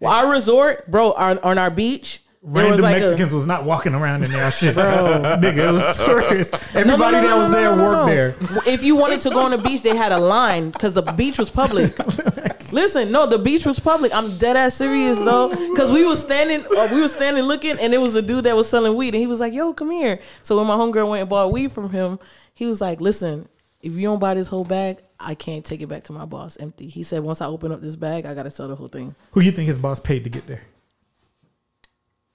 Well, 0.00 0.12
our 0.12 0.30
resort, 0.30 0.90
bro, 0.90 1.12
on, 1.12 1.38
on 1.40 1.56
our 1.58 1.70
beach, 1.70 2.22
Random 2.42 2.72
was 2.72 2.80
like 2.80 2.96
a- 2.98 3.00
Mexicans 3.00 3.34
was 3.34 3.46
not 3.46 3.64
walking 3.64 3.92
around 3.94 4.22
in 4.22 4.30
there, 4.30 4.50
shit, 4.52 4.76
nigga. 4.76 5.68
It 5.68 5.72
was 5.72 6.04
tourists. 6.06 6.52
Everybody 6.76 6.86
No, 6.86 6.96
no, 6.96 7.10
no, 7.10 7.22
that 7.22 7.28
no, 7.28 7.36
was 7.38 7.48
no, 7.48 7.52
there 7.52 7.70
no, 7.70 7.76
no, 7.76 7.82
worked 7.82 8.06
no. 8.08 8.14
there. 8.62 8.72
If 8.72 8.84
you 8.84 8.94
wanted 8.94 9.20
to 9.22 9.30
go 9.30 9.40
on 9.40 9.50
the 9.50 9.58
beach, 9.58 9.82
they 9.82 9.96
had 9.96 10.12
a 10.12 10.18
line 10.18 10.70
because 10.70 10.92
the 10.94 11.02
beach 11.02 11.38
was 11.38 11.50
public. 11.50 11.98
Listen, 12.72 13.10
no, 13.10 13.26
the 13.26 13.38
beach 13.38 13.64
was 13.66 13.80
public. 13.80 14.14
I'm 14.14 14.36
dead 14.38 14.56
ass 14.56 14.74
serious 14.74 15.18
though, 15.18 15.48
because 15.48 15.90
we 15.90 16.04
was 16.04 16.22
standing, 16.22 16.64
uh, 16.76 16.88
we 16.92 17.00
was 17.00 17.12
standing 17.12 17.42
looking, 17.44 17.78
and 17.80 17.92
it 17.94 17.98
was 17.98 18.14
a 18.14 18.22
dude 18.22 18.44
that 18.44 18.54
was 18.54 18.68
selling 18.68 18.94
weed, 18.94 19.14
and 19.14 19.20
he 19.20 19.26
was 19.26 19.40
like, 19.40 19.52
"Yo, 19.52 19.72
come 19.72 19.90
here." 19.90 20.20
So 20.42 20.56
when 20.56 20.66
my 20.66 20.74
homegirl 20.74 21.08
went 21.08 21.22
and 21.22 21.30
bought 21.30 21.50
weed 21.52 21.72
from 21.72 21.90
him, 21.90 22.18
he 22.54 22.66
was 22.66 22.80
like, 22.80 23.00
"Listen, 23.00 23.48
if 23.80 23.94
you 23.94 24.02
don't 24.02 24.18
buy 24.18 24.34
this 24.34 24.48
whole 24.48 24.64
bag, 24.64 24.98
I 25.18 25.34
can't 25.34 25.64
take 25.64 25.80
it 25.80 25.88
back 25.88 26.04
to 26.04 26.12
my 26.12 26.24
boss 26.24 26.56
empty." 26.58 26.88
He 26.88 27.02
said, 27.02 27.22
"Once 27.22 27.40
I 27.40 27.46
open 27.46 27.72
up 27.72 27.80
this 27.80 27.96
bag, 27.96 28.26
I 28.26 28.34
gotta 28.34 28.50
sell 28.50 28.68
the 28.68 28.76
whole 28.76 28.88
thing." 28.88 29.14
Who 29.32 29.40
you 29.40 29.52
think 29.52 29.68
his 29.68 29.78
boss 29.78 30.00
paid 30.00 30.24
to 30.24 30.30
get 30.30 30.46
there? 30.46 30.62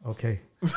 Okay. 0.06 0.42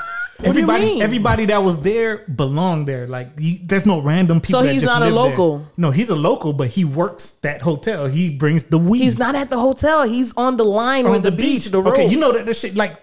everybody, 0.45 1.01
everybody 1.01 1.47
that 1.47 1.59
was 1.59 1.81
there 1.83 2.19
belonged 2.29 2.89
there. 2.89 3.07
Like, 3.07 3.31
you, 3.39 3.59
there's 3.63 3.87
no 3.87 4.01
random 4.01 4.41
people. 4.41 4.61
So 4.61 4.67
that 4.67 4.73
he's 4.73 4.83
not 4.83 5.03
a 5.03 5.07
live 5.07 5.15
there. 5.15 5.31
local? 5.31 5.67
No, 5.77 5.91
he's 5.91 6.09
a 6.09 6.15
local, 6.15 6.53
but 6.53 6.69
he 6.69 6.85
works 6.85 7.33
that 7.43 7.63
hotel. 7.63 8.07
He 8.07 8.37
brings 8.37 8.65
the 8.65 8.79
weed. 8.79 9.01
He's 9.01 9.19
not 9.19 9.35
at 9.35 9.51
the 9.51 9.59
hotel. 9.59 10.05
He's 10.05 10.35
on 10.37 10.57
the 10.57 10.65
line 10.65 11.07
on 11.07 11.13
with 11.13 11.23
the, 11.23 11.33
beach, 11.33 11.67
the 11.67 11.81
road. 11.81 11.95
Okay, 11.95 12.09
you 12.09 12.19
know 12.19 12.33
that 12.33 12.47
this 12.47 12.61
shit 12.61 12.75
like 12.75 13.01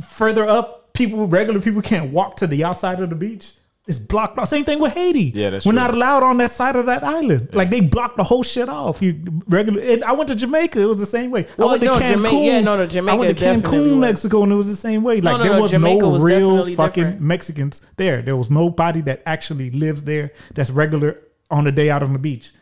further 0.00 0.44
up, 0.44 0.92
people, 0.92 1.26
regular 1.26 1.60
people 1.60 1.82
can't 1.82 2.12
walk 2.12 2.36
to 2.36 2.46
the 2.46 2.64
outside 2.64 3.00
of 3.00 3.10
the 3.10 3.16
beach. 3.16 3.52
It's 3.88 3.98
blocked 3.98 4.38
off. 4.38 4.48
Same 4.48 4.64
thing 4.64 4.78
with 4.78 4.94
Haiti. 4.94 5.32
Yeah, 5.34 5.50
that's 5.50 5.66
We're 5.66 5.72
true. 5.72 5.80
not 5.80 5.92
allowed 5.92 6.22
on 6.22 6.36
that 6.36 6.52
side 6.52 6.76
of 6.76 6.86
that 6.86 7.02
island. 7.02 7.52
Like 7.52 7.70
they 7.70 7.80
blocked 7.80 8.16
the 8.16 8.22
whole 8.22 8.44
shit 8.44 8.68
off. 8.68 9.02
You 9.02 9.20
regular. 9.48 9.82
And 9.82 10.04
I 10.04 10.12
went 10.12 10.28
to 10.28 10.36
Jamaica. 10.36 10.80
It 10.80 10.84
was 10.84 10.98
the 10.98 11.06
same 11.06 11.32
way. 11.32 11.48
Well, 11.56 11.68
I 11.68 11.72
went 11.72 11.82
to 11.82 11.86
no, 11.88 11.98
Cancun. 11.98 12.12
Jamaica- 12.12 12.36
yeah, 12.36 12.60
no, 12.60 12.76
no, 12.76 13.12
I 13.12 13.14
went 13.16 13.36
to 13.36 13.44
Cancun, 13.44 13.90
was. 13.90 13.96
Mexico, 13.96 14.44
and 14.44 14.52
it 14.52 14.54
was 14.54 14.68
the 14.68 14.76
same 14.76 15.02
way. 15.02 15.20
Like 15.20 15.38
no, 15.38 15.42
there 15.44 15.60
was 15.60 15.72
Jamaica 15.72 16.02
no 16.02 16.08
was 16.10 16.22
real 16.22 16.64
fucking 16.76 17.02
different. 17.02 17.20
Mexicans 17.22 17.80
there. 17.96 18.22
There 18.22 18.36
was 18.36 18.52
nobody 18.52 19.00
that 19.00 19.22
actually 19.26 19.70
lives 19.70 20.04
there. 20.04 20.30
That's 20.54 20.70
regular 20.70 21.18
on 21.50 21.64
the 21.64 21.72
day 21.72 21.90
out 21.90 22.04
on 22.04 22.12
the 22.12 22.20
beach. 22.20 22.52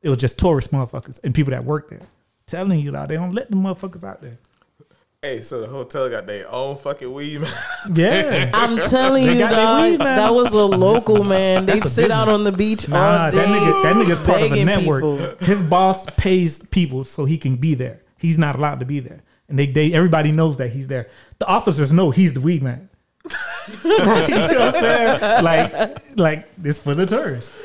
It 0.00 0.08
was 0.08 0.18
just 0.18 0.38
tourist 0.38 0.72
motherfuckers 0.72 1.20
and 1.24 1.34
people 1.34 1.50
that 1.50 1.64
work 1.64 1.90
there. 1.90 2.00
Telling 2.46 2.80
you, 2.80 2.90
though, 2.90 3.06
they 3.06 3.16
don't 3.16 3.32
let 3.32 3.50
the 3.50 3.56
motherfuckers 3.56 4.02
out 4.04 4.22
there. 4.22 4.38
Hey, 5.24 5.40
so 5.40 5.62
the 5.62 5.66
hotel 5.66 6.10
got 6.10 6.26
their 6.26 6.44
own 6.52 6.76
fucking 6.76 7.10
weed, 7.10 7.40
man. 7.40 7.50
Yeah. 7.94 8.50
I'm 8.54 8.76
telling 8.90 9.24
you, 9.24 9.38
got 9.38 9.52
dog, 9.52 9.98
that 10.00 10.34
was 10.34 10.52
a 10.52 10.66
local 10.66 11.24
man. 11.34 11.64
They 11.64 11.76
That's 11.76 11.86
a 11.86 11.88
sit 11.90 12.10
out 12.10 12.28
on 12.28 12.44
the 12.44 12.52
beach 12.52 12.86
Nah, 12.86 12.98
all 13.24 13.30
day. 13.30 13.38
that 13.38 13.46
nigga, 13.48 13.82
that 13.84 13.96
nigga's 13.96 14.26
part 14.26 14.42
of 14.42 14.52
a 14.52 14.64
network. 14.66 15.02
people. 15.02 15.46
His 15.46 15.62
boss 15.62 16.04
pays 16.18 16.58
people 16.66 17.04
so 17.04 17.24
he 17.24 17.38
can 17.38 17.56
be 17.56 17.74
there. 17.74 18.02
He's 18.18 18.36
not 18.36 18.54
allowed 18.56 18.80
to 18.80 18.84
be 18.84 19.00
there, 19.00 19.22
and 19.48 19.58
they, 19.58 19.64
they 19.64 19.94
everybody 19.94 20.30
knows 20.30 20.58
that 20.58 20.68
he's 20.72 20.88
there. 20.88 21.08
The 21.38 21.46
officers 21.46 21.90
know 21.90 22.10
he's 22.10 22.34
the 22.34 22.42
weed 22.42 22.62
man. 22.62 22.90
you 23.82 23.90
know 23.96 23.96
what 23.96 24.60
I'm 24.60 24.72
saying? 24.72 25.42
Like, 25.42 26.18
like 26.18 26.54
this 26.58 26.78
for 26.78 26.94
the 26.94 27.06
tourists. 27.06 27.58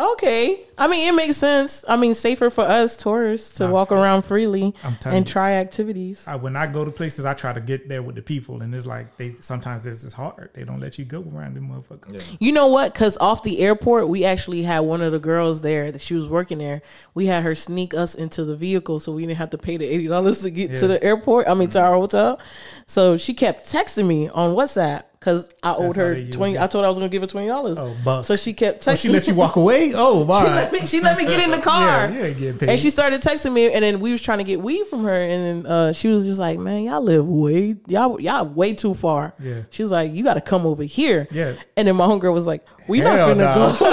Okay, 0.00 0.64
I 0.78 0.86
mean 0.86 1.08
it 1.08 1.16
makes 1.16 1.36
sense. 1.36 1.84
I 1.88 1.96
mean 1.96 2.14
safer 2.14 2.50
for 2.50 2.62
us 2.62 2.96
tourists 2.96 3.56
to 3.56 3.64
Nah, 3.64 3.72
walk 3.72 3.88
for- 3.88 3.96
around 3.96 4.22
freely 4.22 4.72
and 5.04 5.26
you. 5.26 5.32
try 5.32 5.54
activities. 5.54 6.24
I, 6.28 6.36
when 6.36 6.54
I 6.54 6.68
go 6.68 6.84
to 6.84 6.92
places, 6.92 7.24
I 7.24 7.34
try 7.34 7.52
to 7.52 7.60
get 7.60 7.88
there 7.88 8.00
with 8.00 8.14
the 8.14 8.22
people, 8.22 8.62
and 8.62 8.72
it's 8.72 8.86
like 8.86 9.16
they 9.16 9.34
sometimes 9.40 9.86
it's 9.86 10.02
just 10.02 10.14
hard. 10.14 10.50
They 10.54 10.62
don't 10.62 10.78
let 10.78 11.00
you 11.00 11.04
go 11.04 11.24
around 11.34 11.54
them 11.54 11.68
motherfuckers. 11.68 12.36
You 12.38 12.52
know 12.52 12.68
what? 12.68 12.92
Because 12.94 13.18
off 13.18 13.42
the 13.42 13.58
airport, 13.58 14.08
we 14.08 14.24
actually 14.24 14.62
had 14.62 14.80
one 14.80 15.00
of 15.00 15.10
the 15.10 15.18
girls 15.18 15.62
there 15.62 15.90
that 15.90 16.00
she 16.00 16.14
was 16.14 16.28
working 16.28 16.58
there. 16.58 16.80
We 17.14 17.26
had 17.26 17.42
her 17.42 17.56
sneak 17.56 17.92
us 17.92 18.14
into 18.14 18.44
the 18.44 18.54
vehicle 18.54 19.00
so 19.00 19.10
we 19.10 19.26
didn't 19.26 19.38
have 19.38 19.50
to 19.50 19.58
pay 19.58 19.78
the 19.78 19.84
eighty 19.84 20.06
dollars 20.06 20.42
to 20.42 20.50
get 20.50 20.70
Yeah. 20.70 20.78
to 20.78 20.86
the 20.86 21.02
airport. 21.02 21.48
I 21.48 21.54
mean 21.54 21.70
to 21.70 21.78
mm-hmm. 21.78 21.88
our 21.88 21.94
hotel. 21.94 22.38
So 22.86 23.16
she 23.16 23.34
kept 23.34 23.64
texting 23.66 24.06
me 24.06 24.28
on 24.28 24.54
WhatsApp 24.54 25.02
because 25.18 25.50
I 25.62 25.74
owed 25.74 25.96
how 25.96 26.02
her 26.02 26.24
twenty. 26.26 26.54
it. 26.54 26.60
I 26.60 26.66
told 26.68 26.84
her 26.84 26.86
I 26.86 26.88
was 26.88 26.98
gonna 26.98 27.08
give 27.08 27.22
her 27.22 27.28
twenty 27.28 27.48
dollars. 27.48 27.76
Oh, 27.78 27.94
bucks. 28.04 28.26
So 28.28 28.36
she 28.36 28.52
kept 28.52 28.82
texting. 28.84 28.92
Oh, 28.92 28.96
she 28.96 29.08
let 29.08 29.26
you 29.26 29.34
walk 29.34 29.56
away? 29.56 29.92
Oh, 30.00 30.24
wow. 30.24 30.40
She 30.44 30.46
let 30.46 30.72
me. 30.72 30.86
She 30.86 31.00
let 31.00 31.16
me 31.18 31.24
get 31.24 31.42
in 31.42 31.50
the 31.50 31.58
car. 31.62 32.08
Yeah, 32.08 32.08
you 32.12 32.20
ain't 32.24 32.38
getting 32.38 32.58
paid. 32.58 32.68
And 32.68 32.78
she 32.80 32.90
started 32.90 33.20
texting 33.20 33.52
me, 33.52 33.72
and 33.72 33.82
then 33.82 33.98
we 34.00 34.12
was 34.12 34.22
trying 34.22 34.38
to 34.38 34.44
get 34.44 34.60
weed 34.60 34.86
from 34.86 35.02
her, 35.04 35.14
and 35.22 35.64
then 35.64 35.72
uh, 35.72 35.92
she 35.92 36.08
was 36.08 36.24
just 36.24 36.38
like, 36.38 36.58
"Man, 36.58 36.84
y'all 36.84 37.02
live 37.02 37.26
way 37.26 37.76
y'all 37.88 38.20
y'all 38.20 38.46
way 38.46 38.74
too 38.74 38.94
far." 38.94 39.34
Yeah. 39.42 39.62
She 39.70 39.82
was 39.82 39.90
like, 39.90 40.12
"You 40.12 40.22
got 40.24 40.34
to 40.34 40.40
come 40.40 40.66
over 40.66 40.84
here." 40.84 41.26
Yeah. 41.30 41.54
And 41.76 41.88
then 41.88 41.96
my 41.96 42.06
homegirl 42.06 42.32
was 42.32 42.46
like, 42.46 42.64
"We 42.86 42.98
Hell 43.00 43.16
not 43.16 43.36
finna 43.36 43.44
nah. 43.44 43.78
go." 43.78 43.86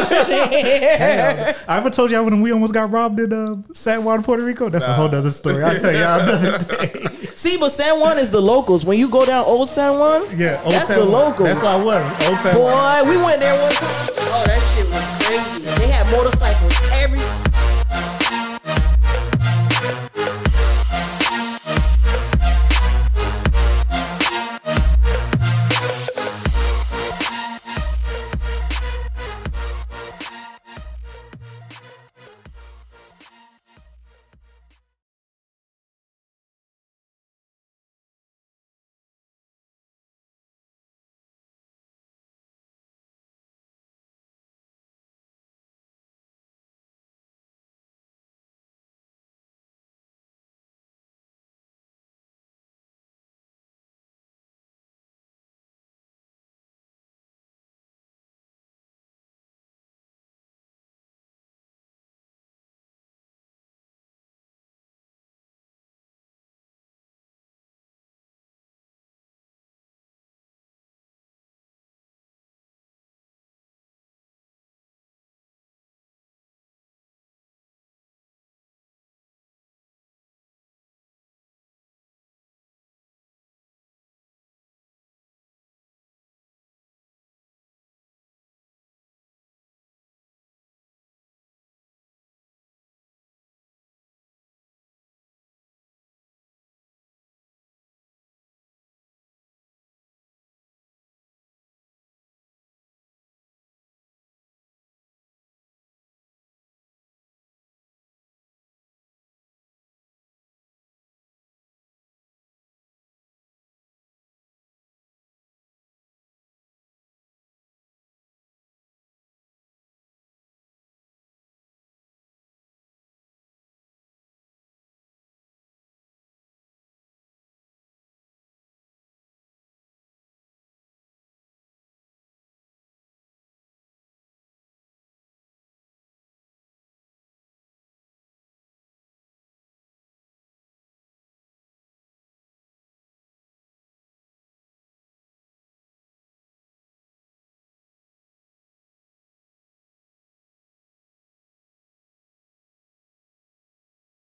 I 1.67 1.77
ever 1.77 1.89
told 1.89 2.11
y'all 2.11 2.23
when 2.23 2.41
we 2.41 2.51
almost 2.51 2.73
got 2.73 2.91
robbed 2.91 3.19
in 3.19 3.33
uh, 3.33 3.73
San 3.73 4.03
Juan, 4.03 4.21
Puerto 4.23 4.43
Rico? 4.43 4.69
That's 4.69 4.85
a 4.85 4.93
whole 4.93 5.13
other 5.13 5.29
story. 5.31 5.63
I'll 5.63 5.79
tell 5.79 5.91
y'all 5.93 6.19
another 6.21 6.57
day. 6.59 7.09
See, 7.35 7.57
but 7.57 7.69
San 7.69 7.99
Juan 7.99 8.17
is 8.17 8.29
the 8.29 8.41
locals. 8.41 8.85
When 8.85 8.97
you 8.99 9.09
go 9.09 9.25
down 9.25 9.43
Old 9.45 9.69
San 9.69 9.97
Juan, 9.99 10.23
Yeah, 10.37 10.61
Old 10.63 10.73
that's 10.73 10.87
San 10.87 10.99
the 10.99 11.05
Juan 11.05 11.11
local. 11.15 11.45
That's 11.45 11.61
why 11.61 11.73
I 11.73 11.83
was. 11.83 12.03
Old 12.27 12.39
Boy, 12.55 13.09
we 13.09 13.15
went 13.23 13.39
there 13.39 13.55
one 13.61 13.71
time. 13.71 14.09
Oh, 14.17 14.43
that 14.45 14.61
shit 14.71 14.85
was 14.91 15.05
crazy. 15.23 15.64